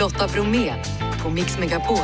Lotta 0.00 0.28
Bromé 0.28 0.74
på 1.22 1.30
Mix 1.30 1.58
Megapol. 1.58 1.98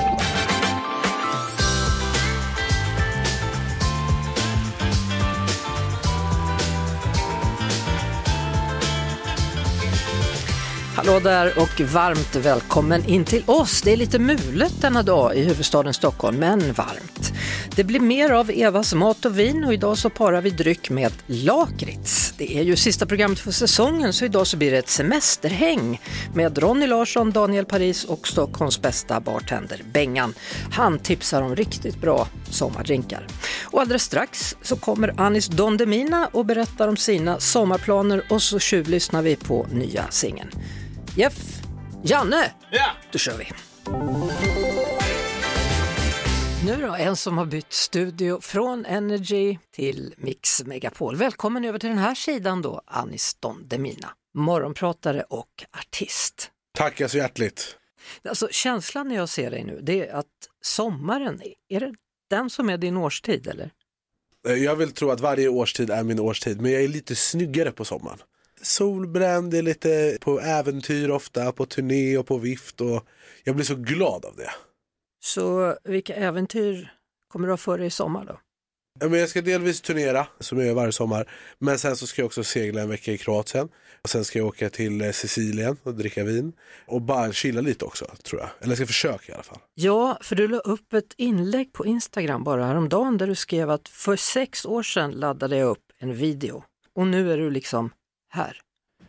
Hallå 10.96 11.21
där 11.21 11.59
och 11.59 11.80
varmt 11.80 12.37
välkommen 12.37 13.05
in 13.05 13.25
till 13.25 13.43
oss. 13.46 13.82
Det 13.82 13.93
är 13.93 13.97
lite 13.97 14.19
mulet 14.19 14.81
denna 14.81 15.03
dag 15.03 15.37
i 15.37 15.45
huvudstaden 15.45 15.95
Stockholm, 15.95 16.37
men 16.37 16.73
varmt. 16.73 17.33
Det 17.77 17.85
blir 17.85 18.01
mer 18.01 18.31
av 18.31 18.51
Evas 18.51 18.95
mat 18.95 19.25
och 19.25 19.39
vin 19.39 19.65
och 19.65 19.75
idag 19.75 19.99
så 19.99 20.11
parar 20.11 20.41
vi 20.41 20.51
dryck 20.51 20.91
med 20.91 21.13
lakrits. 21.27 22.26
Det 22.39 22.59
är 22.59 22.62
ju 22.62 22.77
sista 22.77 23.07
programmet 23.07 23.39
för 23.39 23.50
säsongen 23.50 24.12
så 24.12 24.25
idag 24.25 24.46
så 24.46 24.57
blir 24.57 24.70
det 24.70 24.79
ett 24.79 24.88
semesterhäng 24.88 26.01
med 26.34 26.59
Ronny 26.59 26.87
Larsson, 26.87 27.30
Daniel 27.30 27.65
Paris 27.65 28.05
och 28.05 28.28
Stockholms 28.28 28.83
bästa 28.83 29.20
bartender 29.20 29.83
Bengan. 29.92 30.34
Han 30.73 30.98
tipsar 30.98 31.42
om 31.42 31.56
riktigt 31.56 32.01
bra 32.01 32.28
sommardrinkar. 32.51 33.27
Och 33.64 33.80
alldeles 33.80 34.02
strax 34.02 34.56
så 34.62 34.77
kommer 34.77 35.20
Anis 35.20 35.47
Don 35.47 35.77
Demina 35.77 36.28
och 36.33 36.47
berättar 36.47 36.88
om 36.88 36.97
sina 36.97 37.41
sommarplaner 37.41 38.23
och 38.28 38.42
så 38.42 38.59
tjuvlyssnar 38.59 39.23
vi 39.23 39.37
på 39.37 39.66
nya 39.73 40.05
singeln. 40.11 40.50
Jeff, 41.16 41.62
Janne, 42.03 42.50
Ja! 42.70 42.87
då 43.12 43.19
kör 43.19 43.39
vi! 43.39 43.47
Nu 46.66 46.77
då, 46.77 46.95
en 46.95 47.16
som 47.16 47.38
har 47.38 47.47
bytt 47.47 47.73
studio 47.73 48.41
från 48.41 48.87
Energy 48.87 49.59
till 49.70 50.15
Mix 50.16 50.65
Megapol. 50.65 51.16
Välkommen 51.16 51.65
över 51.65 51.79
till 51.79 51.89
den 51.89 51.98
här 51.98 52.15
sidan 52.15 52.62
då, 52.62 52.83
Anis 52.87 53.34
Don 53.34 53.69
Demina, 53.69 54.09
morgonpratare 54.34 55.23
och 55.23 55.65
artist. 55.79 56.51
Tackar 56.78 57.09
så 57.09 57.17
hjärtligt. 57.17 57.77
Alltså 58.28 58.48
känslan 58.50 59.09
när 59.09 59.17
jag 59.17 59.28
ser 59.28 59.50
dig 59.50 59.64
nu, 59.64 59.81
det 59.83 60.09
är 60.09 60.14
att 60.14 60.27
sommaren, 60.62 61.42
är 61.69 61.81
det 61.81 61.94
den 62.31 62.50
som 62.50 62.70
är 62.70 62.78
din 62.78 62.97
årstid 62.97 63.47
eller? 63.47 63.70
Eh, 64.48 64.55
Jag 64.55 64.77
vill 64.77 64.92
tro 64.92 65.11
att 65.11 65.20
varje 65.20 65.48
årstid 65.48 65.91
är 65.91 66.03
min 66.03 66.20
årstid, 66.20 66.61
men 66.61 66.72
jag 66.72 66.83
är 66.83 66.89
lite 66.89 67.17
snyggare 67.17 67.72
på 67.72 67.84
sommaren. 67.84 68.19
Solbränd, 68.62 69.55
är 69.55 69.62
lite 69.62 70.19
på 70.20 70.41
äventyr 70.41 71.11
ofta, 71.11 71.53
på 71.53 71.67
turné 71.67 72.19
och 72.19 72.27
på 72.27 72.39
vift 72.39 72.81
och 72.81 73.06
jag 73.44 73.55
blir 73.55 73.67
så 73.67 73.75
glad 73.77 74.25
av 74.25 74.37
det. 74.37 74.50
Så 75.27 75.77
vilka 75.84 76.14
äventyr 76.14 76.92
kommer 77.32 77.46
du 77.46 77.52
ha 77.52 77.56
för 77.56 77.78
dig 77.78 77.86
i 77.86 77.91
sommar 77.91 78.24
då? 78.24 78.41
Ja, 79.00 79.08
Men 79.08 79.20
jag 79.20 79.28
ska 79.28 79.42
delvis 79.42 79.80
turnera, 79.80 80.27
som 80.41 80.58
jag 80.58 80.66
gör 80.66 80.74
varje 80.74 80.92
sommar, 80.92 81.30
men 81.58 81.78
sen 81.78 81.96
så 81.96 82.06
ska 82.06 82.22
jag 82.22 82.27
också 82.27 82.44
segla 82.44 82.80
en 82.80 82.88
vecka 82.88 83.12
i 83.12 83.19
Kroatien. 83.19 83.69
Och 84.02 84.08
sen 84.08 84.24
ska 84.24 84.38
jag 84.38 84.48
åka 84.48 84.70
till 84.70 85.00
eh, 85.00 85.10
Sicilien 85.10 85.77
och 85.82 85.94
dricka 85.94 86.24
vin. 86.24 86.52
Och 86.86 87.02
bara 87.02 87.32
chilla 87.32 87.60
lite 87.60 87.84
också, 87.84 88.04
tror 88.22 88.41
jag. 88.41 88.50
Eller 88.60 88.70
jag 88.70 88.77
ska 88.77 88.86
försöka 88.86 89.32
i 89.32 89.34
alla 89.34 89.42
fall. 89.42 89.58
Ja, 89.74 90.19
för 90.20 90.36
du 90.36 90.48
la 90.48 90.58
upp 90.58 90.92
ett 90.92 91.14
inlägg 91.16 91.72
på 91.72 91.86
Instagram 91.86 92.44
bara 92.44 92.64
häromdagen 92.64 93.19
där 93.19 93.27
du 93.27 93.34
skrev 93.34 93.70
att 93.70 93.88
för 93.88 94.16
sex 94.16 94.66
år 94.66 94.82
sedan 94.82 95.10
laddade 95.10 95.56
jag 95.56 95.69
upp 95.69 95.84
en 95.98 96.14
video 96.14 96.64
och 96.94 97.06
nu 97.06 97.32
är 97.32 97.38
du 97.38 97.50
liksom 97.50 97.91
här. 98.28 98.60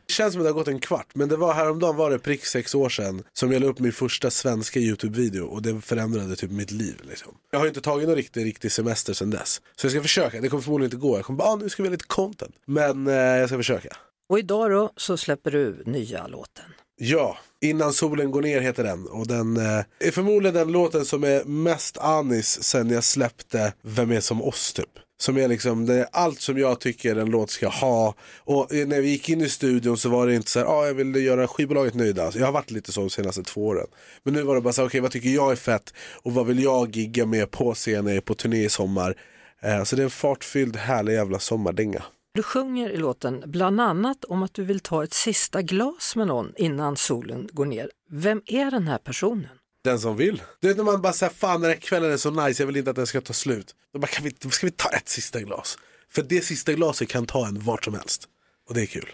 Det 0.07 0.13
känns 0.13 0.33
som 0.33 0.41
att 0.41 0.45
det 0.45 0.49
har 0.49 0.53
gått 0.53 0.67
en 0.67 0.79
kvart, 0.79 1.07
men 1.13 1.29
det 1.29 1.37
var 1.37 1.53
häromdagen 1.53 1.95
var 1.95 2.11
det 2.11 2.19
prick 2.19 2.45
sex 2.45 2.75
år 2.75 2.89
sedan 2.89 3.23
som 3.33 3.51
jag 3.51 3.61
la 3.61 3.67
upp 3.67 3.79
min 3.79 3.91
första 3.91 4.31
svenska 4.31 4.79
YouTube-video 4.79 5.43
och 5.43 5.61
det 5.61 5.81
förändrade 5.81 6.35
typ 6.35 6.51
mitt 6.51 6.71
liv. 6.71 6.95
Liksom. 7.09 7.33
Jag 7.51 7.59
har 7.59 7.67
inte 7.67 7.81
tagit 7.81 8.07
någon 8.07 8.15
riktig, 8.15 8.45
riktig 8.45 8.71
semester 8.71 9.13
sedan 9.13 9.29
dess. 9.29 9.61
Så 9.75 9.85
jag 9.85 9.91
ska 9.91 10.01
försöka, 10.01 10.41
det 10.41 10.49
kommer 10.49 10.63
förmodligen 10.63 10.87
inte 10.93 11.07
gå. 11.07 11.17
Jag 11.17 11.25
kommer 11.25 11.37
bara, 11.37 11.49
ah, 11.49 11.55
nu 11.55 11.69
ska 11.69 11.83
vi 11.83 11.89
ha 11.89 11.91
lite 11.91 12.07
content. 12.07 12.55
Men 12.65 13.07
eh, 13.07 13.13
jag 13.13 13.49
ska 13.49 13.57
försöka. 13.57 13.89
Och 14.29 14.39
idag 14.39 14.71
då 14.71 14.91
så 14.97 15.17
släpper 15.17 15.51
du 15.51 15.83
nya 15.85 16.27
låten. 16.27 16.65
Ja, 16.99 17.37
Innan 17.61 17.93
solen 17.93 18.31
går 18.31 18.41
ner 18.41 18.61
heter 18.61 18.83
den 18.83 19.07
och 19.07 19.27
den 19.27 19.57
eh, 19.57 19.83
är 19.99 20.11
förmodligen 20.11 20.55
den 20.55 20.71
låten 20.71 21.05
som 21.05 21.23
är 21.23 21.43
mest 21.43 21.97
Anis 21.97 22.63
sen 22.63 22.89
jag 22.89 23.03
släppte 23.03 23.73
Vem 23.81 24.11
är 24.11 24.19
som 24.19 24.41
oss 24.41 24.73
typ. 24.73 24.89
Som 25.19 25.37
är 25.37 25.47
liksom, 25.47 25.85
det 25.85 25.93
är 25.93 26.07
allt 26.11 26.41
som 26.41 26.57
jag 26.57 26.79
tycker 26.79 27.15
en 27.15 27.29
låt 27.29 27.49
ska 27.49 27.67
ha. 27.67 28.15
Och 28.37 28.67
när 28.71 29.01
vi 29.01 29.09
gick 29.09 29.29
in 29.29 29.41
i 29.41 29.49
studion 29.49 29.97
så 29.97 30.09
var 30.09 30.27
det 30.27 30.35
inte 30.35 30.49
så 30.51 30.59
här, 30.59 30.65
ah, 30.65 30.87
jag 30.87 30.93
vill 30.93 31.15
göra 31.15 31.47
skivbolaget 31.47 31.93
nöjda. 31.93 32.23
Alltså, 32.23 32.39
jag 32.39 32.45
har 32.45 32.53
varit 32.53 32.71
lite 32.71 32.91
så 32.91 33.01
de 33.01 33.09
senaste 33.09 33.43
två 33.43 33.67
åren. 33.67 33.87
Men 34.23 34.33
nu 34.33 34.41
var 34.41 34.55
det 34.55 34.61
bara 34.61 34.73
så 34.73 34.81
här, 34.81 34.89
okej 34.89 35.01
vad 35.01 35.11
tycker 35.11 35.29
jag 35.29 35.51
är 35.51 35.55
fett 35.55 35.93
och 36.23 36.33
vad 36.33 36.45
vill 36.45 36.63
jag 36.63 36.95
gigga 36.95 37.25
med 37.25 37.51
på 37.51 37.73
scenen, 37.73 38.21
på 38.21 38.33
turné 38.33 38.63
i 38.63 38.69
sommar. 38.69 39.15
Eh, 39.61 39.83
så 39.83 39.95
det 39.95 40.01
är 40.01 40.03
en 40.03 40.09
fartfylld 40.09 40.75
härlig 40.75 41.13
jävla 41.13 41.39
sommardänga. 41.39 42.03
Du 42.33 42.43
sjunger 42.43 42.89
i 42.89 42.97
låten 42.97 43.43
bland 43.45 43.81
annat 43.81 44.23
om 44.23 44.43
att 44.43 44.53
du 44.53 44.63
vill 44.63 44.79
ta 44.79 45.03
ett 45.03 45.13
sista 45.13 45.61
glas 45.61 46.15
med 46.15 46.27
någon 46.27 46.53
innan 46.57 46.97
solen 46.97 47.49
går 47.51 47.65
ner. 47.65 47.91
Vem 48.09 48.41
är 48.45 48.71
den 48.71 48.87
här 48.87 48.97
personen? 48.97 49.49
Den 49.87 49.99
som 49.99 50.17
vill. 50.17 50.41
Du 50.59 50.67
vet 50.67 50.77
när 50.77 50.83
man 50.83 51.01
bara 51.01 51.13
säger 51.13 51.33
fan 51.33 51.61
den 51.61 51.71
här 51.71 51.77
kvällen 51.77 52.11
är 52.11 52.17
så 52.17 52.31
nice, 52.31 52.63
jag 52.63 52.67
vill 52.67 52.77
inte 52.77 52.89
att 52.89 52.95
den 52.95 53.07
ska 53.07 53.21
ta 53.21 53.33
slut. 53.33 53.75
Då 53.93 53.99
bara, 53.99 54.07
kan 54.07 54.23
vi, 54.23 54.51
ska 54.51 54.67
vi 54.67 54.71
ta 54.71 54.89
ett 54.89 55.09
sista 55.09 55.41
glas? 55.41 55.77
För 56.11 56.23
det 56.23 56.41
sista 56.41 56.73
glaset 56.73 57.09
kan 57.09 57.25
ta 57.25 57.47
en 57.47 57.59
vart 57.59 57.85
som 57.85 57.93
helst. 57.93 58.27
Och 58.69 58.75
det 58.75 58.81
är 58.81 58.85
kul. 58.85 59.09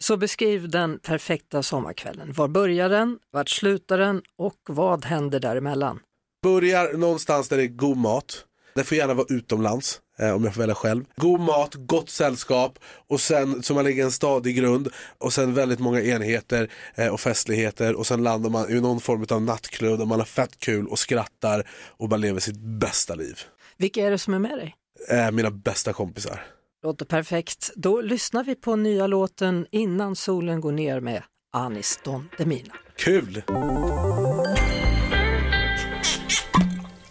Så 0.00 0.16
beskriv 0.16 0.68
den 0.68 0.98
perfekta 0.98 1.62
sommarkvällen. 1.62 2.32
Var 2.32 2.48
börjar 2.48 2.88
den? 2.88 3.18
Vart 3.32 3.48
slutar 3.48 3.98
den? 3.98 4.22
Och 4.38 4.56
vad 4.68 5.04
händer 5.04 5.40
däremellan? 5.40 6.00
Börjar 6.42 6.92
någonstans 6.92 7.48
där 7.48 7.56
det 7.56 7.62
är 7.62 7.66
god 7.66 7.96
mat. 7.96 8.44
Det 8.74 8.84
får 8.84 8.96
gärna 8.96 9.14
vara 9.14 9.26
utomlands. 9.30 10.00
Eh, 10.18 10.34
om 10.34 10.44
jag 10.44 10.54
får 10.54 10.60
välja 10.60 10.74
själv. 10.74 11.04
God 11.16 11.40
mat, 11.40 11.74
gott 11.74 12.10
sällskap 12.10 12.78
och 13.08 13.20
sen 13.20 13.62
så 13.62 13.74
man 13.74 13.84
lägger 13.84 14.04
en 14.04 14.10
stadig 14.10 14.56
grund 14.56 14.88
och 15.18 15.32
sen 15.32 15.54
väldigt 15.54 15.78
många 15.78 16.02
enheter 16.02 16.70
eh, 16.94 17.08
och 17.08 17.20
festligheter 17.20 17.94
och 17.94 18.06
sen 18.06 18.22
landar 18.22 18.50
man 18.50 18.70
i 18.70 18.80
någon 18.80 19.00
form 19.00 19.26
av 19.30 19.42
nattklubb 19.42 19.98
där 19.98 20.06
man 20.06 20.18
har 20.18 20.26
fett 20.26 20.60
kul 20.60 20.86
och 20.86 20.98
skrattar 20.98 21.68
och 21.96 22.08
bara 22.08 22.16
lever 22.16 22.40
sitt 22.40 22.58
bästa 22.58 23.14
liv. 23.14 23.40
Vilka 23.76 24.06
är 24.06 24.10
det 24.10 24.18
som 24.18 24.34
är 24.34 24.38
med 24.38 24.58
dig? 24.58 24.74
Eh, 25.10 25.30
mina 25.30 25.50
bästa 25.50 25.92
kompisar. 25.92 26.46
Låter 26.82 27.04
perfekt. 27.04 27.70
Då 27.76 28.00
lyssnar 28.00 28.44
vi 28.44 28.54
på 28.54 28.76
nya 28.76 29.06
låten 29.06 29.66
Innan 29.70 30.16
solen 30.16 30.60
går 30.60 30.72
ner 30.72 31.00
med 31.00 31.22
Anis 31.52 32.00
Don 32.04 32.28
Demina. 32.38 32.74
Kul! 32.96 33.42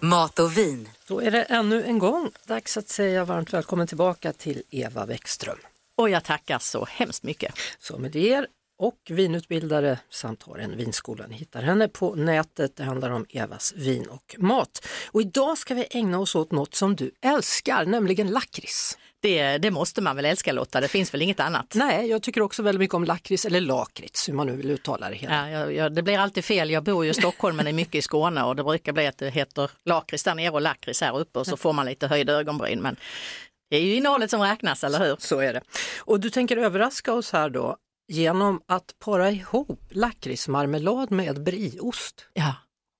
Mat 0.10 0.40
och 0.40 0.58
vin. 0.58 0.90
Då 1.08 1.22
är 1.22 1.32
det 1.32 1.44
ännu 1.44 1.84
en 1.84 2.00
gång 2.00 2.32
dags 2.46 2.78
att 2.78 2.90
säga 2.90 3.26
varmt 3.26 3.54
välkommen 3.54 3.88
tillbaka 3.88 4.34
till 4.34 4.64
Eva 4.70 5.06
Bäckström. 5.06 5.58
Och 5.96 6.10
jag 6.10 6.24
tackar 6.24 6.60
så 6.60 6.86
hemskt 6.86 7.24
mycket. 7.24 7.54
Sommelier 7.80 8.48
och 8.80 8.98
vinutbildare 9.10 10.00
samt 10.10 10.44
har 10.44 10.58
en 10.58 10.78
vinskola. 10.78 11.28
Ni 11.28 11.36
hittar 11.36 11.62
henne 11.62 11.88
på 11.88 12.16
nätet. 12.16 12.76
Det 12.76 12.84
handlar 12.84 13.10
om 13.10 13.26
Evas 13.30 13.74
vin 13.76 14.08
och 14.08 14.36
mat. 14.38 14.88
Och 15.08 15.22
idag 15.22 15.58
ska 15.58 15.74
vi 15.76 15.88
ägna 15.90 16.20
oss 16.20 16.36
åt 16.36 16.52
något 16.52 16.76
som 16.76 16.96
du 16.96 17.12
älskar, 17.22 17.86
nämligen 17.86 18.28
lakrits. 18.28 18.98
Det, 19.22 19.58
det 19.58 19.72
måste 19.72 20.02
man 20.02 20.16
väl 20.16 20.26
älska 20.26 20.54
Lotta, 20.54 20.82
det 20.82 20.88
finns 20.88 21.14
väl 21.14 21.22
inget 21.22 21.40
annat? 21.40 21.74
Nej, 21.76 22.08
jag 22.08 22.22
tycker 22.22 22.42
också 22.42 22.64
väldigt 22.64 22.80
mycket 22.80 22.94
om 22.94 23.06
lakrits, 23.06 23.46
eller 23.46 23.62
lakrits, 23.62 24.30
hur 24.30 24.34
man 24.34 24.48
nu 24.48 24.56
vill 24.56 24.72
uttala 24.72 25.10
det 25.10 25.16
hela. 25.16 25.52
Ja, 25.52 25.72
jag, 25.72 25.96
det 25.96 26.04
blir 26.04 26.18
alltid 26.18 26.46
fel, 26.46 26.70
jag 26.70 26.84
bor 26.84 27.06
ju 27.06 27.12
i 27.12 27.14
Stockholm 27.14 27.58
men 27.58 27.68
är 27.68 27.74
mycket 27.74 27.96
i 27.96 28.02
Skåne 28.02 28.44
och 28.44 28.56
det 28.56 28.64
brukar 28.64 28.94
bli 28.94 29.08
att 29.08 29.18
det 29.18 29.30
heter 29.30 29.72
lakrits 29.86 30.24
där 30.24 30.36
nere 30.36 30.50
och 30.50 30.62
lakrits 30.62 31.02
här 31.02 31.20
uppe 31.20 31.40
och 31.40 31.48
så 31.48 31.58
får 31.58 31.74
man 31.74 31.86
lite 31.86 32.08
höjda 32.08 32.34
ögonbryn. 32.34 32.82
Men 32.82 32.96
det 33.70 33.78
är 33.78 33.82
ju 33.82 33.96
innehållet 33.96 34.30
som 34.30 34.42
räknas, 34.42 34.84
eller 34.84 35.00
hur? 35.00 35.16
Så 35.20 35.40
är 35.40 35.54
det. 35.54 35.62
Och 36.00 36.20
du 36.20 36.30
tänker 36.30 36.58
överraska 36.58 37.14
oss 37.14 37.32
här 37.32 37.50
då 37.50 37.78
genom 38.08 38.62
att 38.66 38.94
para 39.00 39.32
ihop 39.32 39.82
lakritsmarmelad 39.90 41.12
med 41.12 41.44
brieost. 41.44 42.26
Ja, 42.34 42.56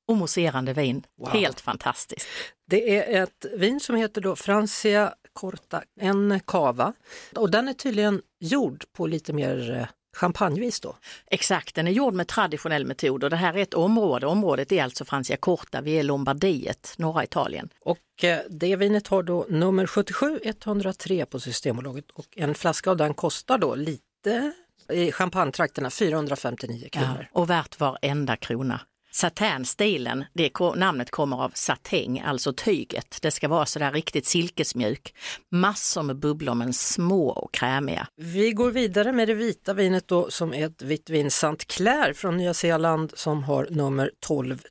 och 0.08 0.18
mousserande 0.18 0.74
vin. 0.74 1.04
Wow. 1.18 1.30
Helt 1.30 1.62
fantastiskt. 1.62 2.28
Det 2.70 2.96
är 2.98 3.24
ett 3.24 3.46
vin 3.54 3.80
som 3.80 3.96
heter 3.96 4.22
då 4.22 4.36
Francia 4.36 5.14
Corta, 5.38 5.84
en 6.00 6.40
cava. 6.46 6.94
Och 7.36 7.52
den 7.52 7.68
är 7.68 7.74
tydligen 7.74 8.22
gjord 8.40 8.84
på 8.94 9.08
lite 9.08 9.34
mer 9.34 9.72
eh, 9.72 9.88
champagnevis 10.18 10.80
då. 10.80 10.96
Exakt, 11.32 11.76
den 11.76 11.88
är 11.88 11.92
gjord 11.92 12.14
med 12.14 12.28
traditionell 12.28 12.86
metod 12.86 13.24
och 13.24 13.30
det 13.30 13.36
här 13.36 13.54
är 13.58 13.62
ett 13.62 13.74
område. 13.74 14.28
Området 14.28 14.72
är 14.72 14.84
alltså 14.84 15.06
Francia 15.06 15.38
Corta, 15.38 15.82
vi 15.82 15.92
är 16.00 16.04
Lombardiet, 16.04 16.94
norra 16.98 17.24
Italien. 17.24 17.70
Och 17.82 18.24
eh, 18.24 18.40
det 18.50 18.76
vinet 18.76 19.08
har 19.08 19.24
då 19.24 19.46
nummer 19.50 19.88
77 19.88 20.40
103 20.44 21.26
på 21.26 21.40
Systembolaget 21.40 22.12
och 22.14 22.26
en 22.38 22.56
flaska 22.56 22.90
av 22.92 22.98
den 22.98 23.14
kostar 23.14 23.58
då 23.58 23.76
lite 23.76 24.54
i 24.94 25.12
champagnetrakterna 25.12 25.90
459 25.90 26.90
Ja, 26.92 27.00
kronor. 27.00 27.28
och 27.32 27.50
värt 27.50 27.80
varenda 27.80 28.36
krona. 28.36 28.82
Satänstilen, 29.18 30.26
det 30.34 30.60
namnet 30.76 31.12
kommer 31.12 31.44
av 31.44 31.52
satäng, 31.56 32.20
alltså 32.20 32.54
tyget. 32.54 33.18
Det 33.22 33.32
ska 33.32 33.48
vara 33.48 33.66
sådär 33.66 33.92
riktigt 33.92 34.26
silkesmjuk. 34.26 35.14
Massor 35.52 36.04
med 36.04 36.16
bubblor 36.16 36.54
men 36.54 36.74
små 36.74 37.30
och 37.30 37.54
krämiga. 37.54 38.08
Vi 38.16 38.52
går 38.52 38.72
vidare 38.72 39.12
med 39.12 39.28
det 39.28 39.34
vita 39.34 39.74
vinet 39.74 40.08
då 40.08 40.32
som 40.32 40.54
är 40.54 40.66
ett 40.66 40.82
vitt 40.82 41.10
vin 41.10 41.28
St. 41.28 41.56
Clair 41.68 42.14
från 42.14 42.38
Nya 42.38 42.54
Zeeland 42.54 43.12
som 43.16 43.44
har 43.44 43.68
nummer 43.72 44.12
12 44.20 44.64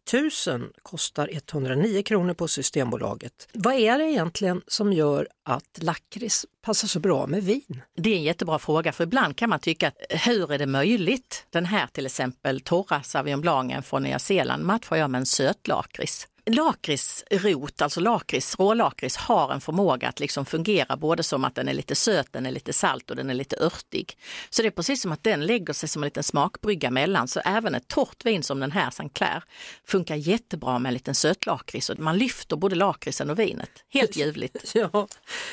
000, 0.47 0.63
kostar 0.83 1.29
109 1.33 2.03
kronor 2.03 2.35
på 2.35 2.49
Systembolaget. 2.49 3.49
Vad 3.53 3.75
är 3.75 3.99
det 3.99 4.05
egentligen 4.05 4.63
som 4.67 4.93
gör 4.93 5.29
att 5.45 5.79
lakrits 5.83 6.47
passar 6.63 6.89
så 6.89 7.01
bra 7.01 7.27
med 7.27 7.45
vin? 7.45 7.83
Det 7.97 8.11
är 8.11 8.17
en 8.17 8.23
jättebra 8.23 8.59
fråga 8.59 8.93
för 8.93 9.05
ibland 9.05 9.37
kan 9.37 9.51
man 9.51 9.61
tycka 9.61 9.89
att 9.89 9.97
hur 10.27 10.53
är 10.53 10.59
det 10.59 10.67
möjligt? 10.67 11.47
Den 11.51 11.67
här 11.67 11.87
till 11.87 12.07
exempel 12.07 12.61
torra 12.61 13.03
Sauvignon 13.03 13.41
Blancen 13.41 13.83
från 13.83 14.03
Nya 14.03 14.19
Zeeland 14.19 14.36
matchar 14.67 14.97
jag 14.97 15.11
med 15.11 15.19
en 15.19 15.27
sötlakrits. 15.27 16.29
Lakritsrot, 16.51 17.83
alltså 17.83 18.01
lakrits, 18.01 18.59
rålakrits, 18.59 19.17
har 19.17 19.53
en 19.53 19.61
förmåga 19.61 20.09
att 20.09 20.21
liksom 20.21 20.47
fungera 20.47 20.97
både 20.97 21.23
som 21.23 21.45
att 21.45 21.55
den 21.55 21.69
är 21.69 21.75
lite 21.75 21.95
söt, 21.95 22.33
den 22.33 22.47
är 22.47 22.51
lite 22.51 22.73
salt 22.73 23.11
och 23.11 23.17
den 23.17 23.31
är 23.31 23.35
lite 23.35 23.57
örtig. 23.57 24.19
Så 24.51 24.63
det 24.63 24.69
är 24.69 24.71
precis 24.71 25.03
som 25.03 25.13
att 25.13 25.25
den 25.25 25.47
lägger 25.47 25.73
sig 25.73 25.89
som 25.89 26.03
en 26.03 26.07
liten 26.07 26.23
smakbrygga 26.23 26.91
mellan. 26.91 27.29
Så 27.29 27.41
även 27.45 27.75
ett 27.75 27.89
torrt 27.89 28.25
vin 28.25 28.43
som 28.43 28.61
den 28.61 28.73
här, 28.73 28.89
St. 28.89 29.09
Clair, 29.13 29.43
funkar 29.85 30.15
jättebra 30.15 30.79
med 30.79 30.91
en 30.91 30.95
liten 30.95 31.15
sötlakrits 31.15 31.91
och 31.91 31.99
man 31.99 32.19
lyfter 32.19 32.57
både 32.57 32.77
lakritsen 32.77 33.31
och 33.31 33.39
vinet. 33.39 33.71
Helt 33.89 34.17
ljuvligt. 34.17 34.57
Ja, 34.77 35.09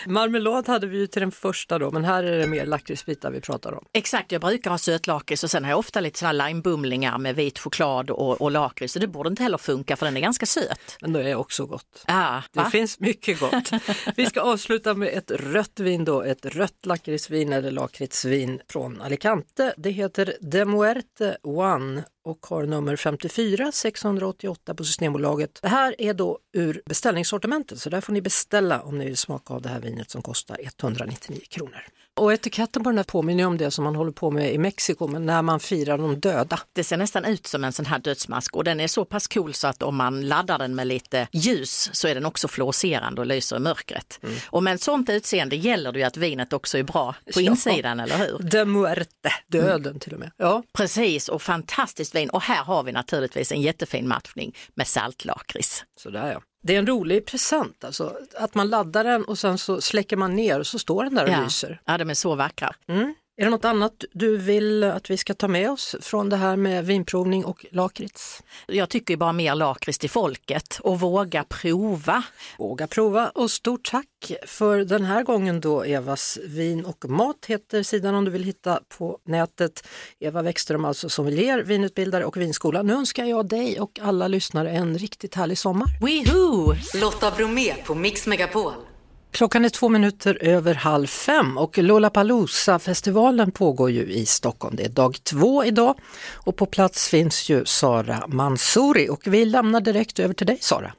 marmelad 0.08 0.68
hade 0.68 0.88
vi 0.88 0.98
ju 0.98 1.08
till 1.08 1.20
den 1.20 1.32
första 1.32 1.80
då, 1.80 1.92
men 1.92 2.06
här 2.06 2.24
är 2.24 2.40
det 2.40 2.48
mer 2.48 2.66
lakritsbitar 2.66 3.32
vi 3.32 3.42
pratar 3.42 3.72
om. 3.72 3.86
Exakt, 3.94 4.32
jag 4.32 4.42
brukar 4.42 4.72
ha 4.72 4.78
sötlakrits 4.78 5.44
och 5.44 5.52
sen 5.52 5.64
har 5.64 5.72
jag 5.72 5.80
ofta 5.80 6.00
lite 6.00 6.20
såna 6.20 6.32
limebumlingar 6.32 7.18
med 7.18 7.36
vit 7.36 7.60
choklad 7.60 8.10
och, 8.10 8.42
och 8.42 8.52
lakrits. 8.52 8.94
Så 8.94 9.00
det 9.00 9.08
borde 9.08 9.30
inte 9.30 9.44
heller 9.44 9.58
funka 9.58 9.96
för 9.96 10.06
den 10.06 10.18
är 10.18 10.22
ganska 10.22 10.46
söt. 10.46 10.80
Men 11.02 11.14
det 11.14 11.30
är 11.30 11.36
också 11.36 11.66
gott. 11.66 12.04
Ah, 12.08 12.42
Det 12.52 12.60
va? 12.60 12.70
finns 12.70 13.00
mycket 13.00 13.40
gott. 13.40 13.72
Vi 14.16 14.26
ska 14.26 14.42
avsluta 14.42 14.94
med 14.94 15.08
ett 15.08 15.32
rött 15.32 15.80
vin 15.80 16.06
då, 16.06 16.22
ett 16.22 16.46
rött 16.46 16.86
lakritsvin 16.86 17.54
eller 17.54 17.72
lakritsvin 17.72 18.62
från 18.70 19.02
Alicante. 19.02 19.74
Det 19.78 19.90
heter 19.92 20.34
De 20.42 20.66
Muerte 20.66 21.38
One 21.44 22.04
och 22.26 22.46
har 22.46 22.64
nummer 22.64 22.96
54 22.96 23.72
688 23.72 24.76
på 24.76 24.84
Systembolaget. 24.84 25.60
Det 25.62 25.68
här 25.68 25.96
är 26.02 26.14
då 26.14 26.40
ur 26.54 26.82
beställningssortimentet 26.86 27.80
så 27.80 27.90
där 27.90 28.02
får 28.02 28.14
ni 28.14 28.22
beställa 28.22 28.82
om 28.82 28.98
ni 28.98 29.06
vill 29.06 29.18
smaka 29.18 29.54
av 29.54 29.62
det 29.62 29.70
här 29.70 29.80
vinet 29.80 30.12
som 30.12 30.22
kostar 30.22 30.58
199 30.64 31.40
kronor. 31.50 31.88
Och 32.16 32.34
etiketten 32.34 32.84
på 32.84 32.90
den 32.90 32.98
här 32.98 33.04
påminner 33.04 33.46
om 33.46 33.58
det 33.58 33.72
som 33.72 33.84
man 33.84 33.96
håller 33.96 34.12
på 34.12 34.32
med 34.32 34.54
i 34.54 34.58
Mexiko, 34.58 35.08
men 35.08 35.26
när 35.26 35.42
man 35.42 35.60
firar 35.60 35.98
de 35.98 36.20
döda. 36.20 36.60
Det 36.74 36.84
ser 36.84 36.98
nästan 36.98 37.26
ut 37.26 37.48
som 37.48 37.64
en 37.64 37.74
sån 37.74 37.86
här 37.86 38.00
dödsmask 38.00 38.56
och 38.56 38.64
den 38.64 38.80
är 38.80 38.88
så 38.88 39.06
pass 39.06 39.28
cool 39.28 39.54
så 39.54 39.68
att 39.68 39.84
om 39.84 39.96
man 39.96 40.28
laddar 40.28 40.60
den 40.60 40.76
med 40.76 40.88
lite 40.88 41.28
ljus 41.32 41.90
så 41.94 42.08
är 42.08 42.16
den 42.16 42.26
också 42.26 42.48
fluorescerande 42.48 43.22
och 43.22 43.28
lyser 43.28 43.56
i 43.56 43.60
mörkret. 43.60 44.20
Och 44.50 44.64
med 44.64 44.74
ett 44.76 44.82
sånt 44.82 45.10
utseende 45.10 45.56
gäller 45.56 45.92
det 45.92 46.00
ju 46.00 46.06
att 46.06 46.18
vinet 46.18 46.54
också 46.54 46.78
är 46.78 46.84
bra 46.84 47.16
på 47.34 47.42
Ja. 47.42 47.52
insidan, 47.52 48.00
eller 48.00 48.18
hur? 48.18 48.40
De 48.50 48.66
Muerte, 48.66 49.34
döden 49.48 50.00
till 50.00 50.14
och 50.14 50.20
med. 50.20 50.32
Ja, 50.38 50.64
Precis, 50.74 51.30
och 51.30 51.42
fantastiskt 51.42 52.16
vin. 52.16 52.30
Och 52.30 52.42
här 52.42 52.64
har 52.64 52.84
vi 52.84 52.92
naturligtvis 52.92 53.52
en 53.52 53.62
jättefin 53.62 54.08
matchning 54.08 54.56
med 54.76 54.88
saltlakrits. 54.88 55.84
Sådär 56.00 56.32
ja. 56.32 56.42
Det 56.66 56.76
är 56.76 56.80
en 56.80 56.88
rolig 56.88 57.26
present, 57.26 57.84
alltså 57.84 58.18
att 58.38 58.56
man 58.56 58.70
laddar 58.70 59.04
den 59.04 59.26
och 59.26 59.38
sen 59.40 59.58
så 59.58 59.82
släcker 59.82 60.18
man 60.18 60.36
ner 60.36 60.60
och 60.60 60.68
så 60.68 60.80
står 60.80 61.04
den 61.04 61.16
där 61.16 61.24
och 61.24 61.30
Ja. 61.30 61.44
lyser. 61.44 61.82
ja, 61.86 61.98
de 61.98 62.10
är 62.10 62.14
så 62.14 62.36
vackra. 62.36 62.76
Mm. 62.88 63.14
Är 63.38 63.46
det 63.46 63.50
något 63.52 63.66
annat 63.66 64.04
du 64.12 64.38
vill 64.38 64.84
att 64.84 65.10
vi 65.10 65.18
ska 65.18 65.34
ta 65.34 65.48
med 65.48 65.72
oss 65.72 65.96
från 66.02 66.30
det 66.30 66.36
här 66.36 66.56
med 66.56 66.86
vinprovning 66.86 67.46
och 67.46 67.66
lakrits? 67.72 68.44
Jag 68.68 68.90
tycker 68.90 69.18
bara 69.18 69.34
mer 69.34 69.56
lakrits 69.56 69.98
till 69.98 70.10
folket 70.10 70.80
och 70.82 71.00
våga 71.00 71.44
prova. 71.44 72.24
Våga 72.58 72.88
prova 72.88 73.30
och 73.30 73.52
stort 73.52 73.92
tack 73.92 74.32
för 74.46 74.78
den 74.78 75.06
här 75.06 75.24
gången 75.24 75.62
då 75.62 75.84
Evas 75.84 76.40
vin 76.46 76.86
och 76.86 77.06
mat 77.10 77.46
heter 77.48 77.84
sidan 77.84 78.16
om 78.16 78.26
du 78.26 78.32
vill 78.32 78.44
hitta 78.44 78.80
på 78.98 79.20
nätet. 79.26 79.88
Eva 80.20 80.42
Wäckström 80.42 80.86
alltså 80.86 81.10
sommelier, 81.10 81.64
vinutbildare 81.64 82.26
och 82.26 82.38
vinskola. 82.38 82.84
Nu 82.84 82.94
önskar 82.94 83.26
jag 83.26 83.48
dig 83.48 83.80
och 83.80 84.00
alla 84.02 84.28
lyssnare 84.28 84.72
en 84.72 84.98
riktigt 84.98 85.36
härlig 85.36 85.58
sommar. 85.58 85.88
Wihoo! 86.02 86.76
Lotta 87.02 87.32
Bromé 87.32 87.74
på 87.74 87.96
Mix 87.96 88.28
Megapol. 88.28 88.93
Klockan 89.34 89.66
är 89.66 89.70
två 89.70 89.90
minuter 89.90 90.38
över 90.42 90.74
halv 90.74 91.08
fem 91.08 91.58
och 91.58 91.78
Lollapalooza-festivalen 91.78 93.52
pågår 93.52 93.92
ju 93.92 94.06
i 94.06 94.26
Stockholm. 94.26 94.76
Det 94.76 94.86
är 94.86 94.90
dag 94.90 95.18
två 95.24 95.66
idag 95.66 95.96
och 96.34 96.56
på 96.56 96.66
plats 96.66 97.10
finns 97.10 97.50
ju 97.50 97.66
Sara 97.66 98.28
Mansouri 98.28 99.10
och 99.10 99.22
vi 99.26 99.46
lämnar 99.46 99.82
direkt 99.82 100.20
över 100.20 100.34
till 100.34 100.48
dig 100.48 100.58
Sara. 100.62 100.94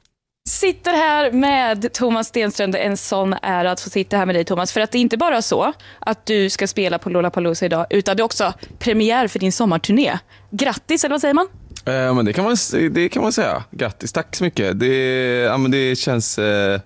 Sitter 0.49 0.91
här 0.91 1.31
med 1.31 1.93
Thomas 1.93 2.27
Stenström. 2.27 2.71
Det 2.71 2.77
är 2.77 2.89
en 2.89 2.97
sån 2.97 3.35
ära 3.41 3.71
att 3.71 3.81
få 3.81 3.89
sitta 3.89 4.17
här 4.17 4.25
med 4.25 4.35
dig 4.35 4.45
Thomas. 4.45 4.71
För 4.71 4.81
att 4.81 4.91
det 4.91 4.97
är 4.97 5.01
inte 5.01 5.17
bara 5.17 5.41
så 5.41 5.73
att 5.99 6.25
du 6.25 6.49
ska 6.49 6.67
spela 6.67 6.99
på 6.99 7.09
Lollapalooza 7.09 7.65
idag, 7.65 7.85
utan 7.89 8.17
det 8.17 8.21
är 8.21 8.25
också 8.25 8.53
premiär 8.79 9.27
för 9.27 9.39
din 9.39 9.51
sommarturné. 9.51 10.19
Grattis, 10.51 11.03
eller 11.03 11.13
vad 11.13 11.21
säger 11.21 11.33
man? 11.33 11.47
Eh, 11.85 12.13
men 12.13 12.25
det, 12.25 12.33
kan 12.33 12.43
man, 12.45 12.55
det 12.91 13.09
kan 13.09 13.23
man 13.23 13.31
säga. 13.31 13.63
Grattis, 13.71 14.11
tack 14.11 14.35
så 14.35 14.43
mycket. 14.43 14.79
Det, 14.79 14.95
ja, 15.43 15.57
men 15.57 15.71
det 15.71 15.95
känns 15.95 16.39
eh, 16.39 16.79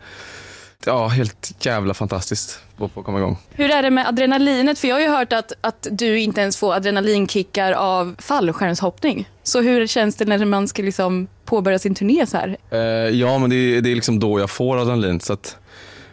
ja, 0.86 1.08
helt 1.08 1.66
jävla 1.66 1.94
fantastiskt 1.94 2.60
att 2.78 2.92
få 2.92 3.04
komma 3.04 3.18
igång. 3.18 3.38
Hur 3.50 3.72
är 3.72 3.84
det 3.84 3.90
med 3.90 4.08
adrenalinet? 4.08 4.80
För 4.80 4.88
jag 4.88 4.96
har 4.96 5.02
ju 5.02 5.10
hört 5.10 5.34
att, 5.34 5.52
att 5.62 5.88
du 5.92 6.20
inte 6.20 6.42
ens 6.42 6.58
får 6.58 6.74
adrenalinkickar 6.74 7.72
av 7.72 8.16
fallskärmshoppning. 8.20 9.30
Så 9.44 9.62
hur 9.62 9.88
känns 9.88 10.16
det 10.16 10.26
när 10.26 10.46
man 10.46 10.68
ska 10.68 10.82
liksom 10.82 11.28
påbörja 11.46 11.80
sin 11.80 11.96
turné 11.96 12.26
så 12.26 12.38
här? 12.38 12.58
Eh, 12.72 12.80
ja, 13.20 13.38
men 13.38 13.50
det, 13.50 13.82
det 13.82 13.92
är 13.92 13.96
liksom 13.96 14.20
då 14.20 14.40
jag 14.40 14.50
får 14.50 14.78
adrenalin. 14.78 15.20
Så 15.20 15.34
att 15.34 15.58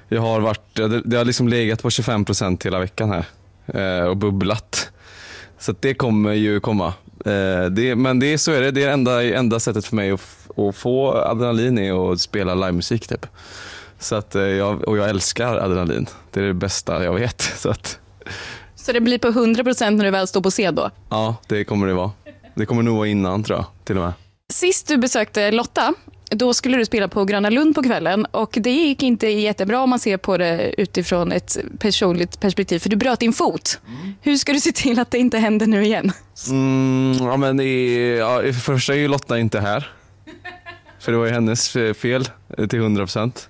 jag 0.08 0.20
har 0.20 0.40
varit, 0.40 0.74
det, 0.74 1.00
det 1.00 1.16
har 1.16 1.24
liksom 1.24 1.48
legat 1.48 1.82
på 1.82 1.90
25 1.90 2.24
procent 2.24 2.66
hela 2.66 2.78
veckan 2.78 3.10
här 3.10 3.24
eh, 3.66 4.06
och 4.06 4.16
bubblat. 4.16 4.90
Så 5.58 5.74
det 5.80 5.94
kommer 5.94 6.32
ju 6.32 6.60
komma. 6.60 6.86
Eh, 7.24 7.64
det, 7.70 7.96
men 7.96 8.18
det, 8.18 8.38
så 8.38 8.52
är 8.52 8.60
det. 8.60 8.70
Det 8.70 8.82
är 8.82 8.90
enda, 8.90 9.24
enda 9.24 9.60
sättet 9.60 9.86
för 9.86 9.96
mig 9.96 10.10
att, 10.10 10.20
att 10.56 10.76
få 10.76 11.12
adrenalin 11.12 11.78
är 11.78 12.12
att 12.12 12.20
spela 12.20 12.54
livemusik. 12.54 13.08
Typ. 13.08 13.26
Så 13.98 14.14
att, 14.14 14.34
eh, 14.34 14.42
jag, 14.42 14.88
och 14.88 14.98
jag 14.98 15.08
älskar 15.08 15.56
adrenalin. 15.56 16.06
Det 16.30 16.40
är 16.40 16.44
det 16.44 16.54
bästa 16.54 17.04
jag 17.04 17.14
vet. 17.14 17.40
Så 17.56 17.70
att, 17.70 17.98
Så 18.76 18.92
det 18.92 19.00
blir 19.00 19.18
på 19.18 19.28
100% 19.28 19.90
när 19.90 20.04
du 20.04 20.10
väl 20.10 20.26
står 20.26 20.40
på 20.40 20.50
scen 20.50 20.74
då? 20.74 20.90
ja, 21.10 21.36
det 21.46 21.64
kommer 21.64 21.86
det 21.86 21.94
vara. 21.94 22.10
Det 22.54 22.66
kommer 22.66 22.82
nog 22.82 22.96
vara 22.96 23.08
innan 23.08 23.44
tror 23.44 23.58
jag, 23.58 23.66
till 23.84 23.96
och 23.98 24.02
med. 24.04 24.12
Sist 24.52 24.88
du 24.88 24.96
besökte 24.96 25.50
Lotta, 25.50 25.94
då 26.30 26.54
skulle 26.54 26.76
du 26.76 26.84
spela 26.84 27.08
på 27.08 27.24
Gröna 27.24 27.50
Lund 27.50 27.74
på 27.74 27.82
kvällen 27.82 28.24
och 28.30 28.54
det 28.60 28.70
gick 28.70 29.02
inte 29.02 29.26
jättebra 29.28 29.80
om 29.82 29.90
man 29.90 29.98
ser 29.98 30.16
på 30.16 30.36
det 30.38 30.74
utifrån 30.80 31.32
ett 31.32 31.56
personligt 31.78 32.40
perspektiv 32.40 32.78
för 32.78 32.88
du 32.90 32.96
bröt 32.96 33.20
din 33.20 33.32
fot. 33.32 33.80
Hur 34.20 34.36
ska 34.36 34.52
du 34.52 34.60
se 34.60 34.72
till 34.72 34.98
att 34.98 35.10
det 35.10 35.18
inte 35.18 35.38
händer 35.38 35.66
nu 35.66 35.84
igen? 35.84 36.12
Mm, 36.48 37.26
ja, 37.26 37.36
men 37.36 37.60
är, 37.60 38.16
ja, 38.16 38.36
för 38.38 38.46
det 38.46 38.52
första 38.52 38.92
är 38.94 38.98
ju 38.98 39.08
Lotta 39.08 39.38
inte 39.38 39.60
här. 39.60 39.90
För 41.00 41.12
det 41.12 41.18
var 41.18 41.26
ju 41.26 41.32
hennes 41.32 41.68
fel 42.00 42.28
eh, 42.58 42.66
till 42.66 42.78
100 42.78 43.02
procent. 43.02 43.48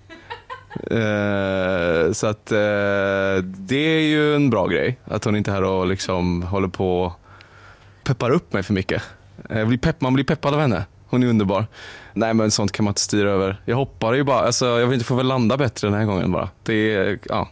Eh, 0.91 2.13
så 2.13 2.27
att 2.27 2.53
eh, 2.53 3.45
det 3.45 3.77
är 3.77 4.01
ju 4.01 4.35
en 4.35 4.51
bra 4.51 4.67
grej. 4.67 4.99
Att 5.05 5.25
hon 5.25 5.37
inte 5.37 5.51
är 5.51 5.55
här 5.55 5.63
och 5.65 5.87
liksom 5.87 6.43
håller 6.43 6.69
på 6.69 7.01
och 7.03 7.13
peppar 8.05 8.31
upp 8.31 8.53
mig 8.53 8.63
för 8.63 8.73
mycket. 8.75 9.03
Eh, 9.51 9.59
Jag 9.59 9.69
blir 9.69 9.79
pepp, 9.79 10.01
man 10.01 10.15
blir 10.15 10.25
peppad 10.25 10.55
av 10.55 10.61
henne. 10.61 10.85
Hon 11.09 11.23
är 11.23 11.27
underbar. 11.27 11.67
Nej 12.15 12.35
men 12.35 12.51
sånt 12.51 12.73
kan 12.73 12.85
man 12.85 12.91
inte 12.91 13.01
styra 13.01 13.31
över. 13.31 13.61
Jag 13.65 13.77
hoppar 13.77 14.13
ju 14.15 14.23
bara. 14.25 14.41
Alltså, 14.41 14.67
jag 14.67 14.87
vill 14.87 14.95
inte 14.95 15.07
få 15.07 15.15
väl 15.15 15.27
landa 15.27 15.57
bättre 15.57 15.89
den 15.89 15.99
här 15.99 16.05
gången 16.05 16.33
bara. 16.33 16.49
Det 16.63 16.95
är, 16.95 17.19
ja. 17.29 17.49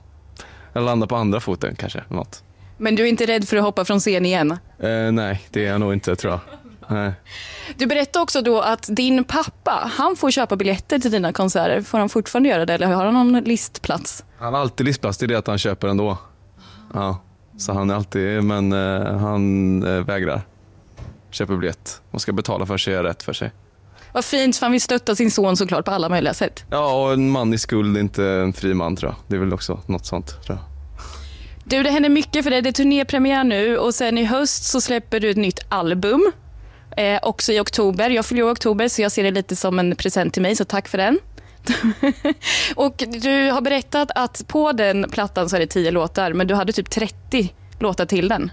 Jag 0.72 0.84
landar 0.84 1.06
på 1.06 1.16
andra 1.16 1.40
foten 1.40 1.74
kanske. 1.76 2.02
Något. 2.08 2.42
Men 2.78 2.96
du 2.96 3.02
är 3.02 3.06
inte 3.06 3.26
rädd 3.26 3.48
för 3.48 3.56
att 3.56 3.62
hoppa 3.62 3.84
från 3.84 4.00
scen 4.00 4.26
igen? 4.26 4.50
Eh, 4.78 5.12
nej, 5.12 5.42
det 5.50 5.64
är 5.66 5.70
jag 5.70 5.80
nog 5.80 5.92
inte 5.92 6.16
tror 6.16 6.32
jag. 6.32 6.40
Nej. 6.88 7.12
Du 7.76 7.86
berättade 7.86 8.22
också 8.22 8.42
då 8.42 8.60
att 8.60 8.88
din 8.88 9.24
pappa, 9.24 9.90
han 9.96 10.16
får 10.16 10.30
köpa 10.30 10.56
biljetter 10.56 10.98
till 10.98 11.10
dina 11.10 11.32
konserter. 11.32 11.82
Får 11.82 11.98
han 11.98 12.08
fortfarande 12.08 12.48
göra 12.48 12.66
det 12.66 12.74
eller 12.74 12.86
har 12.86 13.04
han 13.04 13.14
någon 13.14 13.44
listplats? 13.44 14.24
Han 14.38 14.54
har 14.54 14.60
alltid 14.60 14.86
listplats, 14.86 15.18
det 15.18 15.26
är 15.26 15.28
det 15.28 15.38
att 15.38 15.46
han 15.46 15.58
köper 15.58 15.88
ändå. 15.88 16.18
Ja, 16.94 17.18
så 17.58 17.72
han 17.72 17.90
är 17.90 17.94
alltid, 17.94 18.44
men 18.44 18.72
eh, 18.72 19.16
han 19.16 19.82
eh, 19.82 20.04
vägrar. 20.04 20.42
Köper 21.30 21.56
biljett 21.56 22.00
och 22.10 22.20
ska 22.20 22.32
betala 22.32 22.66
för 22.66 22.78
sig, 22.78 22.92
göra 22.92 23.08
rätt 23.08 23.22
för 23.22 23.32
sig. 23.32 23.52
Vad 24.12 24.24
fint, 24.24 24.56
för 24.56 24.66
han 24.66 24.72
vill 24.72 24.80
stötta 24.80 25.14
sin 25.14 25.30
son 25.30 25.56
såklart 25.56 25.84
på 25.84 25.90
alla 25.90 26.08
möjliga 26.08 26.34
sätt. 26.34 26.64
Ja, 26.70 27.02
och 27.02 27.12
en 27.12 27.30
man 27.30 27.54
i 27.54 27.58
skuld 27.58 27.96
är 27.96 28.00
inte 28.00 28.24
en 28.24 28.52
fri 28.52 28.74
man 28.74 28.96
tror 28.96 29.10
jag. 29.12 29.16
Det 29.26 29.36
är 29.36 29.40
väl 29.40 29.52
också 29.52 29.80
något 29.86 30.06
sånt 30.06 30.44
tror 30.44 30.58
jag. 30.58 30.74
Du, 31.64 31.82
det 31.82 31.90
händer 31.90 32.08
mycket 32.08 32.44
för 32.44 32.50
dig. 32.50 32.62
Det 32.62 32.68
är 32.68 32.72
turnépremiär 32.72 33.44
nu 33.44 33.78
och 33.78 33.94
sen 33.94 34.18
i 34.18 34.24
höst 34.24 34.64
så 34.64 34.80
släpper 34.80 35.20
du 35.20 35.30
ett 35.30 35.36
nytt 35.36 35.60
album. 35.68 36.32
Eh, 36.96 37.18
också 37.22 37.52
i 37.52 37.60
oktober. 37.60 38.10
Jag 38.10 38.26
fyller 38.26 38.40
i 38.40 38.44
oktober 38.44 38.88
så 38.88 39.02
jag 39.02 39.12
ser 39.12 39.22
det 39.22 39.30
lite 39.30 39.56
som 39.56 39.78
en 39.78 39.96
present 39.96 40.32
till 40.32 40.42
mig, 40.42 40.56
så 40.56 40.64
tack 40.64 40.88
för 40.88 40.98
den. 40.98 41.18
och 42.74 43.04
du 43.08 43.50
har 43.50 43.60
berättat 43.60 44.10
att 44.14 44.48
på 44.48 44.72
den 44.72 45.10
plattan 45.10 45.48
så 45.48 45.56
är 45.56 45.60
det 45.60 45.66
10 45.66 45.90
låtar, 45.90 46.32
men 46.32 46.46
du 46.46 46.54
hade 46.54 46.72
typ 46.72 46.90
30 46.90 47.52
låtar 47.78 48.06
till 48.06 48.28
den. 48.28 48.50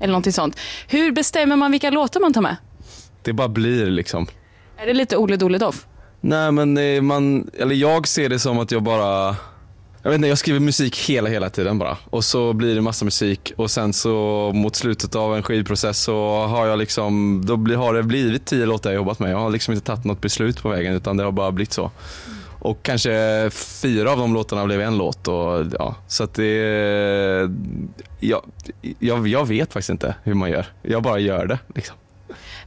Eller 0.00 0.12
någonting 0.12 0.32
sånt. 0.32 0.60
Hur 0.88 1.12
bestämmer 1.12 1.56
man 1.56 1.70
vilka 1.70 1.90
låtar 1.90 2.20
man 2.20 2.32
tar 2.32 2.40
med? 2.40 2.56
Det 3.22 3.32
bara 3.32 3.48
blir 3.48 3.86
liksom. 3.86 4.26
Är 4.78 4.86
det 4.86 4.92
lite 4.92 5.16
Ole 5.16 5.36
Dole 5.36 5.58
Doff? 5.58 5.86
Nej 6.20 6.52
men 6.52 6.78
eh, 6.78 7.02
man, 7.02 7.50
eller 7.58 7.74
jag 7.74 8.08
ser 8.08 8.28
det 8.28 8.38
som 8.38 8.58
att 8.58 8.70
jag 8.70 8.82
bara 8.82 9.36
jag 10.04 10.10
vet 10.10 10.18
inte, 10.18 10.28
jag 10.28 10.38
skriver 10.38 10.60
musik 10.60 10.98
hela, 10.98 11.28
hela 11.28 11.50
tiden 11.50 11.78
bara. 11.78 11.96
Och 12.10 12.24
så 12.24 12.52
blir 12.52 12.74
det 12.74 12.80
massa 12.80 13.04
musik 13.04 13.52
och 13.56 13.70
sen 13.70 13.92
så 13.92 14.50
mot 14.54 14.76
slutet 14.76 15.14
av 15.14 15.36
en 15.36 15.42
skivprocess 15.42 15.98
så 15.98 16.46
har 16.46 16.66
jag 16.66 16.78
liksom, 16.78 17.42
då 17.46 17.56
blir, 17.56 17.76
har 17.76 17.94
det 17.94 18.02
blivit 18.02 18.46
tio 18.46 18.66
låtar 18.66 18.90
jag 18.90 18.96
jobbat 18.96 19.18
med. 19.18 19.30
Jag 19.30 19.38
har 19.38 19.50
liksom 19.50 19.74
inte 19.74 19.86
tagit 19.86 20.04
något 20.04 20.20
beslut 20.20 20.62
på 20.62 20.68
vägen 20.68 20.94
utan 20.94 21.16
det 21.16 21.24
har 21.24 21.32
bara 21.32 21.52
blivit 21.52 21.72
så. 21.72 21.90
Och 22.58 22.82
kanske 22.82 23.50
fyra 23.82 24.12
av 24.12 24.18
de 24.18 24.34
låtarna 24.34 24.64
blev 24.64 24.80
en 24.80 24.98
låt. 24.98 25.28
Och, 25.28 25.66
ja, 25.78 25.96
så 26.08 26.24
att 26.24 26.34
det, 26.34 27.50
jag, 28.20 28.42
jag, 28.98 29.28
jag 29.28 29.48
vet 29.48 29.72
faktiskt 29.72 29.90
inte 29.90 30.14
hur 30.22 30.34
man 30.34 30.50
gör. 30.50 30.66
Jag 30.82 31.02
bara 31.02 31.18
gör 31.18 31.46
det. 31.46 31.58
Liksom. 31.74 31.96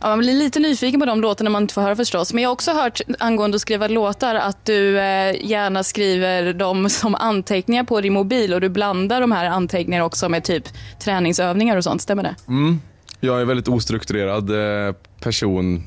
Ja, 0.02 0.08
man 0.08 0.20
blir 0.20 0.34
lite 0.34 0.60
nyfiken 0.60 1.00
på 1.00 1.06
de 1.06 1.22
låtarna 1.22 1.50
man 1.50 1.62
inte 1.62 1.74
får 1.74 1.82
höra 1.82 1.96
förstås. 1.96 2.34
Men 2.34 2.44
jag 2.44 2.50
har 2.50 2.54
också 2.54 2.72
hört 2.72 3.02
angående 3.20 3.56
att 3.56 3.62
skriva 3.62 3.88
låtar 3.88 4.36
att 4.36 4.66
du 4.66 5.00
eh, 5.00 5.46
gärna 5.46 5.84
skriver 5.84 6.54
dem 6.54 6.90
som 6.90 7.16
anteckningar 7.16 7.84
på 7.84 8.02
din 8.02 8.14
mobil 8.14 8.54
och 8.54 8.62
du 8.62 8.70
blandar 8.70 9.22
de 9.22 9.32
här 9.32 9.46
anteckningarna 9.46 10.06
också 10.06 10.30
med 10.30 10.44
typ 10.44 10.64
träningsövningar 11.00 11.78
och 11.78 11.84
sånt. 11.84 12.02
Stämmer 12.02 12.24
det? 12.24 12.36
Mm. 12.48 12.82
Jag 13.20 13.38
är 13.38 13.42
en 13.42 13.48
väldigt 13.48 13.68
ostrukturerad 13.68 14.50
eh, 14.88 14.96
person 15.20 15.84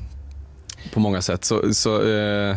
på 0.93 0.99
många 0.99 1.21
sätt. 1.21 1.45
Så, 1.45 1.73
så, 1.73 2.09
eh, 2.09 2.55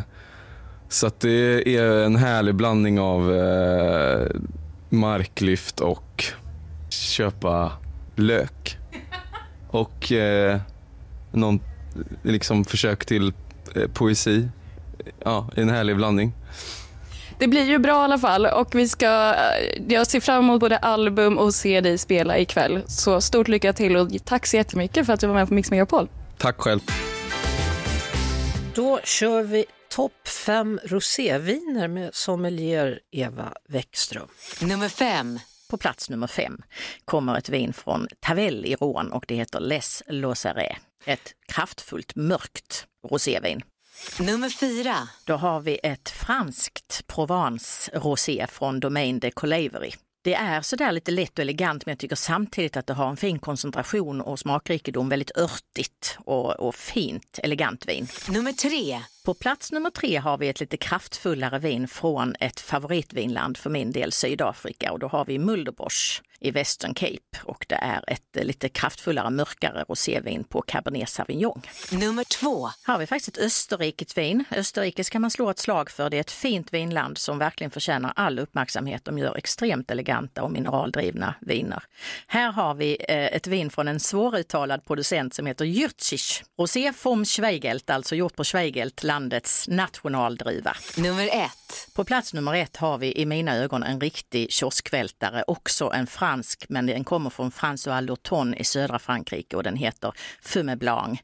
så 0.88 1.06
att 1.06 1.20
det 1.20 1.76
är 1.76 2.04
en 2.04 2.16
härlig 2.16 2.54
blandning 2.54 3.00
av 3.00 3.34
eh, 3.34 4.26
marklyft 4.88 5.80
och 5.80 6.24
köpa 6.88 7.72
lök. 8.16 8.78
Och 9.68 10.12
eh, 10.12 10.60
någon 11.36 11.60
liksom 12.22 12.64
försök 12.64 13.06
till 13.06 13.32
eh, 13.74 13.88
poesi. 13.94 14.48
Ja, 15.24 15.50
en 15.56 15.68
härlig 15.68 15.96
blandning. 15.96 16.32
Det 17.38 17.48
blir 17.48 17.64
ju 17.64 17.78
bra 17.78 18.00
i 18.00 18.04
alla 18.04 18.18
fall 18.18 18.46
och 18.46 18.74
vi 18.74 18.88
ska, 18.88 19.34
eh, 19.34 19.82
jag 19.88 20.06
ser 20.06 20.20
fram 20.20 20.44
emot 20.44 20.60
både 20.60 20.78
album 20.78 21.38
och 21.38 21.54
se 21.54 21.80
dig 21.80 21.98
spela 21.98 22.38
ikväll. 22.38 22.82
Så 22.86 23.20
stort 23.20 23.48
lycka 23.48 23.72
till 23.72 23.96
och 23.96 24.08
tack 24.24 24.46
så 24.46 24.56
jättemycket 24.56 25.06
för 25.06 25.12
att 25.12 25.20
du 25.20 25.26
var 25.26 25.34
med 25.34 25.48
på 25.48 25.54
Mix 25.54 25.70
Megapol. 25.70 26.08
Tack 26.38 26.60
själv. 26.60 26.80
Då 28.74 29.00
kör 29.04 29.42
vi 29.42 29.64
topp 29.88 30.28
fem 30.28 30.80
roséviner 30.84 31.88
med 31.88 32.14
sommelier 32.14 32.98
Eva 33.12 33.52
Wäckström. 33.68 34.28
Nummer 34.62 34.88
fem. 34.88 35.38
På 35.70 35.76
plats 35.76 36.10
nummer 36.10 36.26
fem 36.26 36.58
kommer 37.04 37.38
ett 37.38 37.48
vin 37.48 37.72
från 37.72 38.08
Tavel 38.20 38.64
i 38.64 38.74
Rouen 38.74 39.12
och 39.12 39.24
det 39.28 39.34
heter 39.34 39.60
Les 39.60 40.02
Lozerets. 40.06 40.78
Ett 41.04 41.34
kraftfullt 41.48 42.14
mörkt 42.14 42.86
rosévin. 43.10 43.62
Nummer 44.20 44.48
fyra. 44.48 44.94
Då 45.24 45.34
har 45.34 45.60
vi 45.60 45.80
ett 45.82 46.08
franskt 46.08 47.06
Provence 47.06 47.90
rosé 47.94 48.46
från 48.50 48.80
Domaine 48.80 49.18
de 49.18 49.30
Colaveri. 49.30 49.94
Det 50.24 50.34
är 50.34 50.60
sådär 50.60 50.92
lite 50.92 51.10
lätt 51.10 51.38
och 51.38 51.42
elegant 51.42 51.86
men 51.86 51.92
jag 51.92 51.98
tycker 51.98 52.16
samtidigt 52.16 52.76
att 52.76 52.86
det 52.86 52.92
har 52.92 53.08
en 53.08 53.16
fin 53.16 53.38
koncentration 53.38 54.20
och 54.20 54.38
smakrikedom, 54.38 55.08
väldigt 55.08 55.36
örtigt 55.36 56.18
och, 56.24 56.50
och 56.50 56.74
fint, 56.74 57.38
elegant 57.42 57.88
vin. 57.88 58.08
Nummer 58.28 58.52
tre. 58.52 59.00
På 59.24 59.34
plats 59.34 59.72
nummer 59.72 59.90
tre 59.90 60.16
har 60.16 60.38
vi 60.38 60.48
ett 60.48 60.60
lite 60.60 60.76
kraftfullare 60.76 61.58
vin 61.58 61.88
från 61.88 62.34
ett 62.40 62.60
favoritvinland 62.60 63.56
för 63.56 63.70
min 63.70 63.92
del, 63.92 64.12
Sydafrika. 64.12 64.92
Och 64.92 64.98
då 64.98 65.08
har 65.08 65.24
vi 65.24 65.38
Mulderbosch 65.38 66.22
i 66.44 66.50
Western 66.50 66.94
Cape 66.94 67.38
och 67.44 67.66
det 67.68 67.74
är 67.74 68.04
ett 68.06 68.46
lite 68.46 68.68
kraftfullare, 68.68 69.30
mörkare 69.30 69.84
rosévin 69.88 70.44
på 70.44 70.62
Cabernet 70.62 71.08
Sauvignon. 71.08 71.62
Nummer 71.92 72.24
två. 72.24 72.66
Här 72.66 72.94
har 72.94 72.98
vi 72.98 73.06
faktiskt 73.06 73.36
ett 73.36 73.44
österrikiskt 73.44 74.18
vin. 74.18 74.44
Österrike 74.50 75.04
ska 75.04 75.18
man 75.18 75.30
slå 75.30 75.50
ett 75.50 75.58
slag 75.58 75.90
för. 75.90 76.10
Det 76.10 76.16
är 76.16 76.20
ett 76.20 76.30
fint 76.30 76.72
vinland 76.72 77.18
som 77.18 77.38
verkligen 77.38 77.70
förtjänar 77.70 78.12
all 78.16 78.38
uppmärksamhet. 78.38 79.04
De 79.04 79.18
gör 79.18 79.36
extremt 79.36 79.90
eleganta 79.90 80.42
och 80.42 80.50
mineraldrivna 80.50 81.34
viner. 81.40 81.82
Här 82.26 82.52
har 82.52 82.74
vi 82.74 82.96
eh, 83.08 83.24
ett 83.24 83.46
vin 83.46 83.70
från 83.70 83.88
en 83.88 84.00
svåruttalad 84.00 84.84
producent 84.84 85.34
som 85.34 85.46
heter 85.46 85.64
Jürtschich. 85.64 86.42
Rosé 86.58 86.92
vom 87.02 87.24
Schweigelt, 87.24 87.90
alltså 87.90 88.14
gjort 88.14 88.36
på 88.36 88.44
Schweigelt, 88.44 89.02
landets 89.02 89.68
nationaldriva. 89.68 90.76
Nummer 90.96 91.28
ett. 91.32 91.63
På 91.94 92.04
plats 92.04 92.34
nummer 92.34 92.54
ett 92.54 92.76
har 92.76 92.98
vi 92.98 93.20
i 93.20 93.26
mina 93.26 93.56
ögon 93.56 93.82
en 93.82 94.00
riktig 94.00 94.52
kioskvältare, 94.52 95.44
också 95.46 95.90
en 95.94 96.06
fransk, 96.06 96.64
men 96.68 96.86
den 96.86 97.04
kommer 97.04 97.30
från 97.30 97.50
François 97.50 98.00
Lurton 98.00 98.54
i 98.54 98.64
södra 98.64 98.98
Frankrike 98.98 99.56
och 99.56 99.62
den 99.62 99.76
heter 99.76 100.12
Fume 100.42 100.76
Blanc. 100.76 101.20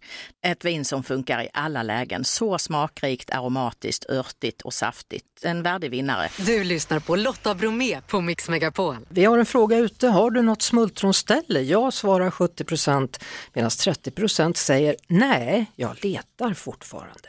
Ett 0.47 0.65
vin 0.65 0.85
som 0.85 1.03
funkar 1.03 1.43
i 1.43 1.49
alla 1.55 1.83
lägen, 1.83 2.25
så 2.25 2.59
smakrikt, 2.59 3.31
aromatiskt, 3.31 4.11
örtigt 4.11 4.63
och 4.63 4.75
saftigt. 4.75 5.25
En 5.43 5.63
värdig 5.63 5.91
vinnare. 5.91 6.29
Du 6.37 6.65
lyssnar 6.65 7.01
på 7.01 7.17
Lotta 7.17 7.55
Bromé 7.55 8.01
på 8.01 8.21
Mix 8.21 8.49
Megapol. 8.49 8.97
Vi 9.09 9.25
har 9.25 9.39
en 9.39 9.47
fråga 9.47 9.79
ute. 9.79 10.09
Har 10.09 10.31
du 10.31 10.43
något 10.43 10.63
smultronställe? 10.63 11.61
Jag 11.61 11.93
svarar 11.93 12.31
70 12.31 12.65
procent 12.65 13.25
medan 13.53 13.71
30 13.71 14.11
procent 14.11 14.57
säger 14.57 14.97
nej, 15.09 15.67
jag 15.77 16.05
letar 16.05 16.55
fortfarande. 16.55 17.29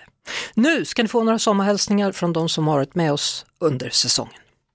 Nu 0.54 0.86
ska 0.86 1.04
ni 1.04 1.10
få 1.10 1.24
några 1.24 1.40
sommarhälsningar 1.40 2.12
från 2.12 2.34
de 2.34 2.50
som 2.50 2.68
har 2.68 2.76
varit 2.76 2.96
med 2.96 3.14
oss 3.14 3.46
under 3.60 3.90
säsongen. 3.90 4.34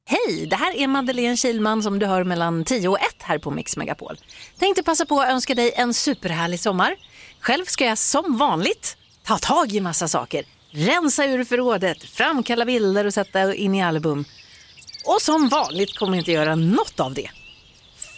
Hej, 0.08 0.46
det 0.46 0.56
här 0.56 0.76
är 0.76 0.86
Madeleine 0.86 1.36
Kilman 1.36 1.82
som 1.82 1.98
du 1.98 2.06
hör 2.06 2.24
mellan 2.24 2.64
10 2.64 2.88
och 2.88 3.00
1 3.00 3.04
här 3.22 3.38
på 3.38 3.50
Mix 3.50 3.76
Megapol. 3.76 4.16
Tänkte 4.58 4.82
passa 4.82 5.06
på 5.06 5.20
att 5.20 5.28
önska 5.28 5.54
dig 5.54 5.72
en 5.76 5.94
superhärlig 5.94 6.60
sommar. 6.60 6.96
Själv 7.40 7.64
ska 7.64 7.84
jag 7.84 7.98
som 7.98 8.36
vanligt 8.36 8.96
ta 9.24 9.38
tag 9.38 9.72
i 9.72 9.80
massa 9.80 10.08
saker. 10.08 10.44
Rensa 10.70 11.24
ur 11.24 11.44
förrådet, 11.44 12.02
framkalla 12.02 12.64
bilder 12.64 13.04
och 13.04 13.14
sätta 13.14 13.54
in 13.54 13.74
i 13.74 13.82
album. 13.82 14.24
Och 15.06 15.22
som 15.22 15.48
vanligt 15.48 15.98
kommer 15.98 16.12
jag 16.12 16.20
inte 16.20 16.32
göra 16.32 16.54
något 16.54 17.00
av 17.00 17.14
det. 17.14 17.30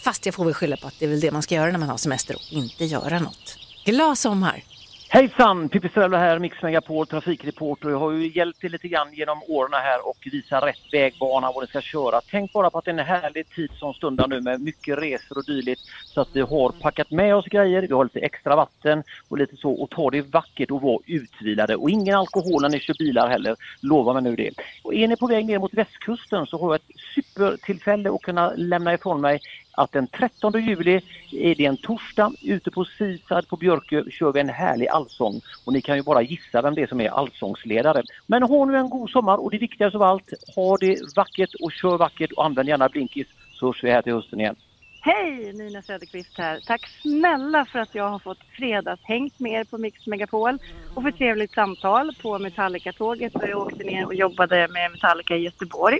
Fast 0.05 0.27
jag 0.27 0.35
får 0.35 0.45
väl 0.45 0.55
skylla 0.55 0.77
på 0.77 0.87
att 0.87 0.95
det 0.99 1.05
är 1.05 1.09
väl 1.09 1.21
det 1.21 1.31
man 1.31 1.43
ska 1.43 1.55
göra 1.55 1.73
när 1.73 1.79
man 1.79 1.89
har 1.89 1.97
semester 1.97 2.35
och 2.35 2.53
inte 2.53 2.85
göra 2.85 3.19
något. 3.19 3.59
Glad 3.85 4.19
sommar! 4.19 4.65
Hejsan! 5.11 5.69
Pippi 5.69 5.89
Strello 5.89 6.17
här, 6.17 6.39
Mix 6.39 6.63
Megapol, 6.63 7.07
trafikreporter. 7.07 7.89
Jag 7.91 7.99
har 7.99 8.13
ju 8.13 8.29
hjälpt 8.29 8.61
till 8.61 8.73
lite 8.73 8.89
grann 8.89 9.13
genom 9.13 9.43
åren 9.49 9.73
här 9.73 10.09
och 10.09 10.17
visat 10.33 10.65
rätt 10.65 10.93
vägbana 10.93 11.53
var 11.53 11.61
ni 11.61 11.67
ska 11.67 11.81
köra. 11.81 12.21
Tänk 12.31 12.53
bara 12.53 12.71
på 12.71 12.79
att 12.79 12.85
det 12.85 12.91
är 12.91 12.99
en 12.99 13.07
härlig 13.07 13.49
tid 13.49 13.71
som 13.79 13.95
stundar 13.95 14.29
nu 14.29 14.41
med 14.41 14.61
mycket 14.61 14.99
resor 14.99 15.39
och 15.39 15.45
dylikt. 15.45 15.81
Så 16.05 16.21
att 16.21 16.29
vi 16.33 16.41
har 16.41 16.73
packat 16.81 17.11
med 17.11 17.37
oss 17.37 17.47
grejer, 17.47 17.83
vi 17.83 17.95
har 17.95 18.05
lite 18.05 18.21
extra 18.21 18.57
vatten 18.57 19.03
och 19.29 19.39
lite 19.39 19.57
så 19.57 19.73
och 19.73 19.91
ta 19.91 20.11
det 20.11 20.23
vackert 20.23 20.71
och 20.71 20.83
vara 20.83 20.99
utvilade. 21.07 21.77
Och 21.77 21.91
ingen 21.91 22.15
alkohol 22.15 22.63
när 22.63 22.69
ni 22.69 22.81
kör 22.81 22.95
bilar 22.99 23.29
heller, 23.29 23.57
lova 23.81 24.13
mig 24.13 24.23
nu 24.23 24.37
det. 24.37 24.51
Och 24.83 24.95
är 24.95 25.09
ni 25.09 25.17
på 25.17 25.27
väg 25.27 25.47
ner 25.47 25.59
mot 25.59 25.75
västkusten 25.75 26.47
så 26.47 26.59
har 26.59 26.67
jag 26.67 26.75
ett 26.75 27.01
supertillfälle 27.15 28.11
att 28.11 28.23
kunna 28.23 28.53
lämna 28.57 28.95
ifrån 28.95 29.21
mig 29.21 29.41
att 29.79 29.93
den 29.93 30.07
13 30.07 30.53
juli 30.53 31.01
är 31.33 31.55
det 31.55 31.65
en 31.65 31.77
torsdag 31.77 32.33
ute 32.41 32.71
på 32.71 32.85
Seaside 32.85 33.49
på 33.49 33.57
Björkö 33.57 34.11
kör 34.11 34.33
vi 34.33 34.41
en 34.41 34.49
härlig 34.49 34.89
allsång 34.89 35.41
och 35.65 35.73
ni 35.73 35.81
kan 35.81 35.97
ju 35.97 36.03
bara 36.03 36.23
gissa 36.23 36.63
vem 36.63 36.75
det 36.75 36.83
är 36.83 36.87
som 36.87 37.01
är 37.01 37.09
allsångsledare. 37.09 38.03
Men 38.27 38.43
ha 38.43 38.65
nu 38.65 38.77
en 38.77 38.91
god 38.91 39.11
sommar 39.11 39.37
och 39.37 39.51
det 39.51 39.59
viktigaste 39.59 39.97
av 39.97 40.03
allt, 40.03 40.33
ha 40.57 40.77
det 40.77 41.01
vackert 41.17 41.55
och 41.55 41.73
kör 41.73 41.99
vackert 41.99 42.33
och 42.33 42.45
använd 42.45 42.69
gärna 42.69 42.89
blinkis 42.89 43.27
så 43.53 43.67
hörs 43.67 43.85
vi 43.85 43.91
här 43.91 44.03
till 44.03 44.13
hösten 44.13 44.41
igen. 44.41 44.57
Hej, 45.01 45.53
Nina 45.53 45.83
Söderqvist 45.83 46.39
här. 46.39 46.61
Tack 46.67 46.87
snälla 47.03 47.65
för 47.65 47.79
att 47.79 47.95
jag 47.95 48.09
har 48.09 48.19
fått 48.19 48.45
fredagshängt 48.57 49.39
med 49.39 49.53
er 49.53 49.65
på 49.65 49.79
Mix 49.79 50.07
Megapol 50.07 50.59
och 50.95 51.03
för 51.03 51.11
trevligt 51.11 51.55
samtal 51.55 52.15
på 52.23 52.39
Metallica-tåget 52.39 53.33
där 53.33 53.49
jag 53.49 53.59
åkte 53.59 53.85
ner 53.85 54.07
och 54.07 54.15
jobbade 54.15 54.69
med 54.69 54.91
Metallica 54.91 55.37
i 55.37 55.45
Göteborg. 55.45 55.99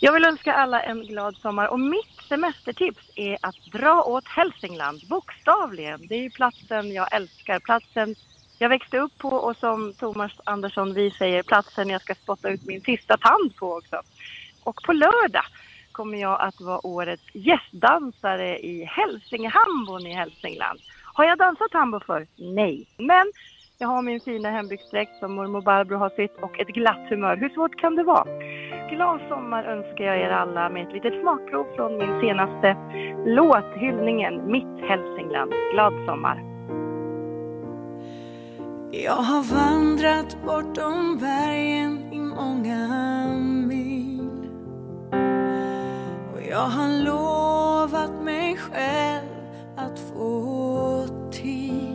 Jag 0.00 0.12
vill 0.12 0.24
önska 0.24 0.54
alla 0.54 0.82
en 0.82 1.06
glad 1.06 1.36
sommar 1.36 1.68
och 1.68 1.80
mitt 1.80 2.22
semestertips 2.28 3.10
är 3.14 3.38
att 3.40 3.56
dra 3.72 4.02
åt 4.02 4.28
Hälsingland, 4.28 5.00
bokstavligen. 5.08 6.06
Det 6.08 6.14
är 6.14 6.22
ju 6.22 6.30
platsen 6.30 6.92
jag 6.92 7.14
älskar, 7.14 7.58
platsen 7.58 8.14
jag 8.58 8.68
växte 8.68 8.98
upp 8.98 9.18
på 9.18 9.28
och 9.28 9.56
som 9.56 9.94
Thomas 9.94 10.32
Andersson 10.44 10.94
vi 10.94 11.10
säger, 11.10 11.42
platsen 11.42 11.88
jag 11.88 12.02
ska 12.02 12.14
spotta 12.14 12.48
ut 12.48 12.64
min 12.64 12.80
sista 12.80 13.16
tand 13.16 13.56
på 13.56 13.72
också. 13.72 14.02
Och 14.64 14.82
på 14.82 14.92
lördag 14.92 15.44
kommer 15.92 16.18
jag 16.18 16.40
att 16.40 16.60
vara 16.60 16.86
årets 16.86 17.34
gästdansare 17.34 18.58
i 18.58 18.84
Hälsingehambon 18.84 20.06
i 20.06 20.14
Hälsingland. 20.14 20.80
Har 21.04 21.24
jag 21.24 21.38
dansat 21.38 21.72
hambo 21.72 22.00
för? 22.00 22.26
Nej. 22.36 22.86
Men 22.96 23.32
jag 23.78 23.88
har 23.88 24.02
min 24.02 24.20
fina 24.20 24.50
hembygdsdräkt 24.50 25.18
som 25.20 25.34
mormor 25.34 25.60
Barbro 25.60 25.96
har 25.96 26.10
sytt 26.10 26.36
och 26.42 26.60
ett 26.60 26.68
glatt 26.68 27.08
humör. 27.10 27.36
Hur 27.36 27.48
svårt 27.48 27.80
kan 27.80 27.96
det 27.96 28.02
vara? 28.02 28.24
Glad 28.90 29.20
sommar 29.28 29.64
önskar 29.64 30.04
jag 30.04 30.20
er 30.20 30.30
alla 30.30 30.68
med 30.68 30.86
ett 30.86 30.92
litet 30.92 31.20
smakprov 31.20 31.66
från 31.76 31.98
min 31.98 32.20
senaste 32.20 32.76
låt, 33.26 33.74
hyllningen 33.76 34.50
Mitt 34.50 34.88
Hälsingland. 34.88 35.52
Glad 35.72 35.92
sommar! 36.06 36.42
Jag 38.92 39.12
har 39.12 39.42
vandrat 39.54 40.36
bortom 40.46 41.18
bergen 41.20 42.12
i 42.12 42.18
många 42.18 42.88
mil 43.68 44.50
och 46.32 46.42
jag 46.50 46.68
har 46.76 47.04
lovat 47.04 48.24
mig 48.24 48.56
själv 48.56 49.26
att 49.76 49.98
få 49.98 51.06
tid 51.32 51.85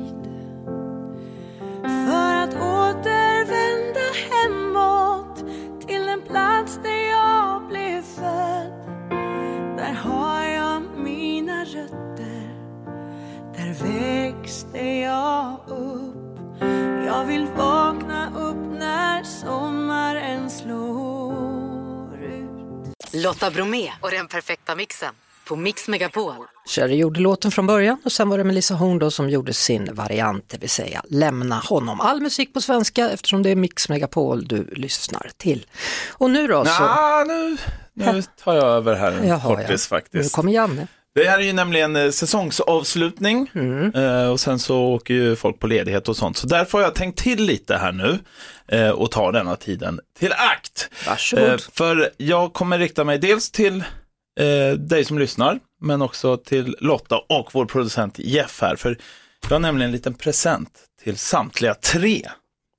Lotta 23.42 23.54
Bromé 23.54 23.92
och 24.02 24.12
den 24.12 24.28
perfekta 24.28 24.76
mixen 24.76 25.14
på 25.48 25.56
Mix 25.56 25.88
Megapol. 25.88 26.34
Cherry 26.66 26.96
gjorde 26.96 27.20
låten 27.20 27.52
från 27.52 27.68
början 27.68 27.98
och 28.06 28.12
sen 28.12 28.30
var 28.30 28.38
det 28.38 28.44
Melissa 28.44 28.74
Horn 28.74 29.00
då 29.00 29.12
som 29.12 29.30
gjorde 29.30 29.54
sin 29.54 29.96
variant, 29.96 30.50
det 30.50 30.58
vill 30.58 30.70
säga 30.70 31.02
Lämna 31.08 31.56
honom. 31.56 32.02
All 32.02 32.22
musik 32.22 32.54
på 32.54 32.62
svenska 32.62 33.10
eftersom 33.10 33.44
det 33.44 33.50
är 33.50 33.56
Mix 33.56 33.90
Megapol 33.90 34.48
du 34.48 34.64
lyssnar 34.64 35.32
till. 35.38 35.66
Och 36.10 36.30
nu 36.32 36.48
då 36.48 36.66
så... 36.66 36.84
Nja, 36.84 37.24
nu, 37.28 37.58
nu 37.94 38.24
tar 38.44 38.54
jag 38.54 38.66
över 38.66 38.96
här 38.96 39.12
en 39.12 39.28
Jaha, 39.28 39.56
kortis 39.56 39.68
ja. 39.68 39.74
Nu 39.74 39.78
faktiskt. 39.78 40.36
kommer 40.36 40.52
Janne. 40.52 40.88
Det 41.16 41.24
här 41.30 41.40
är 41.40 41.44
ju 41.44 41.54
nämligen 41.54 41.96
eh, 41.96 42.10
säsongsavslutning 42.10 43.52
Mm. 43.56 43.96
eh, 43.96 44.32
och 44.32 44.40
sen 44.40 44.60
så 44.60 44.78
åker 44.82 45.14
ju 45.14 45.36
folk 45.36 45.60
på 45.60 45.68
ledighet 45.68 46.10
och 46.10 46.18
sånt. 46.18 46.38
Så 46.38 46.48
därför 46.48 46.78
har 46.78 46.86
jag 46.86 46.96
tänkt 46.96 47.20
till 47.20 47.44
lite 47.44 47.78
här 47.78 47.92
nu 47.92 48.20
eh, 48.68 48.90
och 48.90 49.12
ta 49.12 49.32
denna 49.32 49.56
tiden 49.56 50.00
till 50.20 50.34
akt. 50.34 50.90
Varsågod. 51.08 51.62
För 51.74 52.10
jag 52.18 52.54
kommer 52.54 52.80
rikta 52.80 53.04
mig 53.04 53.18
dels 53.18 53.52
till 53.52 53.84
dig 54.78 55.06
som 55.06 55.20
lyssnar, 55.20 55.60
men 55.82 56.02
också 56.02 56.38
till 56.38 56.76
Lotta 56.80 57.18
och 57.30 57.50
vår 57.54 57.66
producent 57.66 58.20
Jeff 58.20 58.62
här. 58.62 58.76
För 58.76 58.98
jag 59.42 59.50
har 59.56 59.60
nämligen 59.60 59.90
en 59.90 59.96
liten 59.96 60.14
present 60.14 60.70
till 61.04 61.18
samtliga 61.18 61.74
tre. 61.74 62.22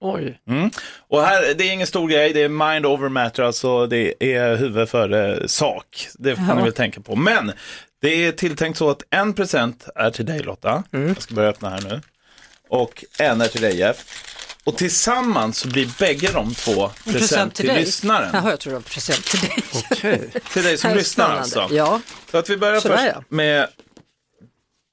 Oj. 0.01 0.41
Mm. 0.49 0.71
Och 1.09 1.23
här, 1.23 1.55
det 1.55 1.65
är 1.65 1.73
ingen 1.73 1.87
stor 1.87 2.09
grej, 2.09 2.33
det 2.33 2.43
är 2.43 2.49
mind 2.49 2.87
over 2.87 3.09
matter, 3.09 3.43
alltså 3.43 3.87
det 3.87 4.15
är 4.35 4.57
huvud 4.57 4.89
före 4.89 5.49
sak. 5.49 6.07
Det 6.15 6.37
får 6.37 6.45
Ja. 6.49 6.55
ni 6.55 6.63
väl 6.63 6.73
tänka 6.73 7.01
på. 7.01 7.17
Men 7.17 7.53
det 8.03 8.09
är 8.27 8.33
tilltänkt 8.33 8.77
så 8.79 8.91
att 8.91 9.03
en 9.11 9.35
present 9.35 9.89
är 9.95 10.11
till 10.11 10.27
dig 10.27 10.43
Lotta, 10.43 10.85
Mm. 10.93 11.09
jag 11.09 11.23
ska 11.23 11.35
börja 11.35 11.49
öppna 11.49 11.71
här 11.71 11.81
nu. 11.81 12.01
Och 12.69 13.05
en 13.19 13.41
är 13.41 13.49
till 13.49 13.61
dig 13.61 13.77
Jeff. 13.79 14.29
Och 14.65 14.77
tillsammans 14.77 15.59
så 15.59 15.69
blir 15.69 15.99
bägge 15.99 16.33
de 16.33 16.55
två 16.55 16.91
En 17.07 17.13
present, 17.13 17.55
till, 17.55 17.67
dig. 17.69 17.81
lyssnaren. 17.81 18.31
Jaha, 18.33 18.51
jag 18.51 18.61
tror 18.61 18.71
det 18.73 18.79
var 18.79 18.83
present 18.83 19.25
till 19.25 19.41
dig. 19.41 19.59
Okej. 19.91 20.31
Till 20.53 20.63
dig 20.63 20.79
som 20.79 20.95
lyssnar 20.95 21.37
alltså. 21.39 21.69
Ja, 21.71 22.01
Så 22.31 22.39
att 22.39 22.51
vi 22.51 22.57
börjar 22.57 22.81
Sådär, 22.81 22.97
först 22.97 23.09
ja. 23.15 23.23
med 23.29 23.69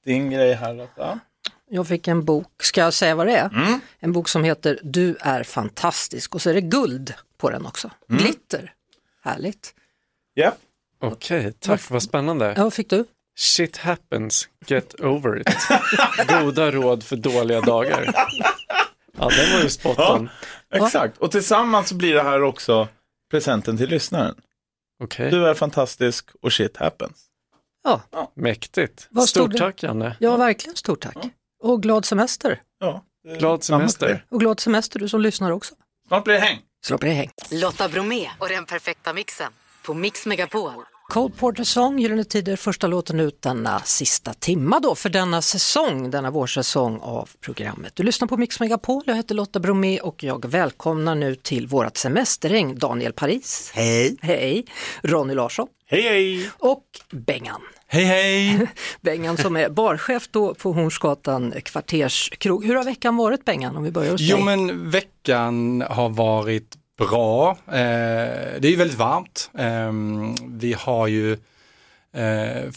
din 0.04 0.30
grej 0.30 0.52
här 0.54 0.74
Lotta. 0.74 1.18
jag 1.70 1.88
fick 1.88 2.08
en 2.08 2.24
bok, 2.24 2.62
ska 2.62 2.80
jag 2.80 2.94
säga 2.94 3.14
vad 3.14 3.26
det 3.26 3.36
är? 3.36 3.46
Mm. 3.48 3.80
En 4.00 4.12
bok 4.12 4.28
som 4.28 4.44
heter 4.44 4.78
Du 4.82 5.16
är 5.20 5.42
fantastisk 5.42 6.34
och 6.34 6.42
så 6.42 6.50
är 6.50 6.54
det 6.54 6.60
guld 6.60 7.14
på 7.38 7.50
den 7.50 7.66
också. 7.66 7.90
Mm. 8.10 8.22
Glitter. 8.22 8.72
Härligt. 9.24 9.74
Jeff? 10.36 10.54
Okej, 11.00 11.52
tack 11.60 11.90
vad 11.90 12.02
spännande. 12.02 12.54
Ja, 12.56 12.62
vad 12.64 12.74
fick 12.74 12.90
du? 12.90 13.04
Shit 13.38 13.76
happens, 13.76 14.48
get 14.66 14.94
over 15.00 15.40
it. 15.40 15.48
Goda 16.28 16.70
råd 16.70 17.02
för 17.02 17.16
dåliga 17.16 17.60
dagar. 17.60 18.04
Ja, 19.18 19.28
den 19.28 19.52
var 19.52 19.62
ju 19.62 19.70
spot 19.70 19.94
Ja. 19.98 20.26
Exakt, 20.74 21.18
och 21.18 21.30
tillsammans 21.30 21.88
så 21.88 21.94
blir 21.94 22.14
det 22.14 22.22
här 22.22 22.42
också 22.42 22.88
presenten 23.30 23.76
till 23.76 23.88
lyssnaren. 23.88 24.34
Okej, 25.02 25.30
Du 25.30 25.46
är 25.48 25.54
fantastisk 25.54 26.30
och 26.42 26.52
shit 26.52 26.76
happens. 26.76 27.26
Ja, 27.84 28.02
mäktigt. 28.36 29.06
Vad 29.10 29.28
stod 29.28 29.50
Stort 29.50 29.58
tack 29.58 29.82
Janne. 29.82 30.16
ja 30.20 30.36
verkligen 30.36 30.76
stort 30.76 31.00
tack. 31.00 31.16
Och 31.62 31.82
glad 31.82 32.04
semester. 32.04 32.62
Ja, 32.80 33.04
Glad 33.38 33.64
semester. 33.64 34.06
er. 34.08 34.24
Och 34.28 34.40
glad 34.40 34.60
semester 34.60 34.98
du 34.98 35.08
som 35.08 35.20
lyssnar 35.20 35.50
också. 35.50 35.74
Snart 36.08 36.24
blir 36.24 36.34
det 36.34 36.40
häng. 36.40 36.58
Då 36.88 36.98
blir 36.98 37.10
det 37.10 37.16
häng. 37.16 37.30
Lotta 37.50 37.88
Bromé 37.88 38.30
och 38.38 38.48
den 38.48 38.64
perfekta 38.64 39.12
mixen 39.12 39.52
på 39.82 39.94
Mix 39.94 40.26
Megapol. 40.26 40.72
Cole 41.10 41.34
Porter 41.38 41.64
Song, 41.64 41.98
Gyllene 41.98 42.24
Tider, 42.24 42.56
första 42.56 42.86
låten 42.86 43.20
ut 43.20 43.42
denna 43.42 43.80
sista 43.80 44.34
timma 44.34 44.80
då 44.80 44.94
för 44.94 45.08
denna 45.08 45.42
säsong, 45.42 46.10
denna 46.10 46.30
vårsäsong 46.30 46.98
av 47.02 47.28
programmet. 47.40 47.92
Du 47.96 48.02
lyssnar 48.02 48.28
på 48.28 48.36
Mix 48.36 48.60
Megapol, 48.60 49.02
jag 49.06 49.16
heter 49.16 49.34
Lotta 49.34 49.60
Bromé 49.60 50.00
och 50.00 50.24
jag 50.24 50.50
välkomnar 50.50 51.14
nu 51.14 51.34
till 51.34 51.66
vårat 51.66 51.96
semesterhäng 51.96 52.78
Daniel 52.78 53.12
Paris. 53.12 53.72
Hej! 53.74 54.16
Hej! 54.22 54.64
Ronny 55.02 55.34
Larsson 55.34 55.66
Hej 55.86 56.02
hej! 56.02 56.50
och 56.58 56.84
Bengan. 57.10 57.60
Hej 57.86 58.04
hej! 58.04 58.66
Bengan 59.00 59.36
som 59.36 59.56
är 59.56 59.68
barchef 59.68 60.28
då 60.30 60.54
på 60.54 60.72
Hornsgatan 60.72 61.54
kvarterskrog. 61.64 62.64
Hur 62.64 62.74
har 62.74 62.84
veckan 62.84 63.16
varit 63.16 63.44
Bengan 63.44 63.76
om 63.76 63.82
vi 63.82 63.90
börjar 63.90 64.12
hos 64.12 64.20
Jo 64.20 64.36
dig? 64.36 64.44
men 64.44 64.90
veckan 64.90 65.84
har 65.90 66.08
varit 66.08 66.76
bra. 67.08 67.50
Eh, 67.66 68.60
det 68.60 68.64
är 68.64 68.70
ju 68.70 68.76
väldigt 68.76 68.98
varmt. 68.98 69.50
Eh, 69.58 69.92
vi 70.48 70.72
har 70.72 71.06
ju 71.06 71.32
eh, 72.12 72.70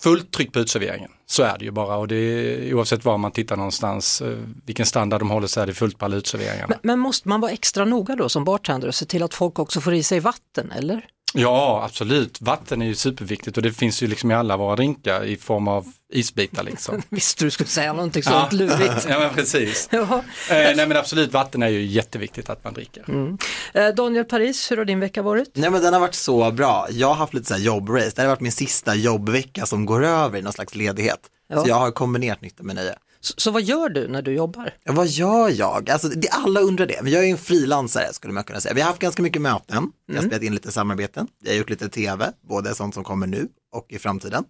fullt 0.00 0.30
tryck 0.30 0.52
på 0.52 0.58
utserveringen. 0.58 1.10
Så 1.26 1.42
är 1.42 1.58
det 1.58 1.64
ju 1.64 1.70
bara 1.70 1.96
och 1.96 2.08
det 2.08 2.16
är, 2.16 2.74
oavsett 2.74 3.04
var 3.04 3.18
man 3.18 3.32
tittar 3.32 3.56
någonstans, 3.56 4.20
eh, 4.20 4.38
vilken 4.66 4.86
standard 4.86 5.20
de 5.20 5.30
håller 5.30 5.46
så 5.46 5.60
är 5.60 5.66
det 5.66 5.74
fullt 5.74 5.98
på 5.98 6.04
alla 6.04 6.16
utserveringarna. 6.16 6.68
Men, 6.68 6.78
men 6.82 6.98
måste 6.98 7.28
man 7.28 7.40
vara 7.40 7.52
extra 7.52 7.84
noga 7.84 8.16
då 8.16 8.28
som 8.28 8.44
bartender 8.44 8.88
och 8.88 8.94
se 8.94 9.06
till 9.06 9.22
att 9.22 9.34
folk 9.34 9.58
också 9.58 9.80
får 9.80 9.94
i 9.94 10.02
sig 10.02 10.20
vatten 10.20 10.72
eller? 10.72 11.04
Ja, 11.34 11.84
absolut. 11.84 12.40
Vatten 12.40 12.82
är 12.82 12.86
ju 12.86 12.94
superviktigt 12.94 13.56
och 13.56 13.62
det 13.62 13.72
finns 13.72 14.02
ju 14.02 14.06
liksom 14.06 14.30
i 14.30 14.34
alla 14.34 14.56
våra 14.56 14.76
drinkar 14.76 15.24
i 15.24 15.36
form 15.36 15.68
av 15.68 15.92
isbitar 16.12 16.62
liksom. 16.62 17.02
Visste 17.08 17.44
du 17.44 17.50
skulle 17.50 17.68
säga 17.68 17.92
någonting 17.92 18.22
sånt 18.22 18.52
lurigt. 18.52 19.06
ja, 19.08 19.18
men 19.18 19.34
precis. 19.34 19.88
Ja. 19.92 20.22
Eh, 20.50 20.76
nej 20.76 20.76
men 20.76 20.96
absolut, 20.96 21.32
vatten 21.32 21.62
är 21.62 21.68
ju 21.68 21.82
jätteviktigt 21.82 22.50
att 22.50 22.64
man 22.64 22.74
dricker. 22.74 23.04
Mm. 23.08 23.38
Eh, 23.74 23.88
Daniel 23.88 24.24
Paris, 24.24 24.70
hur 24.70 24.76
har 24.76 24.84
din 24.84 25.00
vecka 25.00 25.22
varit? 25.22 25.50
Nej 25.54 25.70
men 25.70 25.82
den 25.82 25.92
har 25.92 26.00
varit 26.00 26.14
så 26.14 26.50
bra. 26.50 26.86
Jag 26.90 27.08
har 27.08 27.14
haft 27.14 27.34
lite 27.34 27.46
så 27.46 27.54
här 27.54 27.60
jobbrace. 27.60 28.12
Det 28.14 28.22
här 28.22 28.28
har 28.28 28.34
varit 28.34 28.40
min 28.40 28.52
sista 28.52 28.94
jobbvecka 28.94 29.66
som 29.66 29.86
går 29.86 30.04
över 30.04 30.38
i 30.38 30.42
någon 30.42 30.52
slags 30.52 30.74
ledighet. 30.74 31.20
Ja. 31.48 31.62
Så 31.62 31.68
jag 31.68 31.76
har 31.76 31.90
kombinerat 31.90 32.42
nytta 32.42 32.62
med 32.62 32.76
nöje. 32.76 32.94
Så, 33.36 33.50
vad 33.50 33.62
gör 33.62 33.88
du 33.88 34.08
när 34.08 34.22
du 34.22 34.32
jobbar? 34.32 34.74
Vad 34.84 35.06
gör 35.06 35.48
jag? 35.48 35.90
Alltså, 35.90 36.08
det, 36.08 36.28
alla 36.28 36.60
undrar 36.60 36.86
det, 36.86 37.02
men 37.02 37.12
jag 37.12 37.22
är 37.22 37.26
ju 37.26 37.32
en 37.32 37.38
frilansare 37.38 38.12
skulle 38.12 38.32
man 38.32 38.44
kunna 38.44 38.60
säga. 38.60 38.74
Vi 38.74 38.80
har 38.80 38.88
haft 38.88 39.00
ganska 39.00 39.22
mycket 39.22 39.42
möten, 39.42 39.92
jag 40.06 40.14
har 40.14 40.18
Mm. 40.20 40.30
spelat 40.30 40.42
in 40.42 40.54
lite 40.54 40.72
samarbeten, 40.72 41.26
jag 41.42 41.50
har 41.52 41.56
gjort 41.58 41.70
lite 41.70 41.88
tv, 41.88 42.32
både 42.48 42.74
sånt 42.74 42.94
som 42.94 43.04
kommer 43.04 43.26
nu 43.26 43.48
och 43.74 43.86
i 43.88 43.98
framtiden. 43.98 44.44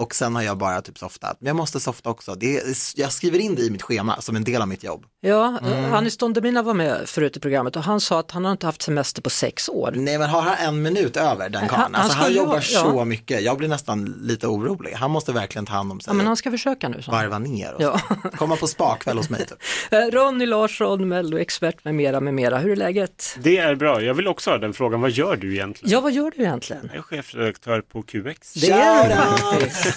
Och 0.00 0.14
sen 0.14 0.34
har 0.34 0.42
jag 0.42 0.58
bara 0.58 0.80
typ 0.82 0.98
softat, 0.98 1.36
men 1.40 1.46
jag 1.46 1.56
måste 1.56 1.80
softa 1.80 2.10
också. 2.10 2.34
Det 2.34 2.56
är, 2.56 2.62
jag 2.96 3.12
skriver 3.12 3.38
in 3.38 3.54
det 3.54 3.62
i 3.62 3.70
mitt 3.70 3.82
schema 3.82 4.20
som 4.20 4.36
en 4.36 4.44
del 4.44 4.62
av 4.62 4.68
mitt 4.68 4.84
jobb. 4.84 5.04
Ja, 5.20 5.58
Mm. 5.62 5.72
mm. 5.78 5.94
Anis 5.94 6.16
Don 6.16 6.32
Demina 6.32 6.62
var 6.62 6.74
med 6.74 7.08
förut 7.08 7.36
i 7.36 7.40
programmet 7.40 7.76
och 7.76 7.82
han 7.82 8.00
sa 8.00 8.20
att 8.20 8.30
han 8.30 8.44
har 8.44 8.52
inte 8.52 8.66
haft 8.66 8.82
semester 8.82 9.22
på 9.22 9.30
sex 9.30 9.68
år. 9.68 9.92
Nej 9.96 10.18
men 10.18 10.30
har 10.30 10.42
han 10.42 10.56
en 10.68 10.82
minut 10.82 11.16
över 11.16 11.48
den 11.48 11.60
Han- 11.60 11.68
karln? 11.68 11.82
han 11.82 11.94
Alltså 11.94 12.16
han 12.16 12.24
skulle 12.24 12.38
jobbar 12.38 12.54
ja. 12.54 12.80
så 12.80 13.04
mycket, 13.04 13.42
jag 13.42 13.58
blir 13.58 13.68
nästan 13.68 14.04
lite 14.20 14.46
orolig. 14.46 14.92
Han 14.92 15.10
måste 15.10 15.32
verkligen 15.32 15.66
ta 15.66 15.72
hand 15.72 15.92
om 15.92 16.00
sig 16.00 16.10
Ja, 16.10 16.14
men 16.14 16.26
han 16.26 16.36
ska 16.36 16.50
försöka 16.50 16.88
nu. 16.88 17.02
Så. 17.02 17.10
varva 17.10 17.38
ner 17.38 17.74
och 17.74 17.82
Ja. 17.82 18.00
så. 18.22 18.28
Komma 18.36 18.56
på 18.56 18.66
spakväll 18.66 19.16
hos 19.16 19.30
mig 19.30 19.46
typ. 19.46 19.58
Eh, 19.90 19.98
Ronny 19.98 20.46
Larsson, 20.46 21.08
Mello-expert 21.08 21.84
med 21.84 21.94
mera, 21.94 22.20
med 22.20 22.34
mera. 22.34 22.58
Hur 22.58 22.72
är 22.72 22.76
läget? 22.76 23.36
Det 23.42 23.56
är 23.58 23.74
bra. 23.74 24.02
Jag 24.02 24.14
vill 24.14 24.26
också 24.28 24.50
ha 24.50 24.58
den 24.58 24.72
frågan. 24.72 25.00
Vad 25.00 25.10
gör 25.10 25.36
du 25.36 25.52
egentligen? 25.54 25.92
Ja, 25.92 26.00
vad 26.00 26.12
gör 26.12 26.32
du 26.36 26.42
egentligen? 26.42 26.82
Jag 26.92 26.98
är 26.98 27.02
chefredaktör 27.02 27.80
på 27.80 28.02
QX. 28.02 28.52
Det 28.52 28.70
är 28.70 29.08
du 29.08 29.14
faktiskt. 29.60 29.89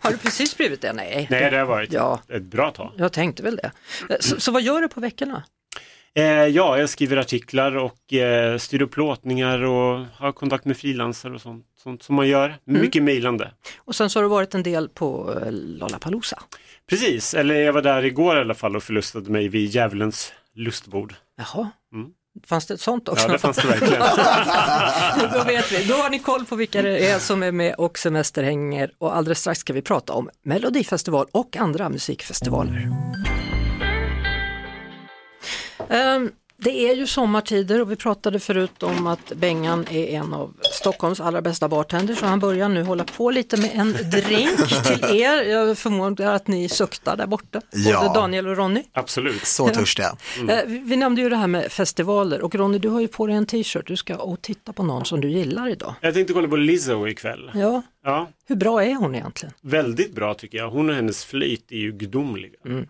Har 0.00 0.10
du 0.10 0.16
precis 0.18 0.56
blivit 0.56 0.80
det? 0.80 0.92
Nej. 0.92 1.26
Nej, 1.30 1.50
det 1.50 1.56
har 1.56 1.64
varit 1.66 1.92
Ja. 1.92 2.20
ett 2.28 2.42
bra 2.42 2.70
tag. 2.70 2.92
Jag 2.96 3.12
tänkte 3.12 3.42
väl 3.42 3.56
det. 3.56 3.70
Så, 4.20 4.40
så 4.40 4.52
vad 4.52 4.62
gör 4.62 4.80
du 4.80 4.88
på 4.88 5.00
veckorna? 5.00 5.42
Eh, 6.14 6.24
ja, 6.24 6.78
jag 6.78 6.88
skriver 6.88 7.16
artiklar 7.16 7.76
och 7.76 8.12
eh, 8.12 8.58
styr 8.58 8.82
upp 8.82 8.90
plåtningar 8.90 9.62
och 9.62 10.06
har 10.16 10.32
kontakt 10.32 10.64
med 10.64 10.76
frilansare 10.76 11.34
och 11.34 11.40
sånt, 11.40 11.66
sånt 11.82 12.02
som 12.02 12.14
man 12.16 12.28
gör. 12.28 12.44
Mm. 12.68 12.80
Mycket 12.82 13.02
mejlande. 13.02 13.50
Och 13.78 13.94
sen 13.94 14.10
så 14.10 14.18
har 14.18 14.22
du 14.22 14.28
varit 14.28 14.54
en 14.54 14.62
del 14.62 14.88
på 14.88 15.38
eh, 15.44 15.52
Lollapalooza. 15.52 16.42
Precis, 16.88 17.34
eller 17.34 17.54
jag 17.54 17.72
var 17.72 17.82
där 17.82 18.04
igår 18.04 18.36
i 18.36 18.40
alla 18.40 18.54
fall 18.54 18.76
och 18.76 18.82
förlustade 18.82 19.30
mig 19.30 19.48
vid 19.48 19.70
djävulens 19.70 20.32
lustbord. 20.54 21.14
Jaha. 21.36 21.70
Mm. 21.92 22.10
Fanns 22.46 22.66
det 22.66 22.74
ett 22.74 22.80
sånt 22.80 23.08
också? 23.08 23.26
Ja, 23.26 23.32
det 23.32 23.38
fanns 23.38 23.56
det 23.56 23.68
verkligen. 23.68 24.02
Då 25.32 25.44
vet 25.44 25.72
vi. 25.72 25.84
Då 25.84 25.94
har 25.94 26.10
ni 26.10 26.18
koll 26.18 26.44
på 26.44 26.56
vilka 26.56 26.82
det 26.82 27.10
är 27.10 27.18
som 27.18 27.42
är 27.42 27.52
med 27.52 27.74
och 27.74 27.98
semesterhänger 27.98 28.90
och 28.98 29.16
alldeles 29.16 29.38
strax 29.40 29.60
ska 29.60 29.72
vi 29.72 29.82
prata 29.82 30.12
om 30.12 30.30
Melodifestival 30.42 31.26
och 31.32 31.56
andra 31.56 31.88
musikfestivaler. 31.88 32.88
Ehm, 35.88 36.30
Det 36.64 36.88
är 36.90 36.94
ju 36.96 37.06
sommartider 37.06 37.80
och 37.80 37.90
vi 37.90 37.96
pratade 37.96 38.40
förut 38.40 38.82
om 38.82 39.06
att 39.06 39.32
Bengan 39.36 39.86
är 39.90 40.06
en 40.06 40.32
av 40.34 40.54
Stockholms 40.72 41.20
allra 41.20 41.42
bästa 41.42 41.68
bartenders 41.68 42.18
så 42.18 42.26
han 42.26 42.40
börjar 42.40 42.68
nu 42.68 42.82
hålla 42.82 43.04
på 43.04 43.30
lite 43.30 43.56
med 43.56 43.70
en 43.74 43.92
drink 43.92 44.56
till 44.84 45.20
er. 45.22 45.42
Jag 45.42 45.78
förmodar 45.78 46.34
att 46.34 46.46
ni 46.48 46.68
suktar 46.68 47.16
där 47.16 47.26
borta, 47.26 47.60
Ja. 47.70 48.02
både 48.02 48.20
Daniel 48.20 48.46
och 48.48 48.56
Ronny. 48.56 48.82
Absolut. 48.92 49.46
Så 49.46 49.68
törstiga. 49.68 50.16
Vi- 50.66 50.78
Vi 50.84 50.96
nämnde 50.96 51.20
ju 51.22 51.28
det 51.28 51.36
här 51.36 51.46
med 51.46 51.72
festivaler 51.72 52.40
och 52.42 52.54
Ronny 52.54 52.78
du 52.78 52.88
har 52.88 53.00
ju 53.00 53.08
på 53.08 53.26
dig 53.26 53.36
en 53.36 53.46
t-shirt, 53.46 53.86
du 53.86 53.96
ska 53.96 54.16
och 54.16 54.42
titta 54.42 54.72
på 54.72 54.82
någon 54.82 55.04
som 55.04 55.20
du 55.20 55.30
gillar 55.30 55.68
idag. 55.68 55.94
Jag 56.00 56.14
tänkte 56.14 56.32
kolla 56.32 56.48
på 56.48 56.56
Lizzo 56.56 57.06
ikväll. 57.08 57.50
Ja, 57.54 57.82
Ja, 58.04 58.28
hur 58.46 58.56
bra 58.56 58.84
är 58.84 58.94
hon 58.94 59.14
egentligen? 59.14 59.54
väldigt 59.62 60.14
bra 60.14 60.34
tycker 60.34 60.58
jag. 60.58 60.70
Hon 60.70 60.88
och 60.90 60.94
hennes 60.94 61.24
flyt 61.24 61.72
är 61.72 61.76
ju 61.76 61.92
gudomliga. 61.92 62.52
Mm. 62.66 62.86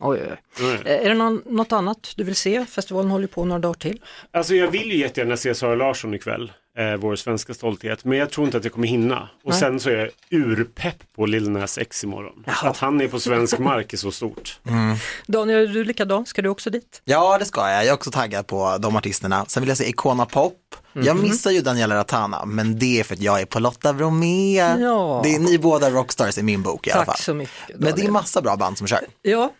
Oj, 0.00 0.20
oj. 0.60 0.80
Eh, 0.84 0.92
Är 1.04 1.08
det 1.08 1.14
någon, 1.14 1.42
något 1.46 1.72
annat 1.72 2.12
du 2.16 2.24
vill 2.24 2.36
se? 2.36 2.66
Festivalen 2.66 3.10
håller 3.10 3.26
på 3.26 3.44
några 3.44 3.58
dagar 3.60 3.74
till. 3.74 4.00
Alltså 4.32 4.54
jag 4.54 4.68
vill 4.68 4.90
ju 4.92 4.98
jättegärna 4.98 5.36
se 5.36 5.54
Sara 5.54 5.74
Larsson 5.74 6.14
ikväll, 6.14 6.52
eh, 6.78 6.94
vår 6.96 7.16
svenska 7.16 7.54
stolthet, 7.54 8.04
men 8.04 8.18
jag 8.18 8.30
tror 8.30 8.44
inte 8.46 8.56
att 8.58 8.64
jag 8.64 8.72
kommer 8.72 8.88
hinna. 8.88 9.28
Och 9.44 9.50
Nej. 9.50 9.60
sen 9.60 9.80
så 9.80 9.90
är 9.90 9.96
jag 9.96 10.10
urpepp 10.40 10.96
på 11.16 11.26
Lil 11.26 11.50
Nas 11.50 11.78
X 11.78 12.04
imorgon. 12.04 12.44
Att 12.62 12.76
han 12.76 13.00
är 13.00 13.08
på 13.08 13.20
svensk 13.20 13.58
mark 13.58 13.92
är 13.92 13.96
så 13.96 14.10
stort. 14.12 14.60
Daniel, 15.26 15.58
är 15.70 15.74
du 15.74 15.84
likadan? 15.84 16.26
Ska 16.26 16.42
du 16.42 16.48
också 16.48 16.70
dit? 16.70 17.02
Ja, 17.04 17.38
det 17.38 17.44
ska 17.44 17.60
jag. 17.70 17.78
Jag 17.80 17.86
är 17.86 17.92
också 17.92 18.10
taggad 18.10 18.46
på 18.46 18.76
de 18.80 18.96
artisterna. 18.96 19.44
Sen 19.48 19.60
vill 19.62 19.68
jag 19.68 19.78
se 19.78 19.88
Icona 19.88 20.26
Pop. 20.26 20.52
Jag 20.92 21.16
Mhm. 21.16 21.22
missar 21.28 21.50
ju 21.50 21.60
Daniela 21.60 21.96
Ratana, 21.96 22.44
men 22.44 22.78
det 22.78 23.00
är 23.00 23.04
för 23.04 23.14
att 23.14 23.20
jag 23.20 23.40
är 23.40 23.46
på 23.46 23.58
Lotta 23.58 23.92
Bromé. 23.92 24.56
Ja. 24.56 25.20
Det 25.24 25.34
är 25.34 25.38
ni 25.38 25.58
båda 25.58 25.90
rockstars 25.90 26.38
i 26.38 26.42
min 26.42 26.62
bok 26.62 26.86
i 26.86 26.90
alla 26.90 26.98
Tack 27.04 27.06
fall. 27.06 27.24
så 27.24 27.34
mycket. 27.34 27.54
Men 27.78 27.94
det 27.96 28.02
är 28.04 28.10
massa 28.10 28.42
bra 28.42 28.56
band 28.56 28.78
som 28.78 28.86
kör. 28.86 29.00
Ja, 29.22 29.52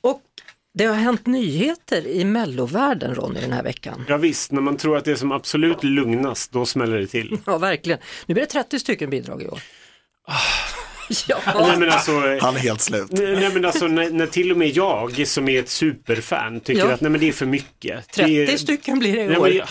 och 0.00 0.22
det 0.74 0.84
har 0.84 0.94
hänt 0.94 1.26
nyheter 1.26 2.06
i 2.06 2.24
mellovärlden 2.24 3.14
Ronny 3.14 3.40
den 3.40 3.52
här 3.52 3.62
veckan. 3.62 4.04
Ja, 4.08 4.16
visst, 4.16 4.52
när 4.52 4.60
man 4.60 4.76
tror 4.76 4.96
att 4.96 5.04
det 5.04 5.10
är 5.10 5.16
som 5.16 5.32
absolut 5.32 5.84
lugnast, 5.84 6.52
då 6.52 6.66
smäller 6.66 6.98
det 6.98 7.06
till. 7.06 7.38
Ja, 7.46 7.58
verkligen. 7.58 7.98
Nu 8.26 8.34
blir 8.34 8.44
det 8.44 8.50
30 8.50 8.78
stycken 8.78 9.10
bidrag 9.10 9.42
i 9.42 9.48
år. 9.48 9.60
ja. 11.28 11.38
Nej, 11.54 11.78
men 11.78 11.90
alltså, 11.90 12.12
Han 12.40 12.56
är 12.56 12.60
helt 12.60 12.80
slut. 12.80 13.06
Nej, 13.10 13.36
nej 13.36 13.50
men 13.54 13.64
alltså 13.64 13.86
när, 13.86 14.10
när 14.10 14.26
till 14.26 14.50
och 14.50 14.56
med 14.56 14.68
jag 14.68 15.26
som 15.26 15.48
är 15.48 15.60
ett 15.60 15.68
superfan 15.68 16.60
tycker 16.60 16.80
Ja. 16.86 16.92
att 16.92 17.00
nej 17.00 17.10
men 17.10 17.20
det 17.20 17.28
är 17.28 17.32
för 17.32 17.46
mycket. 17.46 18.12
30 18.12 18.46
det 18.46 18.52
är, 18.52 18.56
stycken 18.56 18.98
blir 18.98 19.16
det 19.16 19.22
i 19.22 19.26
nej, 19.26 19.36
år. 19.36 19.42
men, 19.42 19.56
ja, 19.56 19.66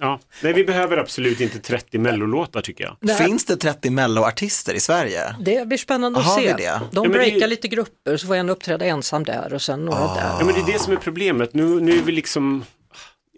ja, 0.00 0.20
nej 0.42 0.52
vi 0.52 0.64
behöver 0.64 0.96
absolut 0.96 1.40
inte 1.40 1.58
30 1.58 1.98
mellolåtar 1.98 2.60
tycker 2.60 2.84
jag. 2.84 2.96
Det 3.00 3.12
här- 3.12 3.26
Finns 3.26 3.44
det 3.44 3.56
30 3.56 3.90
melloartister 3.90 4.74
i 4.74 4.80
Sverige? 4.80 5.36
Det 5.40 5.68
blir 5.68 5.78
spännande 5.78 6.20
att 6.20 6.38
vi 6.38 6.42
se. 6.42 6.52
det? 6.52 6.56
De 6.56 6.88
Ja, 6.92 7.02
det 7.02 7.08
breakar 7.08 7.36
ju- 7.36 7.46
lite 7.46 7.68
grupper 7.68 8.16
så 8.16 8.26
får 8.26 8.34
en 8.34 8.50
uppträda 8.50 8.84
ensam 8.84 9.24
där 9.24 9.52
och 9.54 9.62
sen 9.62 9.84
några 9.84 9.98
där. 10.14 10.36
Ja 10.38 10.44
men 10.44 10.54
det 10.54 10.60
är 10.60 10.72
det 10.72 10.78
som 10.78 10.92
är 10.92 10.96
problemet. 10.96 11.54
Nu, 11.54 11.80
nu 11.80 11.98
är 11.98 12.02
vi 12.02 12.12
liksom 12.12 12.64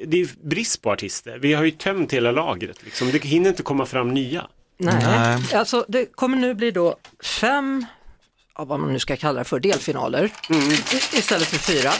det 0.07 0.21
är 0.21 0.29
brist 0.49 0.83
på 0.83 0.91
artister. 0.93 1.39
Vi 1.39 1.53
har 1.55 1.65
ju 1.65 1.71
tömt 1.71 2.13
hela 2.13 2.31
lagret. 2.33 2.77
Liksom. 2.85 3.11
Det 3.11 3.25
hinner 3.25 3.49
inte 3.51 3.63
komma 3.63 3.87
fram 3.87 4.15
nya. 4.15 4.47
Nej, 4.81 5.39
alltså 5.55 5.85
det 5.89 6.07
kommer 6.15 6.37
nu 6.37 6.55
bli 6.55 6.71
då 6.71 6.97
fem, 7.41 7.87
ja, 8.59 8.65
vad 8.65 8.81
man 8.81 8.93
nu 8.93 8.99
ska 8.99 9.17
kalla 9.17 9.39
det 9.39 9.45
för, 9.45 9.61
delfinaler 9.61 10.31
Mm. 10.51 10.69
istället 11.13 11.47
för 11.49 11.59
fyra. 11.59 11.91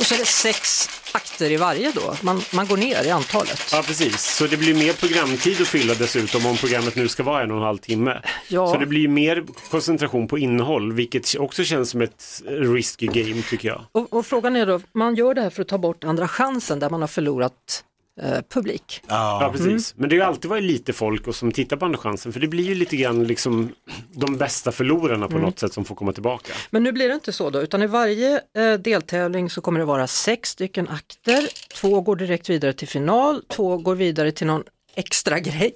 Och 0.00 0.06
så 0.06 0.14
är 0.14 0.18
det 0.18 0.26
sex 0.26 0.88
akter 1.12 1.50
i 1.50 1.56
varje 1.56 1.92
då, 1.92 2.14
man, 2.22 2.40
man 2.54 2.66
går 2.66 2.76
ner 2.76 3.04
i 3.04 3.10
antalet. 3.10 3.62
Ja 3.72 3.82
precis, 3.86 4.36
så 4.36 4.46
det 4.46 4.56
blir 4.56 4.74
mer 4.74 4.92
programtid 4.92 5.60
att 5.60 5.68
fylla 5.68 5.94
dessutom 5.94 6.46
om 6.46 6.56
programmet 6.56 6.96
nu 6.96 7.08
ska 7.08 7.22
vara 7.22 7.42
en 7.42 7.50
och 7.50 7.56
en 7.56 7.62
halv 7.62 7.78
timme. 7.78 8.22
Ja. 8.48 8.72
Så 8.72 8.78
det 8.78 8.86
blir 8.86 9.08
mer 9.08 9.44
koncentration 9.70 10.28
på 10.28 10.38
innehåll, 10.38 10.92
vilket 10.92 11.36
också 11.38 11.64
känns 11.64 11.90
som 11.90 12.00
ett 12.00 12.42
risky 12.46 13.06
game 13.06 13.42
tycker 13.42 13.68
jag. 13.68 13.84
Och, 13.92 14.12
och 14.12 14.26
frågan 14.26 14.56
är 14.56 14.66
då, 14.66 14.80
man 14.92 15.14
gör 15.14 15.34
det 15.34 15.40
här 15.40 15.50
för 15.50 15.62
att 15.62 15.68
ta 15.68 15.78
bort 15.78 16.04
andra 16.04 16.28
chansen 16.28 16.78
där 16.78 16.90
man 16.90 17.00
har 17.00 17.08
förlorat 17.08 17.84
eh, 18.22 18.38
publik. 18.54 19.02
Ja, 19.08 19.50
precis. 19.56 19.94
Men 19.96 20.08
det 20.08 20.16
har 20.16 20.20
ju 20.24 20.28
alltid 20.28 20.50
varit 20.50 20.64
lite 20.64 20.92
folk 20.92 21.26
och 21.26 21.34
som 21.34 21.52
tittar 21.52 21.76
på 21.76 21.84
Andra 21.84 21.98
chansen 21.98 22.32
för 22.32 22.40
det 22.40 22.48
blir 22.48 22.64
ju 22.64 22.74
lite 22.74 22.96
grann 22.96 23.24
liksom 23.24 23.72
de 24.12 24.36
bästa 24.36 24.72
förlorarna 24.72 25.26
på 25.28 25.32
Mm. 25.32 25.42
något 25.44 25.58
sätt 25.58 25.72
som 25.72 25.84
får 25.84 25.94
komma 25.94 26.12
tillbaka. 26.12 26.52
Men 26.70 26.82
nu 26.82 26.92
blir 26.92 27.08
det 27.08 27.14
inte 27.14 27.32
så 27.32 27.50
då, 27.50 27.60
utan 27.62 27.82
i 27.82 27.86
varje 27.86 28.40
eh, 28.56 28.72
deltävling 28.72 29.50
så 29.50 29.60
kommer 29.60 29.80
det 29.80 29.86
vara 29.86 30.06
sex 30.06 30.48
stycken 30.50 30.88
akter, 30.88 31.48
två 31.74 32.00
går 32.00 32.16
direkt 32.16 32.48
vidare 32.50 32.72
till 32.72 32.88
final, 32.88 33.42
två 33.48 33.76
går 33.76 33.94
vidare 33.94 34.32
till 34.32 34.46
någon 34.46 34.62
extra 34.94 35.38
grej. 35.40 35.72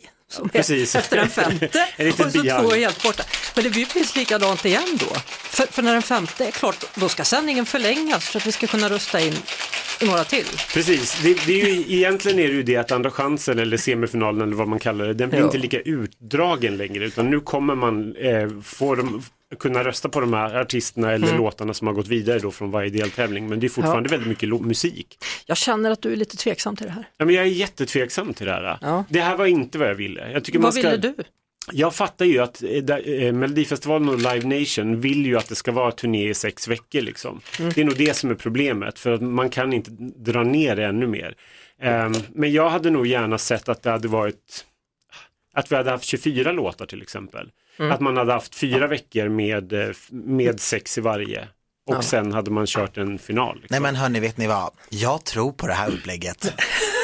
Precis. 0.52 0.94
efter 0.94 1.16
den 1.16 1.28
femte 1.40 1.86
och 2.24 2.32
så 2.32 2.42
två 2.42 2.72
är 2.72 2.78
helt 2.78 3.02
borta. 3.02 3.22
Men 3.54 3.64
det 3.64 3.70
blir 3.70 3.86
precis 3.86 4.16
likadant 4.16 4.64
igen 4.64 4.98
då. 5.00 5.14
För, 5.28 5.66
för 5.66 5.82
när 5.82 5.92
den 5.92 6.02
femte 6.02 6.46
är 6.46 6.50
klart, 6.50 6.84
då 6.94 7.08
ska 7.08 7.24
sändningen 7.24 7.66
förlängas 7.66 8.24
för 8.28 8.38
att 8.38 8.46
vi 8.46 8.52
ska 8.52 8.66
kunna 8.66 8.90
rösta 8.90 9.20
in 9.20 9.34
några 10.00 10.24
till. 10.24 10.46
Precis, 10.74 11.18
det, 11.22 11.46
det 11.46 11.62
är 11.62 11.66
ju, 11.66 11.96
egentligen 11.96 12.38
är 12.38 12.48
det 12.48 12.54
ju 12.54 12.62
det 12.62 12.76
att 12.76 12.92
Andra 12.92 13.10
chansen 13.10 13.58
eller 13.58 13.76
semifinalen 13.76 14.42
eller 14.42 14.56
vad 14.56 14.68
man 14.68 14.78
kallar 14.78 15.06
det, 15.06 15.14
den 15.14 15.28
blir 15.30 15.38
Ja. 15.38 15.44
inte 15.44 15.58
lika 15.58 15.80
utdragen 15.80 16.76
längre 16.76 17.04
utan 17.04 17.30
nu 17.30 17.40
kommer 17.40 17.74
man 17.74 18.16
eh, 18.16 18.48
få 18.64 18.94
dem, 18.94 19.22
kunna 19.58 19.84
rösta 19.84 20.08
på 20.08 20.20
de 20.20 20.32
här 20.32 20.54
artisterna 20.54 21.12
eller 21.12 21.26
Mm. 21.26 21.38
låtarna 21.38 21.74
som 21.74 21.86
har 21.86 21.94
gått 21.94 22.08
vidare 22.08 22.38
då 22.38 22.50
från 22.50 22.70
varje 22.70 22.90
deltävling. 22.90 23.48
Men 23.48 23.60
det 23.60 23.66
är 23.66 23.68
fortfarande 23.68 24.08
väldigt 24.08 24.28
mycket 24.28 24.60
musik. 24.62 25.18
Jag 25.46 25.56
känner 25.56 25.90
att 25.90 26.02
du 26.02 26.12
är 26.12 26.16
lite 26.16 26.36
tveksam 26.36 26.76
till 26.76 26.86
det 26.86 26.92
här. 26.92 27.04
Ja, 27.16 27.24
men 27.24 27.34
jag 27.34 27.44
är 27.44 27.48
jättetveksam 27.50 28.34
till 28.34 28.46
det 28.46 28.52
här. 28.52 28.78
Ja. 28.80 29.04
Det 29.08 29.20
här 29.20 29.36
var 29.36 29.46
inte 29.46 29.78
vad 29.78 29.88
jag 29.88 29.94
ville. 29.94 30.30
Jag 30.32 30.44
tycker 30.44 30.58
Vad 30.58 30.62
man 30.64 30.72
ska... 30.72 30.82
ville 30.90 30.96
du? 30.96 31.14
Jag 31.72 31.94
fattar 31.94 32.24
ju 32.24 32.38
att 32.38 32.62
eh, 32.62 32.96
eh, 32.96 33.32
Melodifestivalen 33.32 34.08
och 34.08 34.18
Live 34.18 34.60
Nation 34.60 35.00
vill 35.00 35.26
ju 35.26 35.36
att 35.38 35.48
det 35.48 35.54
ska 35.54 35.72
vara 35.72 35.90
turné 35.92 36.28
i 36.28 36.34
sex 36.34 36.68
veckor. 36.68 37.00
Liksom. 37.00 37.40
Mm. 37.58 37.72
Det 37.74 37.80
är 37.80 37.84
nog 37.84 37.96
det 37.96 38.14
som 38.16 38.30
är 38.30 38.34
problemet 38.34 38.98
för 38.98 39.12
att 39.12 39.22
man 39.22 39.50
kan 39.50 39.72
inte 39.72 39.90
dra 40.16 40.42
ner 40.42 40.76
det 40.76 40.84
ännu 40.86 41.06
mer. 41.06 41.34
Ehm, 41.80 42.12
men 42.34 42.52
jag 42.52 42.70
hade 42.70 42.90
nog 42.90 43.06
gärna 43.06 43.38
sett 43.38 43.68
att 43.68 43.82
det 43.82 43.90
hade 43.90 44.08
varit 44.08 44.64
att 45.54 45.72
vi 45.72 45.76
hade 45.76 45.90
haft 45.90 46.04
24 46.04 46.52
låtar 46.52 46.86
till 46.86 47.02
exempel. 47.02 47.50
Mm. 47.78 47.92
Att 47.92 48.00
man 48.00 48.16
hade 48.16 48.32
haft 48.32 48.54
fyra 48.54 48.86
veckor 48.86 49.28
med, 49.28 49.72
eh, 49.72 49.88
med 50.10 50.60
sex 50.60 50.98
i 50.98 51.00
varje. 51.00 51.48
Och 51.86 51.94
Ja. 51.94 52.02
sen 52.02 52.32
hade 52.32 52.50
man 52.50 52.66
kört 52.66 52.96
en 52.96 53.18
final. 53.18 53.54
Liksom. 53.54 53.68
Nej 53.70 53.80
men 53.80 53.96
hörni, 53.96 54.20
vet 54.20 54.36
ni 54.36 54.46
vad? 54.46 54.70
Jag 54.88 55.24
tror 55.24 55.52
på 55.52 55.66
det 55.66 55.72
här 55.72 55.88
upplägget. 55.88 56.54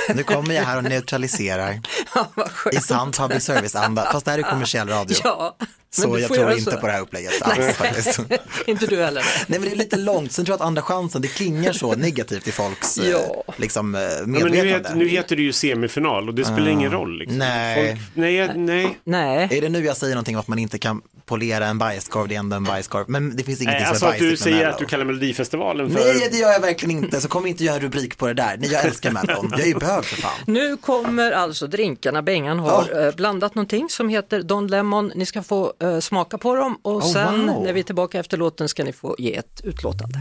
Nu 0.15 0.23
kommer 0.23 0.55
jag 0.55 0.63
här 0.65 0.77
och 0.77 0.85
neutraliserar 0.85 1.81
i 2.73 2.77
sann 2.77 3.13
public 3.13 3.45
service-anda, 3.45 4.09
fast 4.13 4.25
det 4.25 4.31
här 4.31 4.39
är 4.39 4.43
kommersiell 4.43 4.89
radio. 4.89 5.17
Ja, 5.25 5.57
Så 5.91 6.19
jag 6.19 6.33
tror 6.33 6.53
inte 6.53 6.71
så. 6.71 6.77
på 6.77 6.87
det 6.87 6.93
här 6.93 7.01
upplägget 7.01 7.43
alls 7.43 7.77
faktiskt. 7.77 8.21
inte 8.67 8.87
du 8.87 9.05
heller. 9.05 9.25
Nej 9.47 9.59
men 9.61 9.69
det 9.69 9.75
är 9.75 9.79
lite 9.79 9.97
långt, 9.97 10.33
sen 10.33 10.45
tror 10.45 10.53
jag 10.53 10.61
att 10.61 10.67
andra 10.67 10.83
chansen, 10.83 11.23
det 11.23 11.29
klingar 11.29 11.73
så 11.73 11.95
negativt 11.95 12.49
i 12.49 12.53
folks 12.53 12.99
eh, 12.99 13.09
Ja. 13.11 13.45
liksom, 13.57 13.95
eh, 13.95 14.01
Ja, 14.01 14.09
men 14.27 14.31
nu, 14.33 14.39
medvetande. 14.45 14.69
heter, 14.69 14.95
nu 14.95 15.09
heter 15.09 15.37
det 15.37 15.43
ju 15.43 15.53
semifinal 15.53 16.29
och 16.29 16.35
det 16.35 16.45
spelar 16.45 16.67
Ah. 16.67 16.71
ingen 16.71 16.91
roll. 16.91 17.19
Liksom. 17.19 17.39
Nej. 17.39 17.89
Folk, 17.91 18.01
nej, 18.15 18.51
nej. 18.55 18.99
Nej. 19.05 19.49
Är 19.51 19.61
det 19.61 19.69
nu 19.69 19.85
jag 19.85 19.97
säger 19.97 20.15
någonting 20.15 20.37
om 20.37 20.41
att 20.41 20.49
man 20.49 20.59
inte 20.59 20.79
kan 20.79 21.03
polera 21.27 21.67
en 21.67 21.79
bajskorv, 21.79 22.29
det 22.29 22.35
är 22.35 22.39
ändå 22.39 22.57
en 22.57 22.65
bajskorv, 22.65 23.05
men 23.09 23.37
det 23.37 23.45
finns 23.45 23.61
ingenting 23.61 23.81
Nej, 23.83 23.89
alltså 23.89 23.99
som 24.01 24.09
är 24.09 24.13
att 24.13 24.19
du 24.19 24.25
bajsigt 24.29 24.41
med 24.47 24.53
säger 24.53 24.59
Mello. 24.65 24.73
att 24.73 24.79
du 24.79 24.85
kallar 24.87 25.05
Melodifestivalen 25.05 25.91
för... 25.91 26.05
Nej, 26.05 26.29
det 26.31 26.37
gör 26.39 26.53
jag 26.53 26.61
verkligen 26.61 27.05
inte, 27.05 27.21
så 27.21 27.29
kom 27.29 27.47
inte 27.47 27.65
göra 27.65 27.77
en 27.77 27.83
rubrik 27.83 28.19
på 28.19 28.27
det 28.27 28.35
där. 28.35 28.57
Nej, 28.59 28.73
jag 28.73 28.85
älskar 28.85 29.11
Mellon, 29.11 29.49
jag 29.51 29.61
är 29.61 29.67
ju 29.67 29.75
bög 29.75 29.98
för 30.03 30.17
fan. 30.17 30.39
Nu 30.47 30.77
kommer 30.77 31.33
alltså 31.33 31.67
drinkarna. 31.67 32.23
Bengan 32.23 32.59
har 32.59 33.07
eh, 33.07 33.15
blandat 33.15 33.55
någonting 33.55 33.89
som 33.91 34.09
heter 34.09 34.43
Don 34.43 34.67
Lemon. 34.67 35.13
Ni 35.15 35.27
ska 35.27 35.43
få 35.43 35.73
eh, 35.79 35.99
smaka 35.99 36.39
på 36.39 36.55
dem 36.55 36.79
och 36.83 36.97
Oh, 36.97 37.13
sen 37.13 37.47
wow. 37.47 37.63
när 37.65 37.73
vi 37.73 37.81
är 37.81 37.85
tillbaka 37.85 38.21
efter 38.21 38.37
låten 38.37 38.69
ska 38.69 38.85
ni 38.85 38.93
få 38.93 39.17
ge 39.19 39.37
ett 39.37 39.61
utlåtande. 39.65 40.19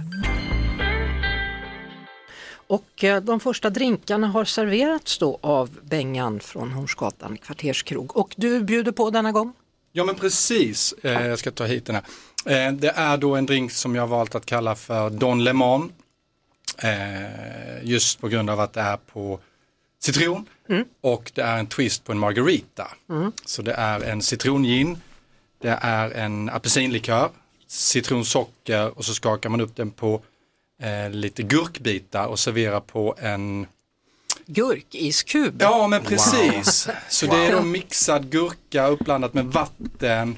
Och 2.68 3.04
eh, 3.04 3.22
de 3.22 3.40
första 3.40 3.70
drinkarna 3.70 4.28
har 4.28 4.46
serverats 4.46 5.18
då 5.18 5.40
av 5.42 5.70
Bengan 5.84 6.40
från 6.40 6.72
Hornsgatan 6.72 7.38
kvarterskrog. 7.38 8.18
Och 8.18 8.34
du 8.38 8.62
bjuder 8.64 8.92
på 8.92 9.10
denna 9.10 9.32
gång? 9.32 9.54
Ja 9.92 10.04
men 10.04 10.16
precis, 10.16 10.94
eh, 11.04 11.28
jag 11.28 11.40
ska 11.40 11.52
ta 11.52 11.66
hit 11.66 11.86
den 11.86 11.96
här. 11.96 12.04
Eh, 12.68 12.74
det 12.74 12.90
är 12.96 13.18
då 13.18 13.36
en 13.36 13.46
drink 13.46 13.72
som 13.72 13.96
jag 13.96 14.02
har 14.02 14.08
valt 14.08 14.36
att 14.36 14.46
kalla 14.46 14.76
för 14.76 15.10
Don 15.10 15.44
Lemon. 15.44 15.92
Eh, 16.78 17.84
just 17.84 18.22
på 18.22 18.28
grund 18.28 18.50
av 18.50 18.60
att 18.60 18.74
det 18.74 18.82
är 18.82 18.98
på 18.98 19.40
citron 20.00 20.46
och 21.02 21.32
det 21.36 21.42
är 21.42 21.58
en 21.58 21.68
twist 21.68 22.04
på 22.04 22.12
en 22.12 22.20
margarita. 22.20 22.92
Mm. 23.10 23.32
Så 23.46 23.62
det 23.62 23.74
är 23.74 24.00
en 24.00 24.22
citrongin, 24.22 24.98
det 25.62 25.80
är 25.82 26.12
en 26.12 26.50
apelsinlikör, 26.50 27.30
citronsocker 27.68 28.98
och 28.98 29.06
så 29.06 29.14
skakar 29.14 29.50
man 29.50 29.62
upp 29.62 29.76
den 29.76 29.92
på 29.92 30.22
eh, 30.82 31.10
lite 31.10 31.44
gurkbitar 31.44 32.26
och 32.28 32.40
serverar 32.40 32.80
på 32.80 33.16
en 33.20 33.68
Gurkiskub? 34.46 35.56
Ja 35.62 35.88
men 35.88 36.04
precis. 36.04 36.88
Så 37.10 37.26
det 37.26 37.36
är 37.38 37.52
då 37.52 37.58
Wow. 37.58 37.66
mixad 37.68 38.30
gurka 38.30 38.88
uppblandat 38.88 39.34
med 39.34 39.46
vatten. 39.46 40.38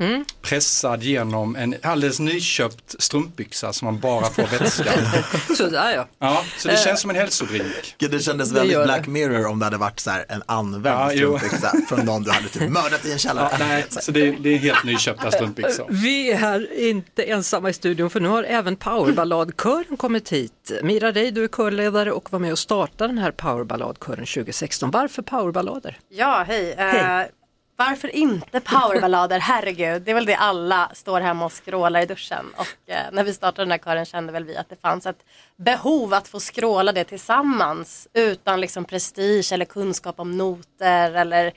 Mm. 0.00 0.24
Pressad 0.42 1.02
genom 1.02 1.56
en 1.56 1.74
alldeles 1.82 2.20
nyköpt 2.20 3.02
strumpbyxa 3.02 3.72
som 3.72 3.86
man 3.86 3.98
bara 4.00 4.30
får 4.30 4.58
vätska. 4.58 4.90
Sådär 5.56 5.92
ja. 5.94 6.08
Ja, 6.18 6.44
så 6.58 6.68
det 6.68 6.74
Eh. 6.74 6.80
känns 6.80 7.00
som 7.00 7.10
en 7.10 7.16
hälsodrink. 7.16 7.94
Gud, 7.98 8.10
det 8.10 8.20
kändes 8.20 8.48
Det 8.50 8.54
väldigt 8.54 8.78
det. 8.78 8.84
Black 8.84 9.06
Mirror 9.06 9.46
om 9.46 9.58
det 9.58 9.64
hade 9.64 9.76
varit 9.76 10.00
så 10.00 10.10
här 10.10 10.24
en 10.28 10.42
använd 10.46 10.86
Ja, 11.00 11.10
strumpbyxa 11.10 11.72
från 11.88 12.00
någon 12.06 12.22
du 12.22 12.30
hade 12.30 12.48
typ 12.48 12.70
mördat 12.70 13.04
i 13.06 13.12
en 13.12 13.18
källare. 13.18 13.48
Ja, 13.52 13.56
nej, 13.66 13.84
så 13.88 14.12
det 14.12 14.28
är, 14.28 14.36
det 14.40 14.48
är 14.54 14.58
helt 14.58 14.84
nyköpta 14.84 15.30
strumpbyxor. 15.30 15.86
Vi 15.90 16.30
är 16.30 16.78
inte 16.88 17.22
ensamma 17.22 17.70
i 17.70 17.72
studion 17.72 18.10
för 18.10 18.20
nu 18.20 18.28
har 18.28 18.42
även 18.44 18.76
powerballadkören 18.76 19.96
kommit 19.96 20.32
hit. 20.32 20.72
Mira 20.82 21.12
Rey, 21.12 21.30
du 21.30 21.44
är 21.44 21.48
körledare 21.48 22.12
och 22.12 22.32
var 22.32 22.38
med 22.38 22.52
och 22.52 22.58
startade 22.58 23.08
den 23.12 23.18
här 23.18 23.30
powerballadkören 23.32 24.26
2016. 24.26 24.90
Varför 24.90 25.22
powerballader? 25.22 25.98
Ja, 26.08 26.44
hej. 26.48 26.72
Eh, 26.78 26.84
Hej 26.86 27.30
varför 27.78 28.16
inte 28.16 28.60
powerballader? 28.60 29.38
Herregud, 29.38 30.02
det 30.02 30.10
är 30.10 30.14
väl 30.14 30.26
det 30.26 30.36
alla 30.36 30.90
står 30.94 31.20
hemma 31.20 31.44
och 31.44 31.52
skrålar 31.52 32.00
i 32.00 32.06
duschen. 32.06 32.46
Och 32.56 32.90
eh, 32.90 33.02
när 33.12 33.24
vi 33.24 33.34
startade 33.34 33.64
den 33.64 33.70
här 33.70 33.78
kören 33.78 34.04
kände 34.04 34.32
väl 34.32 34.44
vi 34.44 34.56
att 34.56 34.68
det 34.68 34.76
fanns 34.76 35.06
ett 35.06 35.24
behov 35.56 36.14
att 36.14 36.28
få 36.28 36.40
skråla 36.40 36.92
det 36.92 37.04
tillsammans 37.04 38.08
utan 38.12 38.60
liksom 38.60 38.84
prestige 38.84 39.52
eller 39.52 39.64
kunskap 39.64 40.20
om 40.20 40.38
noter 40.38 41.12
eller 41.12 41.52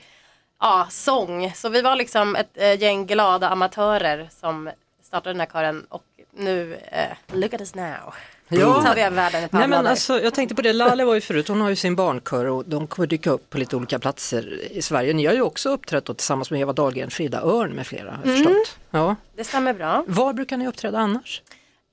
ja, 0.60 0.86
sång. 0.90 1.52
Så 1.54 1.68
vi 1.68 1.82
var 1.82 1.96
liksom 1.96 2.36
ett 2.36 2.50
eh, 2.54 2.80
gäng 2.80 3.06
glada 3.06 3.48
amatörer 3.48 4.28
som 4.40 4.70
startade 5.02 5.32
den 5.32 5.40
här 5.40 5.46
kören 5.46 5.86
och 5.88 6.04
nu, 6.30 6.74
eh, 6.74 7.36
look 7.36 7.54
at 7.54 7.60
us 7.60 7.74
now. 7.74 8.14
Ja. 8.60 8.82
tar 8.82 8.94
vi 8.94 9.00
över 9.02 9.16
världen 9.16 9.48
Nej, 9.52 9.68
men 9.68 9.86
alltså, 9.86 10.20
jag 10.20 10.34
tänkte 10.34 10.54
på 10.54 10.62
det, 10.62 10.72
Lalle 10.72 11.04
var 11.04 11.14
ju 11.14 11.20
förut, 11.20 11.48
hon 11.48 11.60
har 11.60 11.68
ju 11.70 11.76
sin 11.76 11.96
barnkör 11.96 12.44
och 12.46 12.64
de 12.66 12.86
kommer 12.86 13.06
dyka 13.06 13.30
upp 13.30 13.50
på 13.50 13.58
lite 13.58 13.76
olika 13.76 13.98
platser 13.98 14.60
i 14.72 14.82
Sverige. 14.82 15.12
Ni 15.12 15.26
har 15.26 15.34
ju 15.34 15.42
också 15.42 15.68
uppträtt 15.70 16.04
då 16.04 16.14
tillsammans 16.14 16.50
med 16.50 16.60
Eva 16.60 16.72
Dahlgren, 16.72 17.10
Frida 17.10 17.40
Örn 17.42 17.70
med 17.72 17.86
flera. 17.86 18.10
Har 18.10 18.18
jag 18.24 18.26
Mm. 18.26 18.44
förstått. 18.44 18.76
Ja. 18.90 19.16
Det 19.36 19.44
stämmer 19.44 19.74
bra. 19.74 20.04
Var 20.06 20.32
brukar 20.32 20.56
ni 20.56 20.68
uppträda 20.68 20.98
annars? 20.98 21.42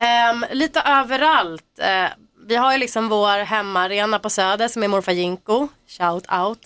Ehm, 0.02 0.46
lite 0.52 0.82
överallt. 0.86 1.64
Eh, 1.82 2.06
vi 2.48 2.56
har 2.56 2.72
ju 2.72 2.78
liksom 2.78 3.10
vår 3.10 3.44
hemmaarena 3.44 4.20
på 4.20 4.30
Söder 4.30 4.68
som 4.68 4.84
är 4.84 4.88
Morfar 4.88 5.12
Jinko, 5.12 5.68
shout 5.88 6.26
out. 6.32 6.60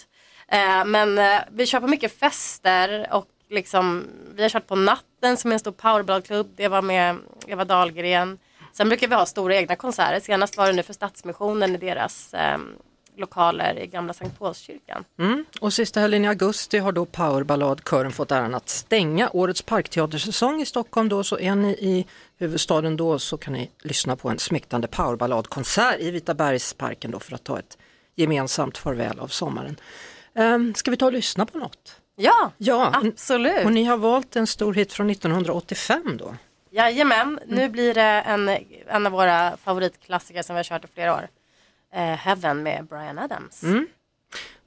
Eh, 0.48 0.86
men 0.86 1.18
eh, 1.20 1.40
vi 1.52 1.66
kör 1.66 1.80
på 1.80 1.88
mycket 1.88 2.20
fester 2.20 3.08
och 3.12 3.26
liksom, 3.50 4.04
vi 4.36 4.42
har 4.42 4.50
kört 4.50 4.68
på 4.68 4.76
Natten 4.76 5.38
som 5.38 5.52
är 5.52 5.54
en 5.54 5.60
stor 5.60 5.72
powerballklubb. 5.72 6.54
Det 6.56 6.68
var 6.68 6.82
med 6.82 7.18
Eva 7.48 7.66
Dahlgren. 7.66 8.38
Sen 8.74 8.90
brukar 8.90 9.08
vi 9.08 9.16
ha 9.16 9.26
stora 9.26 9.56
egna 9.56 9.76
konserter. 9.76 10.20
Senast 10.20 10.58
var 10.58 10.68
det 10.68 10.74
nu 10.74 10.84
för 10.84 10.94
Stadsmissionen 10.94 11.76
i 11.76 11.78
deras 11.78 12.34
ehm, 12.34 12.76
lokaler 13.18 13.80
i 13.80 13.88
gamla 13.88 14.14
Sankt 14.14 14.40
Paulskyrkan. 14.40 15.04
Mm. 15.20 15.46
Och 15.62 15.74
sista 15.74 16.00
helgen 16.00 16.26
i 16.26 16.28
augusti 16.28 16.78
har 16.78 16.92
då 16.92 17.06
Powerballadkören 17.06 18.12
fått 18.12 18.32
äran 18.32 18.56
att 18.56 18.70
stänga 18.70 19.30
årets 19.34 19.62
parkteatersäsong 19.62 20.62
i 20.62 20.66
Stockholm 20.66 21.10
då, 21.10 21.24
så 21.24 21.40
är 21.40 21.56
ni 21.56 21.70
i 21.70 22.06
huvudstaden 22.38 22.98
då 22.98 23.20
så 23.20 23.38
kan 23.38 23.54
ni 23.54 23.70
lyssna 23.84 24.16
på 24.16 24.30
en 24.30 24.40
smäktande 24.40 24.88
powerballadkonsert 24.88 26.00
i 26.00 26.12
Vitabergsparken 26.12 27.12
då 27.12 27.20
för 27.20 27.36
att 27.36 27.44
ta 27.44 27.60
ett 27.60 27.78
gemensamt 28.16 28.78
farväl 28.78 29.20
av 29.20 29.28
sommaren. 29.28 29.76
Um, 30.36 30.74
ska 30.76 30.92
vi 30.92 30.98
ta 30.98 31.06
och 31.06 31.14
lyssna 31.14 31.46
på 31.46 31.58
något? 31.58 31.96
Ja, 32.16 32.52
ja 32.58 32.92
absolut. 32.94 33.66
Och 33.66 33.74
ni 33.74 33.84
har 33.84 33.98
valt 33.98 34.36
en 34.36 34.48
stor 34.48 34.74
hit 34.74 34.94
från 34.94 35.10
1985 35.10 36.18
då? 36.18 36.36
Jajamän, 36.74 37.40
nu 37.48 37.70
blir 37.70 37.94
det 37.94 38.02
en, 38.02 38.58
en 38.88 39.06
av 39.06 39.12
våra 39.12 39.58
favoritklassiker 39.64 40.42
som 40.42 40.56
vi 40.56 40.60
har 40.60 40.64
kört 40.64 40.86
i 40.86 40.88
flera 40.94 41.14
år. 41.16 41.28
Eh, 41.96 42.02
Heaven 42.02 42.64
med 42.64 42.86
Brian 42.90 43.20
Adams. 43.20 43.64
Mm. 43.64 43.88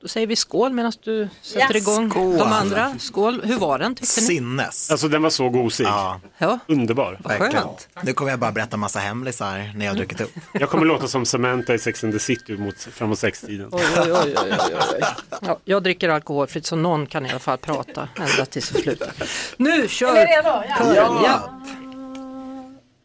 Då 0.02 0.08
säger 0.08 0.26
vi 0.26 0.36
skål 0.36 0.72
medan 0.72 0.92
du 1.02 1.28
sätter 1.42 1.60
Ja, 1.74 1.76
igång 1.76 2.10
skål. 2.10 2.38
de 2.38 2.52
andra. 2.52 2.94
Skål, 2.98 3.42
hur 3.44 3.58
var 3.58 3.78
den 3.78 3.94
tyckte 3.94 4.20
ni? 4.20 4.26
Sinnes. 4.26 4.90
Alltså 4.90 5.08
den 5.08 5.22
var 5.22 5.30
så 5.30 5.48
gosig. 5.48 5.84
Ja. 5.86 6.20
Underbar. 6.66 7.18
Verkligen. 7.24 7.66
Nu 8.02 8.12
kommer 8.12 8.30
jag 8.30 8.40
bara 8.40 8.52
berätta 8.52 8.76
massa 8.76 8.98
hemlisar 8.98 9.72
när 9.76 9.86
jag 9.86 9.92
har 9.92 9.96
druckit 9.96 10.20
upp. 10.20 10.30
Jag 10.52 10.70
kommer 10.70 10.84
låta 10.86 11.08
som 11.08 11.26
Samantha 11.26 11.74
i 11.74 11.78
Sex 11.78 12.04
and 12.04 12.12
the 12.12 12.18
City 12.18 12.56
mot, 12.56 12.78
framåt 12.78 13.18
sextiden. 13.18 13.68
Oj, 13.72 13.82
oj, 13.96 14.12
oj, 14.12 14.34
oj, 14.42 14.52
oj, 14.60 14.76
oj. 14.94 15.02
Ja, 15.40 15.58
jag 15.64 15.82
dricker 15.82 16.08
alkoholfritt 16.08 16.66
så 16.66 16.76
någon 16.76 17.06
kan 17.06 17.26
i 17.26 17.30
alla 17.30 17.38
fall 17.38 17.58
prata 17.58 18.08
ända 18.16 18.46
tills 18.46 18.70
det 18.70 18.80
slutar. 18.82 19.08
Nu 19.56 19.88
kör 19.88 20.16
Är 20.16 20.26
ni 20.26 20.32
redo? 20.36 20.48
Ja. 20.48 20.94
Ja. 20.94 21.20
Ja. 21.24 21.60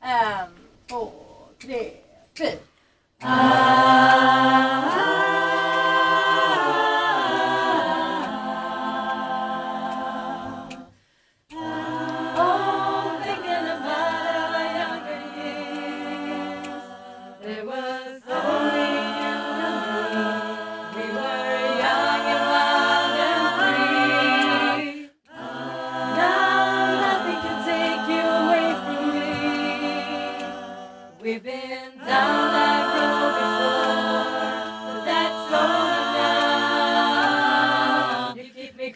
En, 0.02 0.48
två, 0.88 1.12
tre, 1.62 1.92
fyra. 2.38 2.52
Ah. 3.24 4.82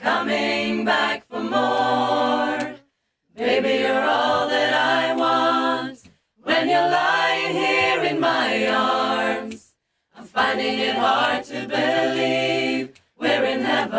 Coming 0.06 0.86
back 0.86 1.28
for 1.28 1.42
more. 1.42 2.76
Baby, 3.36 3.82
you're 3.82 4.08
all 4.18 4.48
that 4.48 4.72
I 4.72 5.16
want. 5.16 5.98
When 6.44 6.70
you're 6.70 6.92
lying 7.02 7.54
here 7.56 8.04
in 8.12 8.20
my 8.20 8.68
arms, 8.68 9.74
I'm 10.16 10.26
finding 10.26 10.78
it 10.78 10.96
hard 10.96 11.44
to 11.46 11.68
believe 11.68 13.02
we're 13.18 13.46
in 13.46 13.62
heaven. 13.62 13.96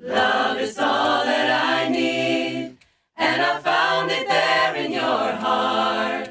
Love 0.00 0.56
is 0.58 0.78
all 0.78 1.24
that 1.26 1.48
I 1.76 1.90
need, 1.90 2.78
and 3.18 3.42
I 3.42 3.60
found 3.60 4.10
it 4.12 4.26
there 4.26 4.76
in 4.76 4.92
your 4.92 5.26
heart. 5.44 6.30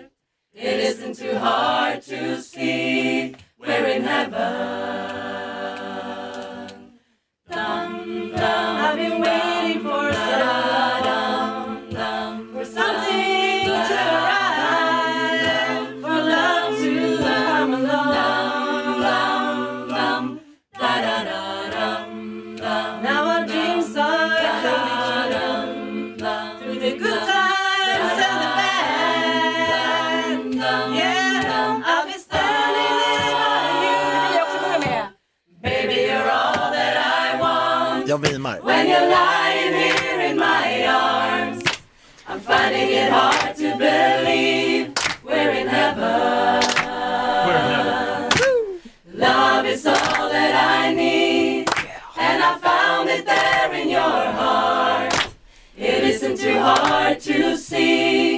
It 0.56 0.80
isn't 0.90 1.18
too 1.18 1.38
hard 1.38 2.02
to 2.14 2.42
see 2.42 3.36
we're 3.60 3.86
in 3.96 4.02
heaven. 4.02 4.93
Hard 56.64 57.20
to 57.20 57.58
see 57.58 58.33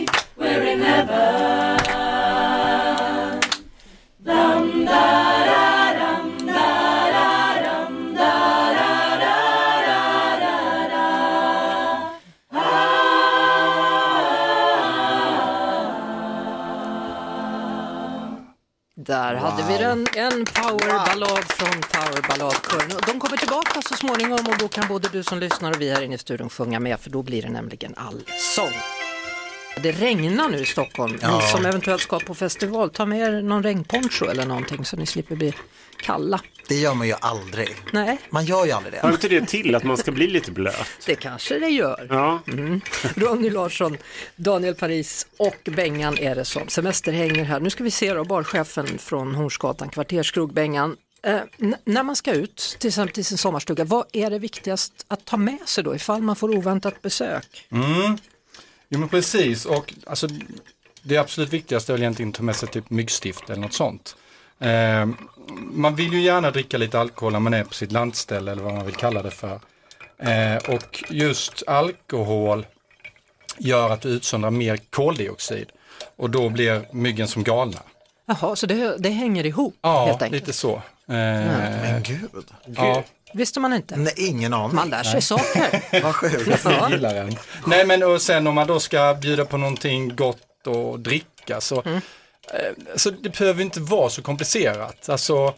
hade 19.55 19.73
vi 19.73 19.83
den, 19.83 20.07
en 20.15 20.45
powerballad 20.45 21.43
från 21.43 21.81
Powerballadkören. 21.81 23.01
De 23.05 23.19
kommer 23.19 23.37
tillbaka 23.37 23.81
så 23.81 23.95
småningom 23.95 24.39
och 24.39 24.57
då 24.59 24.67
kan 24.67 24.87
både 24.87 25.07
du 25.11 25.23
som 25.23 25.39
lyssnar 25.39 25.71
och 25.71 25.81
vi 25.81 25.89
här 25.89 26.01
inne 26.01 26.15
i 26.15 26.17
studion 26.17 26.49
sjunga 26.49 26.79
med 26.79 26.99
för 26.99 27.09
då 27.09 27.23
blir 27.23 27.41
det 27.41 27.49
nämligen 27.49 27.93
allsång. 27.97 28.73
Det 29.83 29.91
regnar 29.91 30.49
nu 30.49 30.57
i 30.57 30.65
Stockholm. 30.65 31.17
Ja. 31.21 31.37
Ni 31.37 31.47
som 31.47 31.65
eventuellt 31.65 32.01
ska 32.01 32.19
på 32.19 32.35
festival, 32.35 32.89
ta 32.89 33.05
med 33.05 33.19
er 33.19 33.41
någon 33.41 33.63
regnponcho 33.63 34.25
eller 34.25 34.45
någonting 34.45 34.85
så 34.85 34.97
ni 34.97 35.05
slipper 35.05 35.35
bli 35.35 35.53
kalla. 35.97 36.41
Det 36.67 36.75
gör 36.75 36.93
man 36.93 37.07
ju 37.07 37.13
aldrig. 37.21 37.75
Nej. 37.93 38.17
Man 38.29 38.45
gör 38.45 38.65
ju 38.65 38.71
aldrig 38.71 38.93
det. 38.93 38.99
Har 38.99 39.11
inte 39.11 39.27
det 39.27 39.47
till 39.47 39.75
att 39.75 39.83
man 39.83 39.97
ska 39.97 40.11
bli 40.11 40.27
lite 40.27 40.51
blöt? 40.51 40.87
Det 41.05 41.15
kanske 41.15 41.59
det 41.59 41.69
gör. 41.69 42.07
Ja. 42.09 42.39
Mm. 42.47 42.81
Ronny 43.15 43.49
Larsson, 43.49 43.97
Daniel 44.35 44.75
Paris 44.75 45.27
och 45.37 45.69
Bengan 45.75 46.17
är 46.17 46.35
det 46.35 46.45
som 46.45 46.67
semesterhänger 46.67 47.43
här. 47.43 47.59
Nu 47.59 47.69
ska 47.69 47.83
vi 47.83 47.91
se 47.91 48.13
då, 48.13 48.23
barchefen 48.23 48.97
från 48.97 49.35
Hornsgatan, 49.35 49.89
kvarterskrog 49.89 50.53
Bengan. 50.53 50.97
Eh, 51.23 51.39
när 51.83 52.03
man 52.03 52.15
ska 52.15 52.33
ut 52.33 52.77
till 52.79 52.87
exempel 52.87 53.13
till 53.13 53.25
sin 53.25 53.37
sommarstuga, 53.37 53.83
vad 53.83 54.05
är 54.13 54.29
det 54.29 54.39
viktigast 54.39 55.05
att 55.07 55.25
ta 55.25 55.37
med 55.37 55.59
sig 55.65 55.83
då 55.83 55.95
ifall 55.95 56.21
man 56.21 56.35
får 56.35 56.49
oväntat 56.57 57.01
besök? 57.01 57.67
Mm. 57.71 58.17
Jo 58.89 58.99
men 58.99 59.09
precis 59.09 59.65
och 59.65 59.93
alltså, 60.07 60.27
det 61.01 61.17
absolut 61.17 61.49
viktigaste 61.53 61.91
är 61.91 61.93
väl 61.93 62.01
egentligen 62.01 62.29
att 62.29 62.35
ta 62.35 62.43
med 62.43 62.55
sig 62.55 62.69
typ 62.69 62.89
myggstift 62.89 63.49
eller 63.49 63.61
något 63.61 63.73
sånt. 63.73 64.15
Eh, 64.59 65.07
man 65.71 65.95
vill 65.95 66.13
ju 66.13 66.21
gärna 66.21 66.51
dricka 66.51 66.77
lite 66.77 66.99
alkohol 66.99 67.33
när 67.33 67.39
man 67.39 67.53
är 67.53 67.63
på 67.63 67.73
sitt 67.73 67.91
landställe 67.91 68.51
eller 68.51 68.63
vad 68.63 68.73
man 68.73 68.85
vill 68.85 68.95
kalla 68.95 69.23
det 69.23 69.31
för. 69.31 69.59
Eh, 70.17 70.55
och 70.75 71.03
just 71.09 71.63
alkohol 71.67 72.65
gör 73.57 73.89
att 73.89 74.01
du 74.01 74.09
utsöndrar 74.09 74.51
mer 74.51 74.77
koldioxid 74.89 75.69
och 76.15 76.29
då 76.29 76.49
blir 76.49 76.85
myggen 76.91 77.27
som 77.27 77.43
galna. 77.43 77.79
Jaha, 78.25 78.55
så 78.55 78.65
det, 78.65 78.97
det 78.97 79.09
hänger 79.09 79.45
ihop 79.45 79.75
Ja, 79.81 80.05
helt 80.05 80.21
enkelt? 80.21 80.41
lite 80.41 80.53
så. 80.53 80.75
Eh, 80.75 80.81
Men 81.07 82.03
gud. 82.03 82.45
Ja, 82.65 83.03
visste 83.35 83.59
man 83.59 83.73
inte. 83.73 83.95
Nej, 83.95 84.13
ingen 84.17 84.53
aning. 84.53 84.75
Man 84.75 84.89
lär 84.89 85.03
sig 85.03 85.13
Nej. 85.13 85.21
saker. 85.21 85.83
Vad 86.03 86.15
sjukt. 86.15 86.63
Jag 86.65 86.91
gillar 86.91 87.13
den. 87.13 87.35
Nej 87.67 87.85
men 87.85 88.03
och 88.03 88.21
sen 88.21 88.47
om 88.47 88.55
man 88.55 88.67
då 88.67 88.79
ska 88.79 89.17
bjuda 89.21 89.45
på 89.45 89.57
någonting 89.57 90.15
gott 90.15 90.67
och 90.67 90.99
dricka 90.99 91.61
så, 91.61 91.81
Mm. 91.81 91.95
eh, 92.53 92.95
så 92.95 93.09
det 93.09 93.37
behöver 93.37 93.61
inte 93.61 93.79
vara 93.79 94.09
så 94.09 94.21
komplicerat. 94.21 95.09
Alltså 95.09 95.53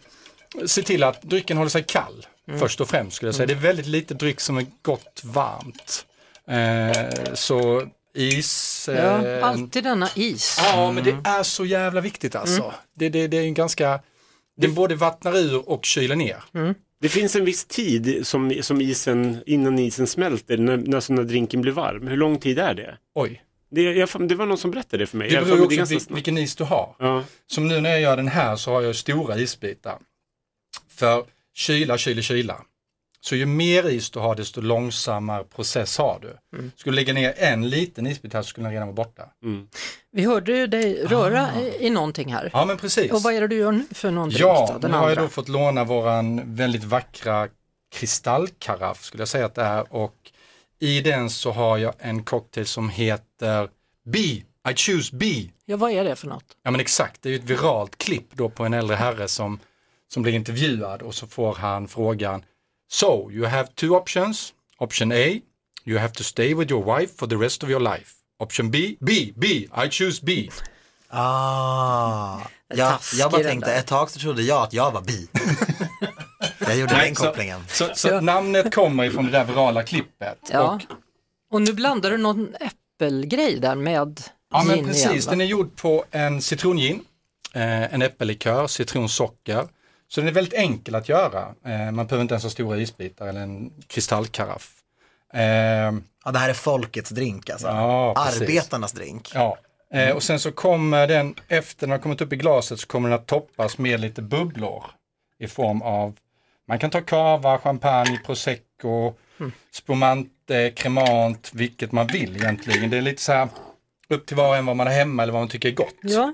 se 0.65 0.81
till 0.81 1.03
att 1.03 1.21
drycken 1.21 1.57
håller 1.57 1.69
sig 1.69 1.83
kall 1.83 2.25
Mm. 2.47 2.59
först 2.59 2.81
och 2.81 2.89
främst 2.89 3.15
skulle 3.15 3.27
jag 3.27 3.35
säga. 3.35 3.47
Det 3.47 3.53
är 3.53 3.57
väldigt 3.57 3.85
lite 3.85 4.13
dryck 4.13 4.39
som 4.39 4.57
är 4.57 4.65
gott 4.81 5.21
varmt. 5.23 6.05
Eh, 6.49 7.33
så 7.33 7.83
is. 8.13 8.89
Ja, 8.93 9.25
eh, 9.27 9.47
alltid 9.47 9.83
denna 9.83 10.09
is. 10.15 10.57
Ja, 10.63 10.91
men 10.91 11.03
det 11.03 11.17
är 11.29 11.43
så 11.43 11.65
jävla 11.65 12.01
viktigt 12.01 12.35
alltså. 12.35 12.61
Mm. 12.63 12.75
Det, 12.95 13.09
det, 13.09 13.27
det 13.27 13.37
är 13.37 13.41
en 13.43 13.53
ganska, 13.53 13.99
det 14.57 14.67
både 14.67 14.95
vattnar 14.95 15.37
ur 15.37 15.69
och 15.69 15.85
kyler 15.85 16.15
ner. 16.15 16.43
Det 17.01 17.09
finns 17.09 17.35
en 17.35 17.45
viss 17.45 17.65
tid 17.65 18.27
som, 18.27 18.53
som 18.61 18.81
isen, 18.81 19.43
innan 19.45 19.79
isen 19.79 20.07
smälter, 20.07 20.57
när, 20.57 20.77
när, 20.77 21.11
när 21.13 21.23
drinken 21.23 21.61
blir 21.61 21.71
varm. 21.71 22.07
Hur 22.07 22.17
lång 22.17 22.39
tid 22.39 22.59
är 22.59 22.73
det? 22.73 22.97
Oj. 23.15 23.43
Det, 23.69 23.81
jag, 23.81 24.09
det 24.29 24.35
var 24.35 24.45
någon 24.45 24.57
som 24.57 24.71
berättade 24.71 25.03
det 25.03 25.07
för 25.07 25.17
mig. 25.17 25.29
Det 25.29 25.41
beror 25.45 25.65
också 25.65 25.77
på 25.77 25.85
vil- 25.85 26.15
vilken 26.15 26.37
is 26.37 26.55
du 26.55 26.63
har. 26.63 26.95
Ja. 26.99 27.23
Som 27.47 27.67
nu 27.67 27.81
när 27.81 27.89
jag 27.89 28.01
gör 28.01 28.17
den 28.17 28.27
här 28.27 28.55
så 28.55 28.71
har 28.71 28.81
jag 28.81 28.95
stora 28.95 29.37
isbitar. 29.37 29.99
För 30.89 31.25
kyla, 31.55 31.97
kyla, 31.97 32.21
kyla. 32.21 32.61
Så 33.19 33.35
ju 33.35 33.45
mer 33.45 33.89
is 33.89 34.09
du 34.09 34.19
har 34.19 34.35
desto 34.35 34.61
långsammare 34.61 35.43
process 35.43 35.97
har 35.97 36.19
du. 36.21 36.57
Mm. 36.57 36.71
Skulle 36.75 36.93
du 36.93 36.95
lägga 36.95 37.13
ner 37.13 37.33
en 37.37 37.69
liten 37.69 38.07
isbit 38.07 38.33
här 38.33 38.41
så 38.41 38.47
skulle 38.47 38.65
den 38.65 38.73
redan 38.73 38.87
vara 38.87 38.95
borta. 38.95 39.23
Vi 40.11 40.25
hörde 40.25 40.57
ju 40.57 40.67
dig 40.67 41.05
röra 41.05 41.61
i, 41.61 41.85
i 41.85 41.89
någonting 41.89 42.33
här. 42.33 42.49
Ja 42.53 42.65
men 42.65 42.77
precis. 42.77 43.11
Och 43.11 43.21
vad 43.23 43.33
är 43.33 43.41
det 43.41 43.47
du 43.47 43.55
gör 43.55 43.71
nu 43.71 43.85
för 43.91 44.11
någonting? 44.11 44.39
Ja, 44.39 44.65
då, 44.67 44.73
nu 44.73 44.79
den 44.79 44.91
har 44.91 45.09
jag 45.09 45.17
då 45.17 45.27
fått 45.27 45.47
låna 45.49 45.83
våran 45.83 46.55
väldigt 46.55 46.83
vackra 46.83 47.47
kristallkaraff 47.91 49.03
skulle 49.03 49.21
jag 49.21 49.27
säga 49.27 49.45
att 49.45 49.55
det 49.55 49.61
är 49.61 49.93
och 49.93 50.15
i 50.79 51.01
den 51.01 51.29
så 51.29 51.51
har 51.51 51.77
jag 51.77 51.93
en 51.99 52.23
cocktail 52.23 52.65
som 52.65 52.89
heter 52.89 53.69
B, 54.05 54.19
I 54.69 54.75
choose 54.75 55.15
B. 55.15 55.49
Ja, 55.65 55.77
vad 55.77 55.91
är 55.91 56.03
det 56.03 56.15
för 56.15 56.27
något? 56.27 56.57
Ja 56.63 56.71
men 56.71 56.79
exakt, 56.79 57.21
det 57.21 57.29
är 57.29 57.33
ju 57.33 57.39
ett 57.39 57.43
viralt 57.49 57.97
klipp 57.97 58.29
då 58.33 58.49
på 58.49 58.65
en 58.65 58.73
äldre 58.73 58.95
herre 58.95 59.27
som, 59.27 59.59
som 60.07 60.23
blir 60.23 60.33
intervjuad 60.33 61.01
och 61.01 61.15
så 61.15 61.27
får 61.27 61.55
han 61.55 61.87
frågan 61.87 62.43
So 62.89 63.31
you 63.31 63.45
have 63.45 63.67
two 63.75 63.89
options. 63.89 64.53
Option 64.77 65.11
A, 65.11 65.39
you 65.85 65.99
have 65.99 66.13
to 66.13 66.23
stay 66.23 66.53
with 66.53 66.71
your 66.71 66.99
wife 66.99 67.13
for 67.17 67.27
the 67.27 67.35
rest 67.35 67.63
of 67.63 67.69
your 67.69 67.79
life. 67.79 68.16
Option 68.39 68.71
B, 68.71 68.95
B, 68.99 69.31
B, 69.35 69.47
I 69.85 69.89
choose 69.91 70.19
B. 70.25 70.49
Ah, 71.09 72.39
jag, 72.67 72.99
jag 73.13 73.31
bara 73.31 73.43
tänkte, 73.43 73.73
ett 73.73 73.87
tag 73.87 74.09
så 74.09 74.19
trodde 74.19 74.41
jag 74.43 74.63
att 74.63 74.73
jag 74.73 74.91
var 74.91 75.01
bi. 75.01 75.27
jag 76.59 76.77
gjorde 76.77 76.93
Nej, 76.93 77.05
den 77.07 77.15
så- 77.15 77.23
kopplingen. 77.23 77.61
Så, 77.67 77.89
så 77.95 78.21
namnet 78.21 78.75
kommer 78.75 79.03
ifrån 79.03 79.25
det 79.25 79.31
där 79.31 79.45
virala 79.45 79.83
klippet. 79.83 80.37
Ja. 80.51 80.61
Och, 80.75 80.81
Och 81.55 81.61
nu 81.61 81.73
blandar 81.73 82.11
du 82.11 82.17
någon 82.17 82.55
äppelgrej 82.59 83.59
där 83.59 83.75
med 83.75 84.21
ja 84.51 84.63
men 84.63 84.85
precis, 84.85 85.05
igen, 85.05 85.21
den 85.29 85.41
är 85.41 85.45
gjord 85.45 85.75
på 85.75 86.05
en 86.11 86.41
citrongin, 86.41 87.03
eh, 87.53 87.93
en 87.93 88.01
äppellikör, 88.01 88.67
citronsocker. 88.67 89.67
Så 90.09 90.21
den 90.21 90.27
är 90.27 90.31
väldigt 90.31 90.53
enkel 90.53 90.95
att 90.95 91.09
göra. 91.09 91.41
Eh, 91.65 91.91
man 91.91 92.07
behöver 92.07 92.21
inte 92.21 92.33
ens 92.33 92.43
ha 92.43 92.49
stora 92.49 92.77
isbitar 92.77 93.27
eller 93.27 93.41
en 93.41 93.71
kristallkaraff. 93.87 94.71
Eh, 95.33 95.41
ja, 96.25 96.31
det 96.33 96.39
här 96.39 96.49
är 96.49 96.53
folkets 96.53 97.09
drink 97.09 97.49
alltså. 97.49 97.67
Ja. 97.67 98.13
Arbetarnas 98.17 98.91
drink. 98.91 99.31
Ja, 99.33 99.57
eh, 99.93 100.15
och 100.15 100.23
sen 100.23 100.39
så 100.39 100.51
kommer 100.51 101.07
den, 101.07 101.35
efter 101.47 101.87
den 101.87 101.91
har 101.91 101.97
kommit 101.97 102.21
upp 102.21 102.33
i 102.33 102.35
glaset 102.35 102.79
så 102.79 102.87
kommer 102.87 103.09
den 103.09 103.19
att 103.19 103.27
toppas 103.27 103.77
med 103.77 103.99
lite 103.99 104.21
bubblor 104.21 104.83
i 105.39 105.47
form 105.47 105.81
av, 105.81 106.15
man 106.67 106.79
kan 106.79 106.89
ta 106.89 107.01
cava, 107.01 107.57
champagne, 107.59 108.19
prosecco, 108.25 109.13
spumante, 109.73 110.71
cremant, 110.75 111.51
vilket 111.53 111.91
man 111.91 112.07
vill 112.07 112.35
egentligen. 112.35 112.89
Det 112.89 112.97
är 112.97 113.01
lite 113.01 113.21
så 113.21 113.31
här 113.31 113.47
upp 114.09 114.25
till 114.25 114.37
var 114.37 114.49
och 114.49 114.57
en 114.57 114.65
vad 114.65 114.75
man 114.75 114.87
har 114.87 114.93
hemma 114.93 115.23
eller 115.23 115.33
vad 115.33 115.41
man 115.41 115.49
tycker 115.49 115.69
är 115.69 115.73
gott. 115.73 115.95
Ja. 116.01 116.33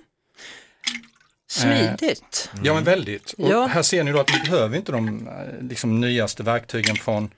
Smidigt. 1.47 2.49
Eh, 2.53 2.60
Ja 2.63 2.73
men 2.73 2.84
väldigt. 2.84 3.32
Och 3.34 3.49
Ja. 3.49 3.65
Här 3.65 3.82
ser 3.82 4.03
ni 4.03 4.12
då 4.12 4.19
att 4.19 4.34
ni 4.34 4.49
behöver 4.49 4.77
inte 4.77 4.91
de 4.91 5.27
eh, 5.27 5.67
liksom, 5.67 6.01
nyaste 6.01 6.43
verktygen 6.43 6.95
från, 6.95 7.29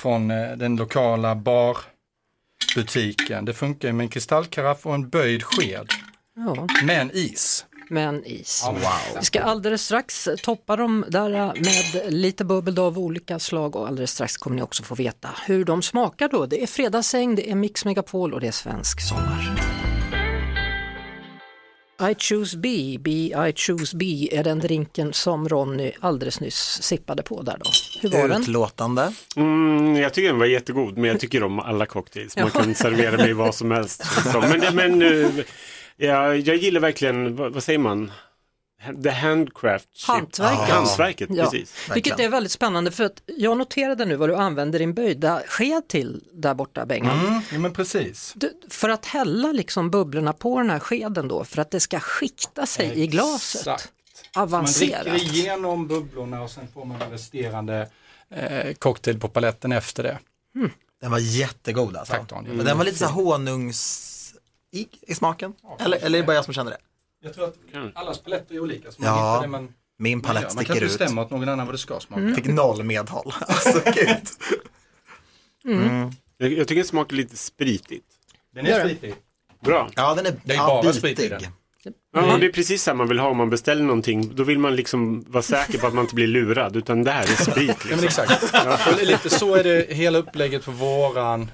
från 0.00 0.30
eh, 0.30 0.56
den 0.56 0.76
lokala 0.76 1.34
barbutiken. 1.34 3.44
Det 3.44 3.54
funkar 3.54 3.88
ju 3.88 3.94
med 3.94 4.04
en 4.04 4.10
kristallkaraff 4.10 4.86
och 4.86 4.94
en 4.94 5.08
böjd 5.08 5.42
sked. 5.42 5.88
Ja. 6.36 6.66
Med 6.84 7.00
en 7.00 7.10
is. 7.10 7.66
Med 7.88 8.08
en 8.08 8.24
is. 8.24 8.64
Wow. 8.66 8.78
Vi 9.18 9.24
ska 9.24 9.42
alldeles 9.42 9.82
strax 9.82 10.28
toppa 10.42 10.76
dem 10.76 11.04
där 11.08 11.30
med 11.30 11.54
lite 12.12 12.44
bubbel 12.44 12.78
av 12.78 12.98
olika 12.98 13.38
slag 13.38 13.76
och 13.76 13.88
alldeles 13.88 14.10
strax 14.10 14.36
kommer 14.36 14.56
ni 14.56 14.62
också 14.62 14.82
få 14.82 14.94
veta 14.94 15.28
hur 15.46 15.64
de 15.64 15.82
smakar 15.82 16.28
då. 16.28 16.46
Det 16.46 16.62
är 16.62 16.66
fredagsäng, 16.66 17.34
det 17.34 17.50
är 17.50 17.54
Mix 17.54 17.84
Megapol 17.84 18.34
och 18.34 18.40
det 18.40 18.46
är 18.46 18.52
svensk 18.52 19.00
sommar. 19.00 19.79
I 22.00 22.14
choose 22.18 22.56
B, 22.56 22.96
B, 23.00 23.10
I 23.48 23.52
choose 23.56 23.96
B 23.96 24.28
är 24.32 24.44
den 24.44 24.58
drinken 24.58 25.12
som 25.12 25.48
Ronny 25.48 25.92
alldeles 26.00 26.40
nyss 26.40 26.82
sippade 26.82 27.22
på 27.22 27.42
där 27.42 27.56
då. 27.64 27.70
Hur 28.00 28.08
var 28.08 28.28
den? 28.28 28.42
Utlåtande. 28.42 29.12
Mm, 29.36 29.96
jag 29.96 30.14
tycker 30.14 30.28
den 30.28 30.38
var 30.38 30.46
jättegod, 30.46 30.98
men 30.98 31.04
jag 31.10 31.20
tycker 31.20 31.42
om 31.42 31.60
alla 31.60 31.86
cocktails. 31.86 32.36
Man 32.36 32.50
kan 32.50 32.74
servera 32.74 33.16
mig 33.16 33.32
vad 33.32 33.54
som 33.54 33.70
helst. 33.70 34.04
Så, 34.32 34.40
men 34.40 34.76
men 34.76 35.02
eh, 35.02 35.30
ja, 35.96 36.34
jag 36.34 36.56
gillar 36.56 36.80
verkligen, 36.80 37.36
vad, 37.36 37.52
vad 37.52 37.62
säger 37.62 37.78
man? 37.78 38.12
The 39.02 39.10
handcraft. 39.10 39.88
Hantverket. 40.06 40.68
Hantverket, 40.74 41.28
Ja. 41.32 41.44
precis. 41.44 41.88
Vilket 41.94 42.20
är 42.20 42.28
väldigt 42.28 42.52
spännande 42.52 42.90
för 42.90 43.04
att 43.04 43.22
jag 43.26 43.58
noterade 43.58 44.04
nu 44.04 44.16
vad 44.16 44.28
du 44.28 44.36
använder 44.36 44.78
din 44.78 44.94
böjda 44.94 45.42
sked 45.46 45.88
till 45.88 46.24
där 46.32 46.54
borta 46.54 46.86
Bengan. 46.86 47.26
Mm, 47.26 47.40
ja 47.52 47.58
men 47.58 47.72
precis. 47.72 48.32
Du, 48.36 48.60
för 48.70 48.88
att 48.88 49.06
hälla 49.06 49.52
liksom 49.52 49.90
bubblorna 49.90 50.32
på 50.32 50.58
den 50.58 50.70
här 50.70 50.78
skeden 50.78 51.28
då 51.28 51.44
för 51.44 51.62
att 51.62 51.70
det 51.70 51.80
ska 51.80 52.00
skikta 52.00 52.66
sig 52.66 52.98
i 53.00 53.06
glaset. 53.06 53.60
Exakt. 53.60 53.92
Man 54.36 54.42
Avancerat. 54.42 55.04
dricker 55.04 55.34
igenom 55.34 55.86
bubblorna 55.88 56.42
och 56.42 56.50
sen 56.50 56.68
får 56.74 56.84
man 56.84 56.98
den 56.98 57.10
resterande 57.10 57.88
eh, 58.34 58.74
cocktail 58.74 59.20
på 59.20 59.28
paletten 59.28 59.72
efter 59.72 60.02
det. 60.02 60.18
Den 61.00 61.10
var 61.10 61.18
jättegod 61.18 61.96
alltså. 61.96 62.14
Tack. 62.14 62.32
Men 62.46 62.64
Den 62.64 62.78
var 62.78 62.84
lite 62.84 62.98
så 62.98 63.04
här 63.04 63.12
honungsig 63.12 64.88
i 65.02 65.14
smaken. 65.14 65.52
Eller, 65.78 65.96
eller 65.96 66.18
är 66.18 66.22
det 66.22 66.26
bara 66.26 66.36
jag 66.36 66.44
som 66.44 66.54
känner 66.54 66.70
det? 66.70 66.78
Jag 67.22 67.34
tror 67.34 67.44
att 67.48 67.56
allas 67.94 68.18
paletter 68.18 68.54
är 68.54 68.60
olika. 68.60 68.92
Så 68.92 69.02
man 69.02 69.10
Ja, 69.10 69.32
hittar 69.32 69.42
det 69.42 69.48
man, 69.48 69.74
min 69.98 70.18
man 70.18 70.22
palett. 70.22 70.42
Man 70.42 70.50
sticker 70.50 70.64
kan 70.66 70.76
ut. 70.76 70.82
inte 70.82 70.98
bestämma 70.98 71.22
åt 71.22 71.30
någon 71.30 71.48
annan 71.48 71.66
vad 71.66 71.74
det 71.74 71.78
ska 71.78 72.00
smaka. 72.00 72.22
Mm. 72.22 72.34
Fick 72.34 72.46
noll 72.46 72.82
medhåll. 72.82 73.32
Alltså 73.40 73.82
gud. 73.94 74.16
Mm. 75.64 76.10
Jag, 76.38 76.52
jag 76.52 76.68
tycker 76.68 76.80
den 76.80 76.84
smakar 76.88 77.16
lite 77.16 77.36
spritigt. 77.36 78.06
Den 78.54 78.66
är 78.66 78.80
spritig. 78.80 79.14
Bra. 79.64 79.90
Ja, 79.96 80.14
den 80.14 80.26
är, 80.26 80.34
Det 80.44 80.52
är 80.52 80.56
ja, 80.56 80.82
bara 80.84 80.92
bitig. 80.92 81.30
den. 81.30 81.42
Ja, 82.12 82.36
det 82.40 82.46
är 82.46 82.52
precis 82.52 82.82
samma 82.82 82.98
man 82.98 83.08
vill 83.08 83.18
ha 83.18 83.28
om 83.28 83.36
man 83.36 83.50
beställer 83.50 83.82
någonting. 83.82 84.34
Då 84.34 84.44
vill 84.44 84.58
man 84.58 84.76
liksom 84.76 85.24
vara 85.28 85.42
säker 85.42 85.78
på 85.78 85.86
att 85.86 85.94
man 85.94 86.04
inte 86.04 86.14
blir 86.14 86.26
lurad, 86.26 86.76
utan 86.76 87.04
det 87.04 87.10
här 87.10 87.22
är 87.22 87.26
sprit. 87.50 87.68
Ja, 87.68 87.74
Liksom. 87.74 87.96
men 87.96 88.04
exakt. 88.04 88.88
Och 88.98 89.06
lite 89.06 89.30
så 89.30 89.54
är 89.54 89.64
det 89.64 89.92
hela 89.94 90.18
upplägget 90.18 90.64
på 90.64 90.70
våran, 90.70 91.50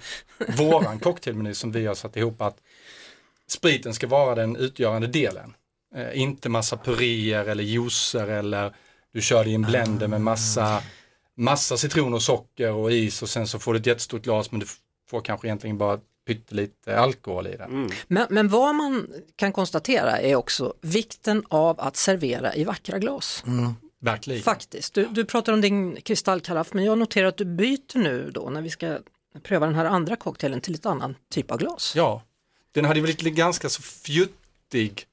våran 0.56 0.98
cocktailmeny 0.98 1.54
som 1.54 1.72
vi 1.72 1.86
har 1.86 1.94
satt 1.94 2.16
ihop 2.16 2.42
att 2.42 2.56
spriten 3.48 3.94
ska 3.94 4.06
vara 4.06 4.34
den 4.34 4.56
utgörande 4.56 5.06
delen. 5.06 5.54
Eh, 5.94 6.20
inte 6.20 6.48
massa 6.48 6.76
puréer 6.76 7.44
eller 7.44 7.64
juicer 7.64 8.28
eller 8.28 8.74
du 9.12 9.22
kör 9.22 9.44
det 9.44 9.50
i 9.50 9.54
en 9.54 9.62
blender 9.62 10.08
med 10.08 10.20
massa, 10.20 10.82
massa 11.36 11.76
citron 11.76 12.14
och 12.14 12.22
socker 12.22 12.72
och 12.72 12.92
is 12.92 13.22
och 13.22 13.28
sen 13.28 13.46
så 13.46 13.58
får 13.58 13.72
du 13.72 13.80
ett 13.80 13.86
jättestort 13.86 14.22
glas 14.22 14.50
men 14.50 14.60
du 14.60 14.66
får 15.10 15.20
kanske 15.20 15.46
egentligen 15.46 15.78
bara 15.78 16.00
pyttelite 16.26 16.98
alkohol 16.98 17.46
i 17.46 17.56
det. 17.56 17.68
Men, 18.06 18.26
men 18.30 18.48
vad 18.48 18.74
man 18.74 19.06
kan 19.36 19.52
konstatera 19.52 20.18
är 20.18 20.36
också 20.36 20.74
vikten 20.80 21.44
av 21.48 21.80
att 21.80 21.96
servera 21.96 22.54
i 22.54 22.64
vackra 22.64 22.98
glas. 22.98 23.44
Verkligen. 24.00 24.42
Faktiskt. 24.42 24.94
Du, 24.94 25.06
du 25.06 25.24
pratar 25.24 25.52
om 25.52 25.60
din 25.60 25.96
kristallkaraff 25.96 26.72
men 26.72 26.84
jag 26.84 26.98
noterar 26.98 27.28
att 27.28 27.36
du 27.36 27.44
byter 27.44 27.98
nu 27.98 28.30
då 28.30 28.50
när 28.50 28.62
vi 28.62 28.70
ska 28.70 28.98
pröva 29.42 29.66
den 29.66 29.74
här 29.74 29.84
andra 29.84 30.16
cocktailen 30.16 30.60
till 30.60 30.74
ett 30.74 30.86
annan 30.86 31.14
typ 31.30 31.50
av 31.50 31.58
glas. 31.58 31.92
Ja, 31.96 32.22
den 32.80 32.84
hade 32.88 33.00
blivit 33.00 33.20
ganska 33.22 33.68
så 33.68 33.82
fjuttig 33.82 35.04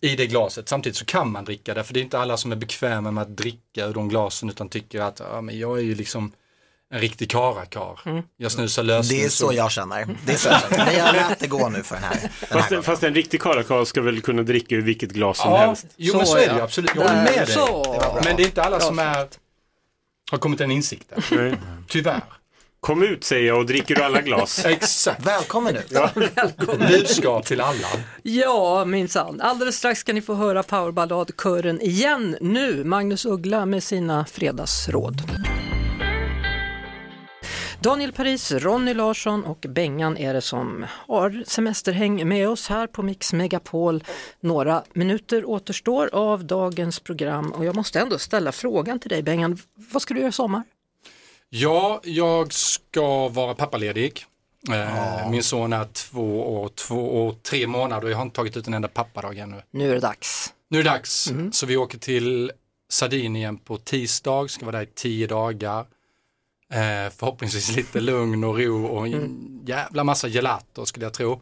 i 0.00 0.16
det 0.16 0.26
glaset. 0.26 0.68
Samtidigt 0.68 0.96
så 0.96 1.04
kan 1.04 1.30
man 1.32 1.44
dricka 1.44 1.74
det, 1.74 1.84
för 1.84 1.94
det 1.94 2.00
är 2.00 2.02
inte 2.02 2.18
alla 2.18 2.36
som 2.36 2.52
är 2.52 2.56
bekväma 2.56 3.10
med 3.10 3.22
att 3.22 3.36
dricka 3.36 3.86
ur 3.86 3.94
de 3.94 4.08
glasen 4.08 4.50
utan 4.50 4.68
tycker 4.68 5.00
att 5.00 5.20
ja, 5.20 5.40
men 5.40 5.58
jag 5.58 5.78
är 5.78 5.82
ju 5.82 5.94
liksom 5.94 6.32
en 6.92 7.00
riktig 7.00 7.30
karakar. 7.30 8.24
Jag 8.36 8.52
snusar 8.52 8.82
lös. 8.82 9.08
Det 9.08 9.24
är 9.24 9.28
så 9.28 9.52
jag 9.52 9.70
känner. 9.72 10.16
Det 10.26 10.32
är 10.32 10.36
så 10.36 10.48
jag 10.48 10.60
känner. 10.60 10.84
Men 10.84 10.94
jag 10.96 11.14
lät 11.14 11.38
det 11.38 11.46
gå 11.46 11.68
nu 11.68 11.82
för 11.82 11.94
den 11.94 12.04
här. 12.04 12.20
Den 12.20 12.30
här 12.60 12.68
Fast, 12.70 12.86
fast 12.86 13.02
en 13.02 13.14
riktig 13.14 13.42
karakar 13.42 13.84
ska 13.84 14.02
väl 14.02 14.20
kunna 14.20 14.42
dricka 14.42 14.74
ur 14.74 14.82
vilket 14.82 15.10
glas 15.12 15.38
som 15.38 15.50
Ja, 15.50 15.56
helst. 15.58 15.86
jo 15.96 16.16
men 16.16 16.26
så 16.26 16.36
är 16.36 16.48
det 16.48 16.54
ju 16.54 16.60
absolut. 16.60 16.90
Jag 16.94 17.02
håller 17.02 17.14
med 17.24 17.46
dig. 17.46 18.24
Men 18.24 18.36
det 18.36 18.42
är 18.42 18.46
inte 18.46 18.62
alla 18.62 18.80
som 18.80 18.98
är, 18.98 19.28
har 20.30 20.38
kommit 20.38 20.58
till 20.58 20.64
den 20.68 20.76
insikten. 20.76 21.22
Nej. 21.30 21.54
Tyvärr. 21.88 22.22
Kom 22.80 23.02
ut 23.02 23.24
säger 23.24 23.46
jag 23.46 23.58
och 23.58 23.66
dricker 23.66 23.94
du 23.94 24.02
alla 24.02 24.20
glas. 24.20 24.64
Exakt. 24.66 25.26
Välkommen 25.26 25.76
ut. 25.76 25.86
Ja. 25.90 26.10
Budskap 26.78 27.46
till 27.46 27.60
alla. 27.60 27.88
Ja, 28.22 28.84
minsann. 28.84 29.40
Alldeles 29.40 29.76
strax 29.76 30.00
ska 30.00 30.12
ni 30.12 30.22
få 30.22 30.34
höra 30.34 30.62
powerballadkören 30.62 31.80
igen. 31.80 32.36
Nu 32.40 32.84
Magnus 32.84 33.24
Uggla 33.24 33.66
med 33.66 33.82
sina 33.82 34.24
fredagsråd. 34.24 35.22
Daniel 37.82 38.12
Paris, 38.12 38.52
Ronny 38.52 38.94
Larsson 38.94 39.44
och 39.44 39.66
Bengan 39.68 40.16
är 40.16 40.34
det 40.34 40.40
som 40.40 40.86
har 40.90 41.44
semesterhäng 41.46 42.28
med 42.28 42.48
oss 42.48 42.68
här 42.68 42.86
på 42.86 43.02
Mix 43.02 43.32
Megapol. 43.32 44.04
Några 44.40 44.82
minuter 44.92 45.44
återstår 45.44 46.10
av 46.12 46.44
dagens 46.44 47.00
program 47.00 47.52
och 47.52 47.64
jag 47.64 47.76
måste 47.76 48.00
ändå 48.00 48.18
ställa 48.18 48.52
frågan 48.52 49.00
till 49.00 49.10
dig 49.10 49.22
Bengan. 49.22 49.58
Vad 49.92 50.02
ska 50.02 50.14
du 50.14 50.20
göra 50.20 50.28
i 50.28 50.32
sommar? 50.32 50.62
Ja, 51.52 52.00
jag 52.04 52.52
ska 52.52 53.28
vara 53.28 53.54
pappaledig. 53.54 54.24
Eh, 54.72 55.30
Min 55.30 55.42
son 55.42 55.72
är 55.72 55.84
två 55.84 56.60
år, 56.62 56.68
två 56.68 57.26
år, 57.26 57.34
tre 57.42 57.66
månader 57.66 58.04
och 58.04 58.10
jag 58.10 58.16
har 58.16 58.22
inte 58.22 58.36
tagit 58.36 58.56
ut 58.56 58.66
en 58.66 58.74
enda 58.74 58.88
pappadag 58.88 59.38
ännu. 59.38 59.62
Nu 59.70 59.90
är 59.90 59.94
det 59.94 60.00
dags. 60.00 60.52
Nu 60.68 60.78
är 60.78 60.84
det 60.84 60.90
dags. 60.90 61.32
Så 61.52 61.66
vi 61.66 61.76
åker 61.76 61.98
till 61.98 62.52
Sardinien 62.90 63.56
på 63.58 63.76
tisdag, 63.76 64.50
ska 64.50 64.66
vara 64.66 64.76
där 64.76 64.82
i 64.84 64.88
tio 64.94 65.26
dagar. 65.26 65.80
Eh, 66.72 67.12
förhoppningsvis 67.16 67.76
lite 67.76 68.00
lugn 68.00 68.44
och 68.44 68.58
ro 68.58 68.86
och 68.86 69.06
en 69.06 69.60
jävla 69.66 70.04
massa 70.04 70.28
gelato 70.28 70.86
skulle 70.86 71.06
jag 71.06 71.12
tro. 71.14 71.40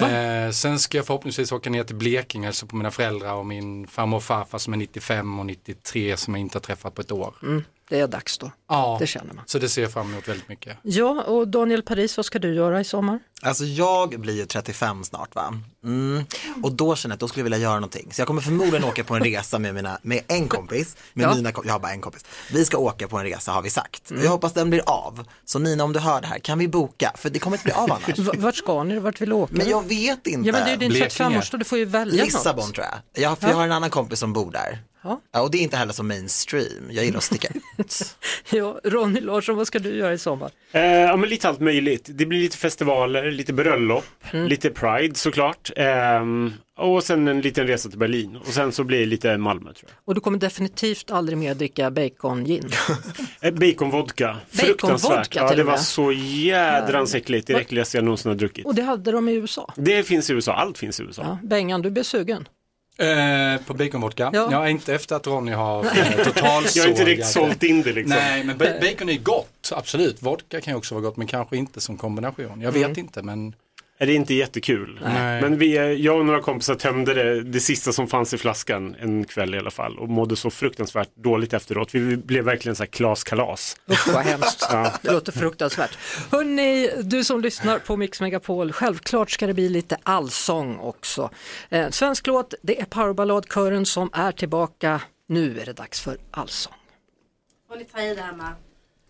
Eh, 0.00 0.50
sen 0.52 0.78
ska 0.78 0.96
jag 0.98 1.06
förhoppningsvis 1.06 1.52
åka 1.52 1.70
ner 1.70 1.84
till 1.84 1.96
Blekinge, 1.96 2.46
alltså 2.46 2.66
på 2.66 2.76
mina 2.76 2.90
föräldrar 2.90 3.34
och 3.34 3.46
min 3.46 3.86
farmor 3.86 4.16
och 4.16 4.24
farfar 4.24 4.58
som 4.58 4.72
är 4.72 4.76
95 4.78 5.38
och 5.38 5.46
93 5.46 6.16
som 6.16 6.34
jag 6.34 6.40
inte 6.40 6.56
har 6.58 6.60
träffat 6.62 6.94
på 6.94 7.00
ett 7.00 7.12
år. 7.12 7.34
Mm, 7.42 7.64
det 7.88 8.00
är 8.00 8.06
dags 8.08 8.38
då. 8.38 8.50
Ja, 8.68 8.96
Det 9.00 9.06
känner 9.06 9.34
man. 9.34 9.44
så 9.46 9.58
det 9.58 9.68
ser 9.68 9.82
jag 9.82 9.92
fram 9.92 10.12
emot 10.12 10.28
väldigt 10.28 10.48
mycket. 10.48 10.76
Ja, 10.82 11.22
och 11.22 11.48
Daniel 11.48 11.82
Paris, 11.82 12.16
vad 12.16 12.26
ska 12.26 12.38
du 12.38 12.54
göra 12.54 12.80
i 12.80 12.84
sommar? 12.84 13.18
Alltså 13.42 13.64
jag 13.64 14.20
blir 14.20 14.36
ju 14.36 14.46
35 14.46 15.04
snart 15.04 15.34
va? 15.34 15.54
Mm. 15.84 16.24
Och 16.62 16.72
då 16.72 16.96
känner 16.96 17.12
jag 17.12 17.16
att 17.16 17.20
då 17.20 17.28
skulle 17.28 17.40
jag 17.40 17.44
vilja 17.44 17.58
göra 17.58 17.74
någonting. 17.74 18.08
Så 18.12 18.20
jag 18.20 18.26
kommer 18.26 18.40
förmodligen 18.42 18.84
åka 18.84 19.04
på 19.04 19.14
en 19.14 19.24
resa 19.24 19.58
med, 19.58 19.74
mina, 19.74 19.98
med 20.02 20.20
en 20.28 20.48
kompis. 20.48 20.96
Med 21.12 21.24
Ja. 21.24 21.34
mina, 21.34 21.52
kom- 21.52 21.64
jag 21.66 21.72
har 21.72 21.80
bara 21.80 21.92
en 21.92 22.00
kompis. 22.00 22.24
Vi 22.52 22.64
ska 22.64 22.78
åka 22.78 23.08
på 23.08 23.18
en 23.18 23.24
resa 23.24 23.52
har 23.52 23.62
vi 23.62 23.70
sagt. 23.70 24.10
Mm. 24.10 24.20
Och 24.20 24.26
jag 24.26 24.30
hoppas 24.30 24.52
den 24.52 24.70
blir 24.70 24.82
av. 24.86 25.26
Så 25.44 25.58
Nina 25.58 25.84
om 25.84 25.92
du 25.92 25.98
hör 26.00 26.20
det 26.20 26.26
här, 26.26 26.38
kan 26.38 26.58
vi 26.58 26.68
boka? 26.68 27.12
För 27.16 27.30
det 27.30 27.38
kommer 27.38 27.56
inte 27.56 27.64
bli 27.64 27.72
av 27.72 27.92
annars. 28.06 28.18
Vart 28.38 28.54
ska 28.56 28.82
ni? 28.84 28.98
Vart 28.98 29.20
vill 29.20 29.28
du 29.28 29.34
åka? 29.34 29.54
Men 29.86 30.02
jag 30.02 30.12
vet 30.16 30.26
inte. 30.26 30.48
Ja, 30.48 30.52
men 30.52 30.64
det 30.64 30.70
är 30.70 30.72
ju 30.72 30.76
din 30.76 30.92
35-årsdag, 31.02 31.58
du 31.58 31.64
får 31.64 31.78
ju 31.78 31.84
välja 31.84 32.24
Lissabon 32.24 32.64
något. 32.66 32.74
tror 32.74 32.86
jag. 33.14 33.22
jag 33.24 33.38
för 33.38 33.48
jag 33.48 33.54
har 33.56 33.64
en 33.64 33.72
annan 33.72 33.90
kompis 33.90 34.18
som 34.18 34.32
bor 34.32 34.50
där. 34.52 34.78
Ja. 35.02 35.40
och 35.42 35.50
det 35.50 35.58
är 35.58 35.62
inte 35.62 35.76
heller 35.76 35.92
så 35.92 36.02
mainstream. 36.02 36.90
Jag 36.90 37.04
gillar 37.04 37.18
att 37.18 37.24
sticka 37.24 37.48
ut. 37.78 38.16
Ja, 38.50 38.80
Ronny 38.84 39.20
Larsson, 39.20 39.56
vad 39.56 39.66
ska 39.66 39.78
du 39.78 39.96
göra 39.96 40.12
i 40.12 40.18
sommar? 40.18 40.50
Eh, 40.72 40.82
ja, 40.82 41.16
men 41.16 41.28
lite 41.28 41.48
allt 41.48 41.60
möjligt. 41.60 42.08
Det 42.12 42.26
blir 42.26 42.40
lite 42.40 42.56
festivaler, 42.56 43.30
lite 43.30 43.52
bröllop, 43.52 44.04
lite 44.32 44.70
Pride 44.70 45.14
såklart. 45.14 45.70
Ehm, 45.76 46.52
och 46.80 47.04
sen 47.04 47.28
en 47.28 47.40
liten 47.40 47.66
resa 47.66 47.88
till 47.88 47.98
Berlin. 47.98 48.36
Och 48.36 48.46
sen 48.46 48.72
så 48.72 48.84
blir 48.84 48.98
det 49.00 49.06
lite 49.06 49.38
Malmö 49.38 49.72
tror 49.72 49.90
jag. 49.90 49.96
Och 50.04 50.14
du 50.14 50.20
kommer 50.20 50.38
definitivt 50.38 51.10
aldrig 51.10 51.38
mer 51.38 51.54
dricka 51.54 51.90
bacon-gin. 51.90 52.70
Eh, 53.42 53.52
Baconvodka, 53.54 54.36
fruktansvärt. 54.50 55.02
Baconvodka 55.10 55.38
Ja, 55.40 55.54
det 55.54 55.62
var 55.64 55.76
så 55.76 56.12
jädrans 56.12 57.14
äckligt. 57.14 57.46
Det 57.46 57.54
äckligaste 57.54 57.96
jag 57.96 58.04
någonsin 58.04 58.28
har 58.28 58.36
druckit. 58.36 58.66
Och 58.66 58.74
det 58.74 58.82
hade 58.82 59.12
de 59.12 59.28
i 59.28 59.32
USA. 59.32 59.72
Det 59.76 60.02
finns 60.02 60.30
i 60.30 60.32
USA, 60.32 60.52
allt 60.54 60.78
finns 60.78 61.00
i 61.00 61.02
USA. 61.02 61.22
Ja, 61.22 61.38
Bengan, 61.48 61.82
du 61.82 61.90
blir 61.90 62.02
sugen. 62.02 62.48
Eh, 62.98 63.62
på 63.66 63.74
baconvodka? 63.74 64.30
Ja. 64.32 64.48
Ja. 64.52 64.68
inte 64.68 64.94
efter 64.94 65.16
att 65.16 65.26
Ronny 65.26 65.52
har 65.52 65.84
eh, 65.84 66.24
totalsågat. 66.24 66.36
Jag 66.76 66.82
har 66.84 66.88
inte 66.90 67.04
riktigt 67.04 67.26
sålt 67.26 67.62
in 67.62 67.82
det 67.82 67.92
liksom. 67.92 68.16
Nej, 68.16 68.44
men 68.44 68.58
ba- 68.58 68.80
bacon 68.80 69.08
är 69.08 69.18
gott, 69.18 69.72
absolut. 69.76 70.22
Vodka 70.22 70.60
kan 70.60 70.72
ju 70.72 70.78
också 70.78 70.94
vara 70.94 71.02
gott, 71.02 71.16
men 71.16 71.26
kanske 71.26 71.56
inte 71.56 71.80
som 71.80 71.96
kombination. 71.96 72.60
Jag 72.60 72.72
vet 72.72 72.84
Mm. 72.84 72.98
inte, 72.98 73.22
men 73.22 73.54
Är 74.02 74.06
det 74.06 74.14
inte 74.14 74.34
jättekul? 74.34 75.00
Nej. 75.02 75.42
Men 75.42 75.58
vi, 75.58 75.96
jag 75.96 76.18
och 76.18 76.26
några 76.26 76.40
kompisar 76.42 76.74
tömde 76.74 77.14
det, 77.14 77.42
det 77.42 77.60
sista 77.60 77.92
som 77.92 78.08
fanns 78.08 78.34
i 78.34 78.38
flaskan 78.38 78.96
en 79.00 79.24
kväll 79.24 79.54
i 79.54 79.58
alla 79.58 79.70
fall 79.70 79.98
och 79.98 80.08
mådde 80.08 80.36
så 80.36 80.50
fruktansvärt 80.50 81.08
dåligt 81.14 81.52
efteråt. 81.52 81.94
Vi 81.94 82.16
blev 82.16 82.44
verkligen 82.44 82.76
så 82.76 82.82
här 82.82 82.90
klaskalas. 82.90 83.76
Usch 83.90 84.08
vad 84.14 84.24
hemskt. 84.24 84.66
Ja. 84.70 84.92
Det 85.02 85.12
låter 85.12 85.32
fruktansvärt. 85.32 85.98
Hörni, 86.30 86.90
du 87.02 87.24
som 87.24 87.40
lyssnar 87.40 87.78
på 87.78 87.96
Mix 87.96 88.20
Megapol, 88.20 88.72
självklart 88.72 89.30
ska 89.30 89.46
det 89.46 89.54
bli 89.54 89.68
lite 89.68 89.96
allsång 90.02 90.78
också. 90.78 91.30
Eh, 91.68 91.90
svensk 91.90 92.26
låt, 92.26 92.54
det 92.62 92.80
är 92.80 92.84
powerballadkören 92.84 93.86
som 93.86 94.10
är 94.12 94.32
tillbaka. 94.32 95.00
Nu 95.26 95.60
är 95.60 95.66
det 95.66 95.72
dags 95.72 96.00
för 96.00 96.16
allsång. 96.30 96.74
Får 97.68 97.76
ni 97.76 97.84
ta 97.84 98.00
i 98.02 98.14
det 98.14 98.22
hemma. 98.22 98.52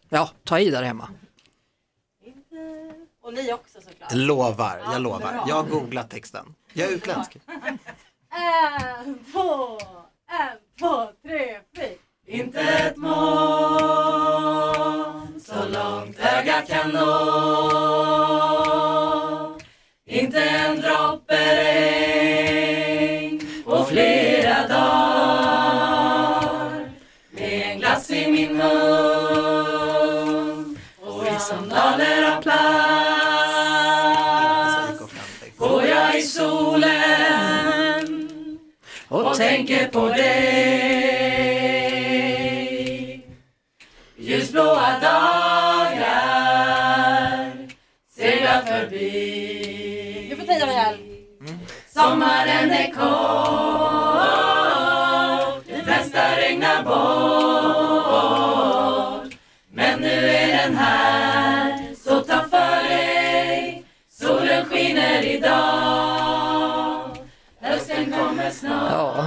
Ja, 0.09 0.31
ta 0.45 0.59
i 0.59 0.71
där 0.71 0.83
hemma. 0.83 1.09
Och 3.31 3.37
ni 3.37 3.53
också 3.53 3.81
såklart. 3.81 4.13
Lovar, 4.13 4.81
Ja, 4.85 4.93
jag 4.93 5.03
lovar. 5.03 5.19
bra. 5.21 5.45
Jag 5.49 5.55
har 5.55 5.63
googlat 5.63 6.11
texten. 6.11 6.55
Jag 6.73 6.89
är 6.89 6.93
utländsk. 6.93 7.37
En, 8.97 9.19
två, 9.33 9.79
en, 10.31 10.59
två, 10.79 11.07
tre, 11.27 11.59
fyra. 11.77 11.87
Inte 12.27 12.61
ett 12.61 12.97
moln 12.97 13.21
så 15.41 15.55
långt 15.69 16.19
ögat 16.19 16.69
kan 16.69 16.91
nå 16.91 17.21
Inte 20.07 20.43
en 20.45 20.81
droppe 20.81 21.37
regn 22.75 23.63
på 23.65 23.85
flera 23.85 24.69
dagar 24.69 26.91
Med 27.31 27.71
en 27.73 27.79
glass 27.79 28.11
i 28.11 28.31
min 28.33 28.57
mun 28.57 28.67
och 31.01 31.27
i 31.27 31.39
sandaler 31.41 32.37
av 32.37 32.43
plast 32.43 33.00
tänker 39.81 40.01
på 40.01 40.09
dig. 40.09 41.71
Ljusblåa 44.17 45.01
dagar 45.01 46.01
seglar 48.11 48.63
förbi. 48.63 50.27
Du 50.31 50.37
får 50.37 50.47
ta 50.47 50.53
i. 50.53 50.97
Sommaren 51.95 52.71
är 52.71 52.93
kort, 52.93 53.70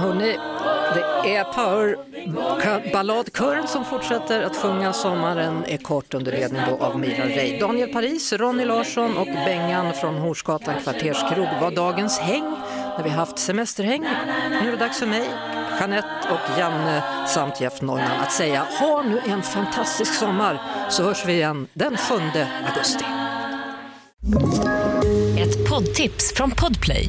hörni, 0.04 0.38
det 0.94 1.00
är 1.36 1.44
powerballadkören 1.44 3.68
som 3.68 3.84
fortsätter 3.84 4.42
att 4.42 4.56
sjunga 4.56 4.92
Sommaren 4.92 5.64
är 5.66 5.76
kort 5.76 6.14
under 6.14 6.32
ledning 6.32 6.62
då 6.68 6.76
av 6.84 6.98
Mira 6.98 7.24
Rey. 7.24 7.58
Daniel 7.58 7.92
Paris, 7.92 8.32
Ronny 8.32 8.64
Larsson 8.64 9.16
och 9.16 9.26
Bengan 9.26 9.92
från 9.92 10.14
Horsgatan 10.14 10.74
kvarterskrog 10.82 11.48
var 11.60 11.70
dagens 11.70 12.18
häng 12.18 12.56
när 12.96 13.04
vi 13.04 13.10
haft 13.10 13.38
semesterhäng. 13.38 14.04
Nu 14.62 14.68
är 14.68 14.72
det 14.72 14.76
dags 14.76 14.98
för 14.98 15.06
mig, 15.06 15.24
Jeanette 15.80 16.28
och 16.30 16.58
Janne 16.58 17.02
samt 17.28 17.60
Jeff 17.60 17.82
Neumann 17.82 18.20
att 18.22 18.32
säga 18.32 18.66
ha 18.80 19.02
nu 19.02 19.20
en 19.26 19.42
fantastisk 19.42 20.14
sommar 20.14 20.60
så 20.90 21.02
hörs 21.02 21.24
vi 21.26 21.32
igen 21.32 21.66
den 21.72 21.96
7 21.96 22.14
augusti. 22.68 23.04
Ett 25.38 25.70
poddtips 25.70 26.34
från 26.34 26.50
Podplay. 26.50 27.08